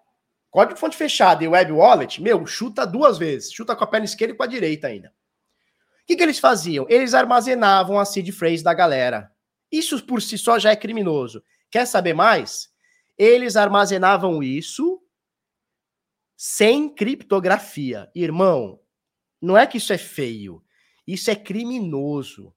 Código 0.50 0.78
fonte 0.78 0.96
fechada 0.96 1.44
e 1.44 1.48
web 1.48 1.72
wallet, 1.72 2.22
meu, 2.22 2.46
chuta 2.46 2.86
duas 2.86 3.18
vezes. 3.18 3.52
Chuta 3.52 3.76
com 3.76 3.84
a 3.84 3.86
perna 3.86 4.06
esquerda 4.06 4.34
e 4.34 4.36
com 4.36 4.42
a 4.42 4.46
direita 4.46 4.86
ainda. 4.86 5.08
O 5.08 6.06
que, 6.06 6.16
que 6.16 6.22
eles 6.22 6.38
faziam? 6.38 6.86
Eles 6.88 7.12
armazenavam 7.12 7.98
a 7.98 8.04
seed 8.04 8.30
phrase 8.32 8.62
da 8.62 8.72
galera. 8.72 9.30
Isso 9.70 10.02
por 10.06 10.22
si 10.22 10.38
só 10.38 10.58
já 10.58 10.70
é 10.70 10.76
criminoso. 10.76 11.42
Quer 11.70 11.86
saber 11.86 12.14
mais? 12.14 12.70
Eles 13.18 13.56
armazenavam 13.56 14.42
isso 14.42 15.02
sem 16.34 16.88
criptografia. 16.88 18.10
Irmão, 18.14 18.80
não 19.42 19.58
é 19.58 19.66
que 19.66 19.76
isso 19.76 19.92
é 19.92 19.98
feio, 19.98 20.62
isso 21.06 21.30
é 21.30 21.36
criminoso. 21.36 22.54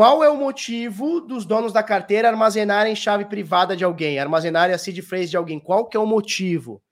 Qual 0.00 0.24
é 0.24 0.30
o 0.30 0.36
motivo 0.38 1.20
dos 1.20 1.44
donos 1.44 1.74
da 1.74 1.82
carteira 1.82 2.26
armazenarem 2.26 2.96
chave 2.96 3.26
privada 3.26 3.76
de 3.76 3.84
alguém, 3.84 4.18
armazenarem 4.18 4.74
a 4.74 4.78
seed 4.78 4.98
phrase 5.02 5.28
de 5.28 5.36
alguém? 5.36 5.60
Qual 5.60 5.86
que 5.86 5.94
é 5.94 6.00
o 6.00 6.06
motivo? 6.06 6.82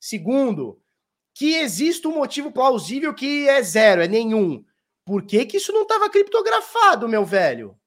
Segundo, 0.00 0.82
que 1.32 1.54
existe 1.54 2.08
um 2.08 2.14
motivo 2.16 2.50
plausível 2.50 3.14
que 3.14 3.48
é 3.48 3.62
zero, 3.62 4.02
é 4.02 4.08
nenhum. 4.08 4.64
Por 5.04 5.24
que, 5.24 5.46
que 5.46 5.58
isso 5.58 5.72
não 5.72 5.82
estava 5.82 6.10
criptografado, 6.10 7.08
meu 7.08 7.24
velho? 7.24 7.78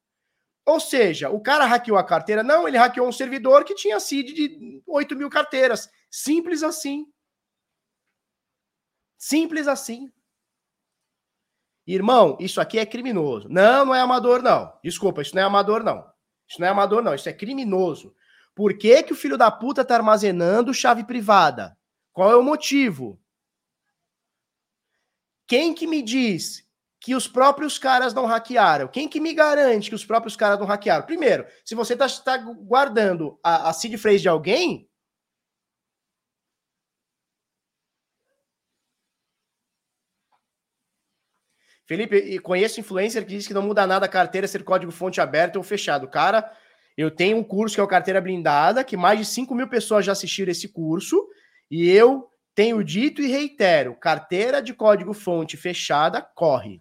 Ou 0.65 0.79
seja, 0.79 1.29
o 1.29 1.41
cara 1.41 1.65
hackeou 1.65 1.97
a 1.97 2.03
carteira? 2.05 2.41
Não, 2.41 2.65
ele 2.65 2.77
hackeou 2.77 3.05
um 3.05 3.11
servidor 3.11 3.65
que 3.65 3.75
tinha 3.75 3.99
seed 3.99 4.33
de 4.33 4.81
8 4.87 5.13
mil 5.13 5.29
carteiras. 5.29 5.89
Simples 6.09 6.63
assim. 6.63 7.05
Simples 9.17 9.67
assim. 9.67 10.09
Irmão, 11.91 12.37
isso 12.39 12.61
aqui 12.61 12.77
é 12.77 12.85
criminoso. 12.85 13.49
Não, 13.49 13.83
não 13.83 13.95
é 13.95 13.99
amador, 13.99 14.43
não. 14.43 14.71
Desculpa, 14.83 15.23
isso 15.23 15.33
não 15.33 15.41
é 15.41 15.45
amador, 15.45 15.83
não. 15.83 16.05
Isso 16.47 16.61
não 16.61 16.67
é 16.67 16.69
amador, 16.69 17.01
não. 17.01 17.15
Isso 17.15 17.27
é 17.27 17.33
criminoso. 17.33 18.13
Por 18.53 18.77
que, 18.77 19.01
que 19.01 19.13
o 19.13 19.15
filho 19.15 19.39
da 19.39 19.49
puta 19.49 19.83
tá 19.83 19.95
armazenando 19.95 20.71
chave 20.71 21.03
privada? 21.03 21.75
Qual 22.13 22.31
é 22.31 22.35
o 22.35 22.43
motivo? 22.43 23.19
Quem 25.47 25.73
que 25.73 25.87
me 25.87 26.03
diz 26.03 26.63
que 26.99 27.15
os 27.15 27.27
próprios 27.27 27.79
caras 27.79 28.13
não 28.13 28.27
hackearam? 28.27 28.87
Quem 28.87 29.07
que 29.07 29.19
me 29.19 29.33
garante 29.33 29.89
que 29.89 29.95
os 29.95 30.05
próprios 30.05 30.35
caras 30.35 30.59
não 30.59 30.67
hackearam? 30.67 31.07
Primeiro, 31.07 31.47
se 31.65 31.73
você 31.73 31.93
está 31.93 32.07
tá 32.07 32.37
guardando 32.37 33.39
a, 33.43 33.69
a 33.69 33.73
seed 33.73 33.97
phrase 33.97 34.19
de 34.19 34.29
alguém, 34.29 34.87
Felipe, 41.89 42.37
conheço 42.41 42.79
influencer 42.79 43.23
que 43.25 43.29
diz 43.29 43.47
que 43.47 43.53
não 43.53 43.63
muda 43.63 43.87
nada 43.87 44.05
a 44.05 44.09
carteira 44.09 44.47
ser 44.47 44.63
código 44.63 44.91
fonte 44.91 45.19
aberto 45.19 45.55
ou 45.55 45.63
fechado. 45.63 46.07
Cara, 46.07 46.55
eu 46.95 47.09
tenho 47.09 47.35
um 47.35 47.43
curso 47.43 47.73
que 47.73 47.81
é 47.81 47.83
o 47.83 47.87
Carteira 47.87 48.21
Blindada, 48.21 48.83
que 48.83 48.95
mais 48.95 49.17
de 49.17 49.25
5 49.25 49.55
mil 49.55 49.67
pessoas 49.67 50.05
já 50.05 50.11
assistiram 50.11 50.51
esse 50.51 50.69
curso, 50.69 51.27
e 51.67 51.89
eu 51.89 52.29
tenho 52.53 52.83
dito 52.83 53.23
e 53.23 53.27
reitero: 53.27 53.95
carteira 53.95 54.61
de 54.61 54.71
código 54.71 55.13
fonte 55.13 55.57
fechada 55.57 56.21
corre. 56.21 56.79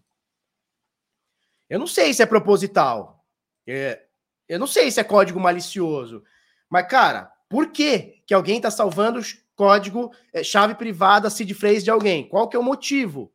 Eu 1.71 1.79
não 1.79 1.87
sei 1.87 2.13
se 2.13 2.23
é 2.23 2.27
proposital. 2.27 3.25
É, 3.67 4.03
eu 4.47 4.59
não 4.59 4.67
sei 4.67 4.91
se 4.91 5.01
é 5.01 5.05
código 5.05 5.41
malicioso. 5.41 6.23
Mas, 6.69 6.87
cara, 6.87 7.33
por 7.49 7.73
que, 7.73 8.23
que 8.27 8.35
alguém 8.35 8.59
está 8.59 8.71
salvando 8.71 9.23
código, 9.57 10.13
é, 10.35 10.45
chave 10.45 10.75
privada, 10.75 11.31
seed 11.31 11.51
phrase 11.55 11.83
de 11.83 11.91
alguém? 11.91 12.29
Qual 12.29 12.47
que 12.47 12.57
é 12.59 12.61
o 12.61 12.63
motivo? 12.63 13.33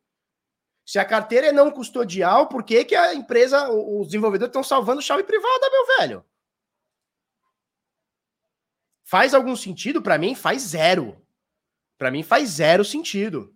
Se 0.86 1.00
a 1.00 1.06
carteira 1.06 1.48
é 1.48 1.52
não 1.52 1.72
custodial, 1.72 2.48
por 2.48 2.64
que, 2.64 2.84
que 2.84 2.96
a 2.96 3.14
empresa, 3.14 3.70
os 3.70 4.08
desenvolvedores 4.08 4.50
estão 4.50 4.64
salvando 4.64 5.02
chave 5.02 5.24
privada, 5.24 5.70
meu 5.70 5.98
velho? 5.98 6.26
Faz 9.04 9.34
algum 9.34 9.56
sentido? 9.56 10.02
Para 10.02 10.18
mim, 10.18 10.36
faz 10.36 10.62
zero. 10.62 11.22
Para 11.98 12.12
mim, 12.12 12.24
faz 12.24 12.50
zero 12.50 12.84
sentido. 12.84 13.56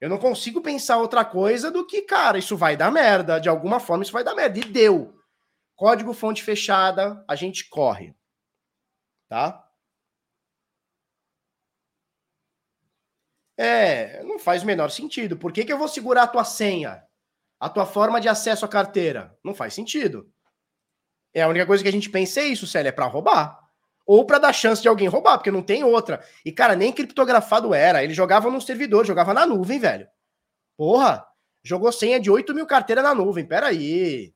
Eu 0.00 0.08
não 0.08 0.18
consigo 0.18 0.60
pensar 0.60 0.98
outra 0.98 1.24
coisa 1.24 1.70
do 1.70 1.84
que, 1.84 2.02
cara, 2.02 2.38
isso 2.38 2.56
vai 2.56 2.76
dar 2.76 2.92
merda. 2.92 3.40
De 3.40 3.48
alguma 3.48 3.80
forma, 3.80 4.04
isso 4.04 4.12
vai 4.12 4.22
dar 4.22 4.34
merda. 4.34 4.58
E 4.58 4.64
deu. 4.64 5.18
Código 5.74 6.12
fonte 6.12 6.42
fechada, 6.42 7.24
a 7.28 7.34
gente 7.34 7.68
corre. 7.68 8.14
Tá? 9.28 9.67
É, 13.58 14.22
não 14.22 14.38
faz 14.38 14.62
o 14.62 14.66
menor 14.66 14.88
sentido. 14.88 15.36
Por 15.36 15.52
que, 15.52 15.64
que 15.64 15.72
eu 15.72 15.78
vou 15.78 15.88
segurar 15.88 16.22
a 16.22 16.28
tua 16.28 16.44
senha? 16.44 17.02
A 17.58 17.68
tua 17.68 17.84
forma 17.84 18.20
de 18.20 18.28
acesso 18.28 18.64
à 18.64 18.68
carteira? 18.68 19.36
Não 19.44 19.52
faz 19.52 19.74
sentido. 19.74 20.32
É 21.34 21.42
a 21.42 21.48
única 21.48 21.66
coisa 21.66 21.82
que 21.82 21.88
a 21.88 21.92
gente 21.92 22.08
pensa 22.08 22.40
é 22.40 22.44
isso, 22.44 22.68
Célia, 22.68 22.90
é 22.90 22.92
para 22.92 23.06
roubar. 23.06 23.58
Ou 24.06 24.24
para 24.24 24.38
dar 24.38 24.52
chance 24.52 24.80
de 24.80 24.88
alguém 24.88 25.08
roubar, 25.08 25.38
porque 25.38 25.50
não 25.50 25.62
tem 25.62 25.82
outra. 25.82 26.24
E, 26.44 26.52
cara, 26.52 26.76
nem 26.76 26.92
criptografado 26.92 27.74
era. 27.74 28.02
Ele 28.02 28.14
jogava 28.14 28.48
no 28.48 28.60
servidor, 28.60 29.04
jogava 29.04 29.34
na 29.34 29.44
nuvem, 29.44 29.80
velho. 29.80 30.08
Porra, 30.76 31.26
jogou 31.62 31.90
senha 31.90 32.20
de 32.20 32.30
8 32.30 32.54
mil 32.54 32.66
carteiras 32.66 33.04
na 33.04 33.12
nuvem. 33.12 33.44
Peraí. 33.44 34.32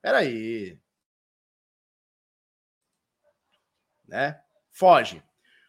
Peraí. 0.00 0.80
Né? 4.08 4.40
Foge. 4.72 5.22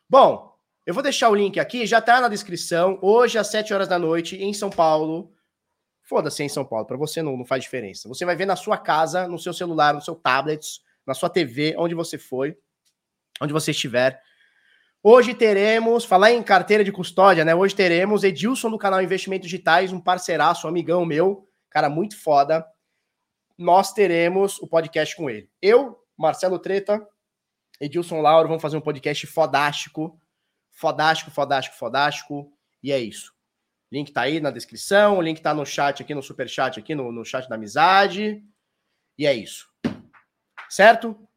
Bom, 0.09 0.50
Eu 0.91 0.93
vou 0.93 1.01
deixar 1.01 1.29
o 1.29 1.35
link 1.35 1.57
aqui, 1.57 1.85
já 1.85 2.01
tá 2.01 2.19
na 2.19 2.27
descrição. 2.27 2.99
Hoje, 3.01 3.37
às 3.37 3.47
7 3.47 3.73
horas 3.73 3.87
da 3.87 3.97
noite, 3.97 4.35
em 4.35 4.53
São 4.53 4.69
Paulo. 4.69 5.31
Foda-se 6.01 6.43
em 6.43 6.49
São 6.49 6.65
Paulo, 6.65 6.85
para 6.85 6.97
você 6.97 7.21
não, 7.21 7.37
não 7.37 7.45
faz 7.45 7.63
diferença. 7.63 8.09
Você 8.09 8.25
vai 8.25 8.35
ver 8.35 8.45
na 8.45 8.57
sua 8.57 8.77
casa, 8.77 9.25
no 9.25 9.39
seu 9.39 9.53
celular, 9.53 9.93
no 9.93 10.01
seu 10.01 10.15
tablet, 10.15 10.81
na 11.07 11.13
sua 11.13 11.29
TV, 11.29 11.75
onde 11.77 11.95
você 11.95 12.17
foi, 12.17 12.57
onde 13.39 13.53
você 13.53 13.71
estiver. 13.71 14.21
Hoje 15.01 15.33
teremos, 15.33 16.03
falar 16.03 16.33
em 16.33 16.43
carteira 16.43 16.83
de 16.83 16.91
custódia, 16.91 17.45
né? 17.45 17.55
Hoje 17.55 17.73
teremos 17.73 18.25
Edilson 18.25 18.69
do 18.69 18.77
canal 18.77 19.01
Investimentos 19.01 19.47
Digitais, 19.47 19.93
um 19.93 20.01
parceiraço, 20.01 20.67
um 20.67 20.69
amigão 20.69 21.05
meu, 21.05 21.47
cara 21.69 21.89
muito 21.89 22.21
foda. 22.21 22.65
Nós 23.57 23.93
teremos 23.93 24.59
o 24.59 24.67
podcast 24.67 25.15
com 25.15 25.29
ele. 25.29 25.49
Eu, 25.61 25.97
Marcelo 26.17 26.59
Treta, 26.59 27.01
Edilson 27.79 28.19
Lauro, 28.19 28.49
vamos 28.49 28.61
fazer 28.61 28.75
um 28.75 28.81
podcast 28.81 29.25
fodástico. 29.25 30.19
Fodástico, 30.71 31.31
fodástico, 31.31 31.75
fodástico. 31.75 32.53
E 32.81 32.91
é 32.91 32.99
isso. 32.99 33.33
Link 33.91 34.11
tá 34.11 34.21
aí 34.21 34.39
na 34.39 34.51
descrição, 34.51 35.17
o 35.17 35.21
link 35.21 35.41
tá 35.41 35.53
no 35.53 35.65
chat 35.65 36.01
aqui, 36.01 36.15
no 36.15 36.23
super 36.23 36.47
chat 36.47 36.79
aqui, 36.79 36.95
no, 36.95 37.11
no 37.11 37.25
chat 37.25 37.47
da 37.49 37.55
amizade. 37.55 38.43
E 39.17 39.27
é 39.27 39.33
isso. 39.33 39.69
Certo? 40.69 41.27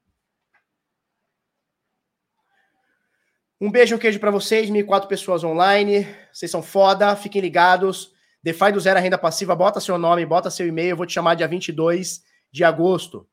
Um 3.60 3.70
beijo, 3.70 3.96
um 3.96 3.98
queijo 3.98 4.20
para 4.20 4.30
vocês, 4.30 4.70
1.004 4.70 5.08
pessoas 5.08 5.42
online. 5.42 6.06
Vocês 6.32 6.50
são 6.50 6.62
foda, 6.62 7.16
fiquem 7.16 7.40
ligados. 7.40 8.12
DeFi 8.42 8.72
do 8.72 8.80
Zero 8.80 8.98
a 8.98 9.02
Renda 9.02 9.16
Passiva, 9.16 9.56
bota 9.56 9.80
seu 9.80 9.96
nome, 9.96 10.26
bota 10.26 10.50
seu 10.50 10.66
e-mail, 10.66 10.90
eu 10.90 10.96
vou 10.96 11.06
te 11.06 11.14
chamar 11.14 11.34
dia 11.34 11.48
22 11.48 12.22
de 12.52 12.62
agosto. 12.62 13.26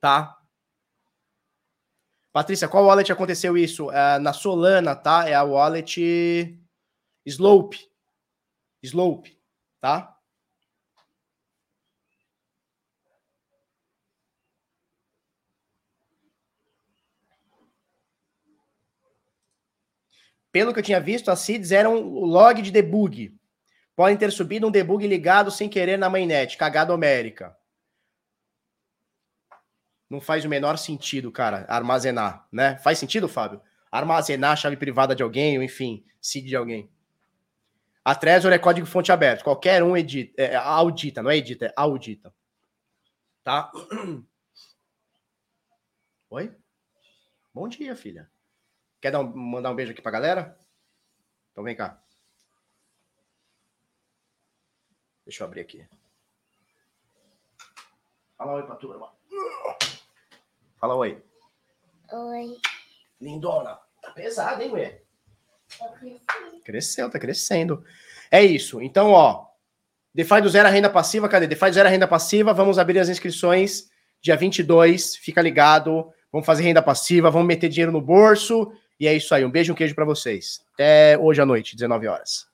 Tá? 0.00 0.36
Patrícia, 2.36 2.68
qual 2.68 2.84
wallet 2.84 3.10
aconteceu 3.10 3.56
isso? 3.56 3.90
É, 3.90 4.18
na 4.18 4.30
Solana, 4.34 4.94
tá? 4.94 5.26
É 5.26 5.32
a 5.32 5.42
wallet 5.42 6.54
Slope. 7.24 7.78
Slope, 8.82 9.40
tá? 9.80 10.14
Pelo 20.52 20.74
que 20.74 20.80
eu 20.80 20.84
tinha 20.84 21.00
visto, 21.00 21.30
as 21.30 21.40
seeds 21.40 21.72
eram 21.72 21.96
o 21.96 22.26
log 22.26 22.60
de 22.60 22.70
debug. 22.70 23.34
Podem 23.96 24.18
ter 24.18 24.30
subido 24.30 24.66
um 24.66 24.70
debug 24.70 25.06
ligado 25.06 25.50
sem 25.50 25.70
querer 25.70 25.96
na 25.96 26.10
mainnet. 26.10 26.58
Cagada 26.58 26.92
homérica. 26.92 27.56
Não 30.08 30.20
faz 30.20 30.44
o 30.44 30.48
menor 30.48 30.78
sentido, 30.78 31.32
cara, 31.32 31.66
armazenar, 31.68 32.46
né? 32.52 32.78
Faz 32.78 32.98
sentido, 32.98 33.28
Fábio? 33.28 33.60
Armazenar 33.90 34.52
a 34.52 34.56
chave 34.56 34.76
privada 34.76 35.14
de 35.14 35.22
alguém, 35.22 35.58
ou 35.58 35.64
enfim, 35.64 36.04
seed 36.20 36.46
de 36.46 36.56
alguém. 36.56 36.90
A 38.04 38.14
Trezor 38.14 38.52
é 38.52 38.58
código 38.58 38.86
fonte 38.86 39.10
aberto. 39.10 39.42
Qualquer 39.42 39.82
um 39.82 39.96
edita, 39.96 40.40
é, 40.40 40.54
audita, 40.54 41.22
não 41.22 41.30
é 41.30 41.38
edita, 41.38 41.66
é 41.66 41.72
audita. 41.74 42.32
Tá? 43.42 43.72
Oi? 46.30 46.54
Bom 47.52 47.66
dia, 47.66 47.96
filha. 47.96 48.30
Quer 49.00 49.10
dar 49.10 49.20
um, 49.20 49.36
mandar 49.36 49.70
um 49.70 49.74
beijo 49.74 49.92
aqui 49.92 50.02
pra 50.02 50.12
galera? 50.12 50.56
Então 51.50 51.64
vem 51.64 51.74
cá. 51.74 52.00
Deixa 55.24 55.42
eu 55.42 55.48
abrir 55.48 55.62
aqui. 55.62 55.88
Fala 58.36 58.52
oi 58.52 58.62
pra 58.64 58.76
turma. 58.76 59.15
Fala 60.78 60.94
oi. 60.94 61.22
Oi. 62.12 62.56
Lindona. 63.20 63.78
Tá 64.02 64.10
pesado, 64.10 64.62
hein, 64.62 64.68
mulher? 64.68 65.02
Cresceu, 66.64 67.10
tá 67.10 67.18
crescendo. 67.18 67.84
É 68.30 68.44
isso. 68.44 68.80
Então, 68.80 69.10
ó. 69.12 69.46
DeFi 70.14 70.40
do 70.40 70.48
zero 70.48 70.68
a 70.68 70.70
renda 70.70 70.88
passiva, 70.88 71.28
cadê? 71.28 71.46
DeFi 71.46 71.66
do 71.66 71.74
zero 71.74 71.88
a 71.88 71.90
renda 71.90 72.08
passiva, 72.08 72.54
vamos 72.54 72.78
abrir 72.78 72.98
as 72.98 73.08
inscrições 73.08 73.90
dia 74.26 74.36
22, 74.36 75.16
fica 75.16 75.40
ligado. 75.40 76.12
Vamos 76.32 76.46
fazer 76.46 76.64
renda 76.64 76.82
passiva, 76.82 77.30
vamos 77.30 77.46
meter 77.46 77.68
dinheiro 77.68 77.92
no 77.92 78.00
bolso 78.00 78.72
e 78.98 79.06
é 79.06 79.14
isso 79.14 79.34
aí. 79.34 79.44
Um 79.44 79.50
beijo, 79.50 79.72
um 79.72 79.76
queijo 79.76 79.94
para 79.94 80.04
vocês. 80.04 80.60
Até 80.74 81.16
hoje 81.18 81.40
à 81.40 81.46
noite, 81.46 81.76
19 81.76 82.08
horas. 82.08 82.46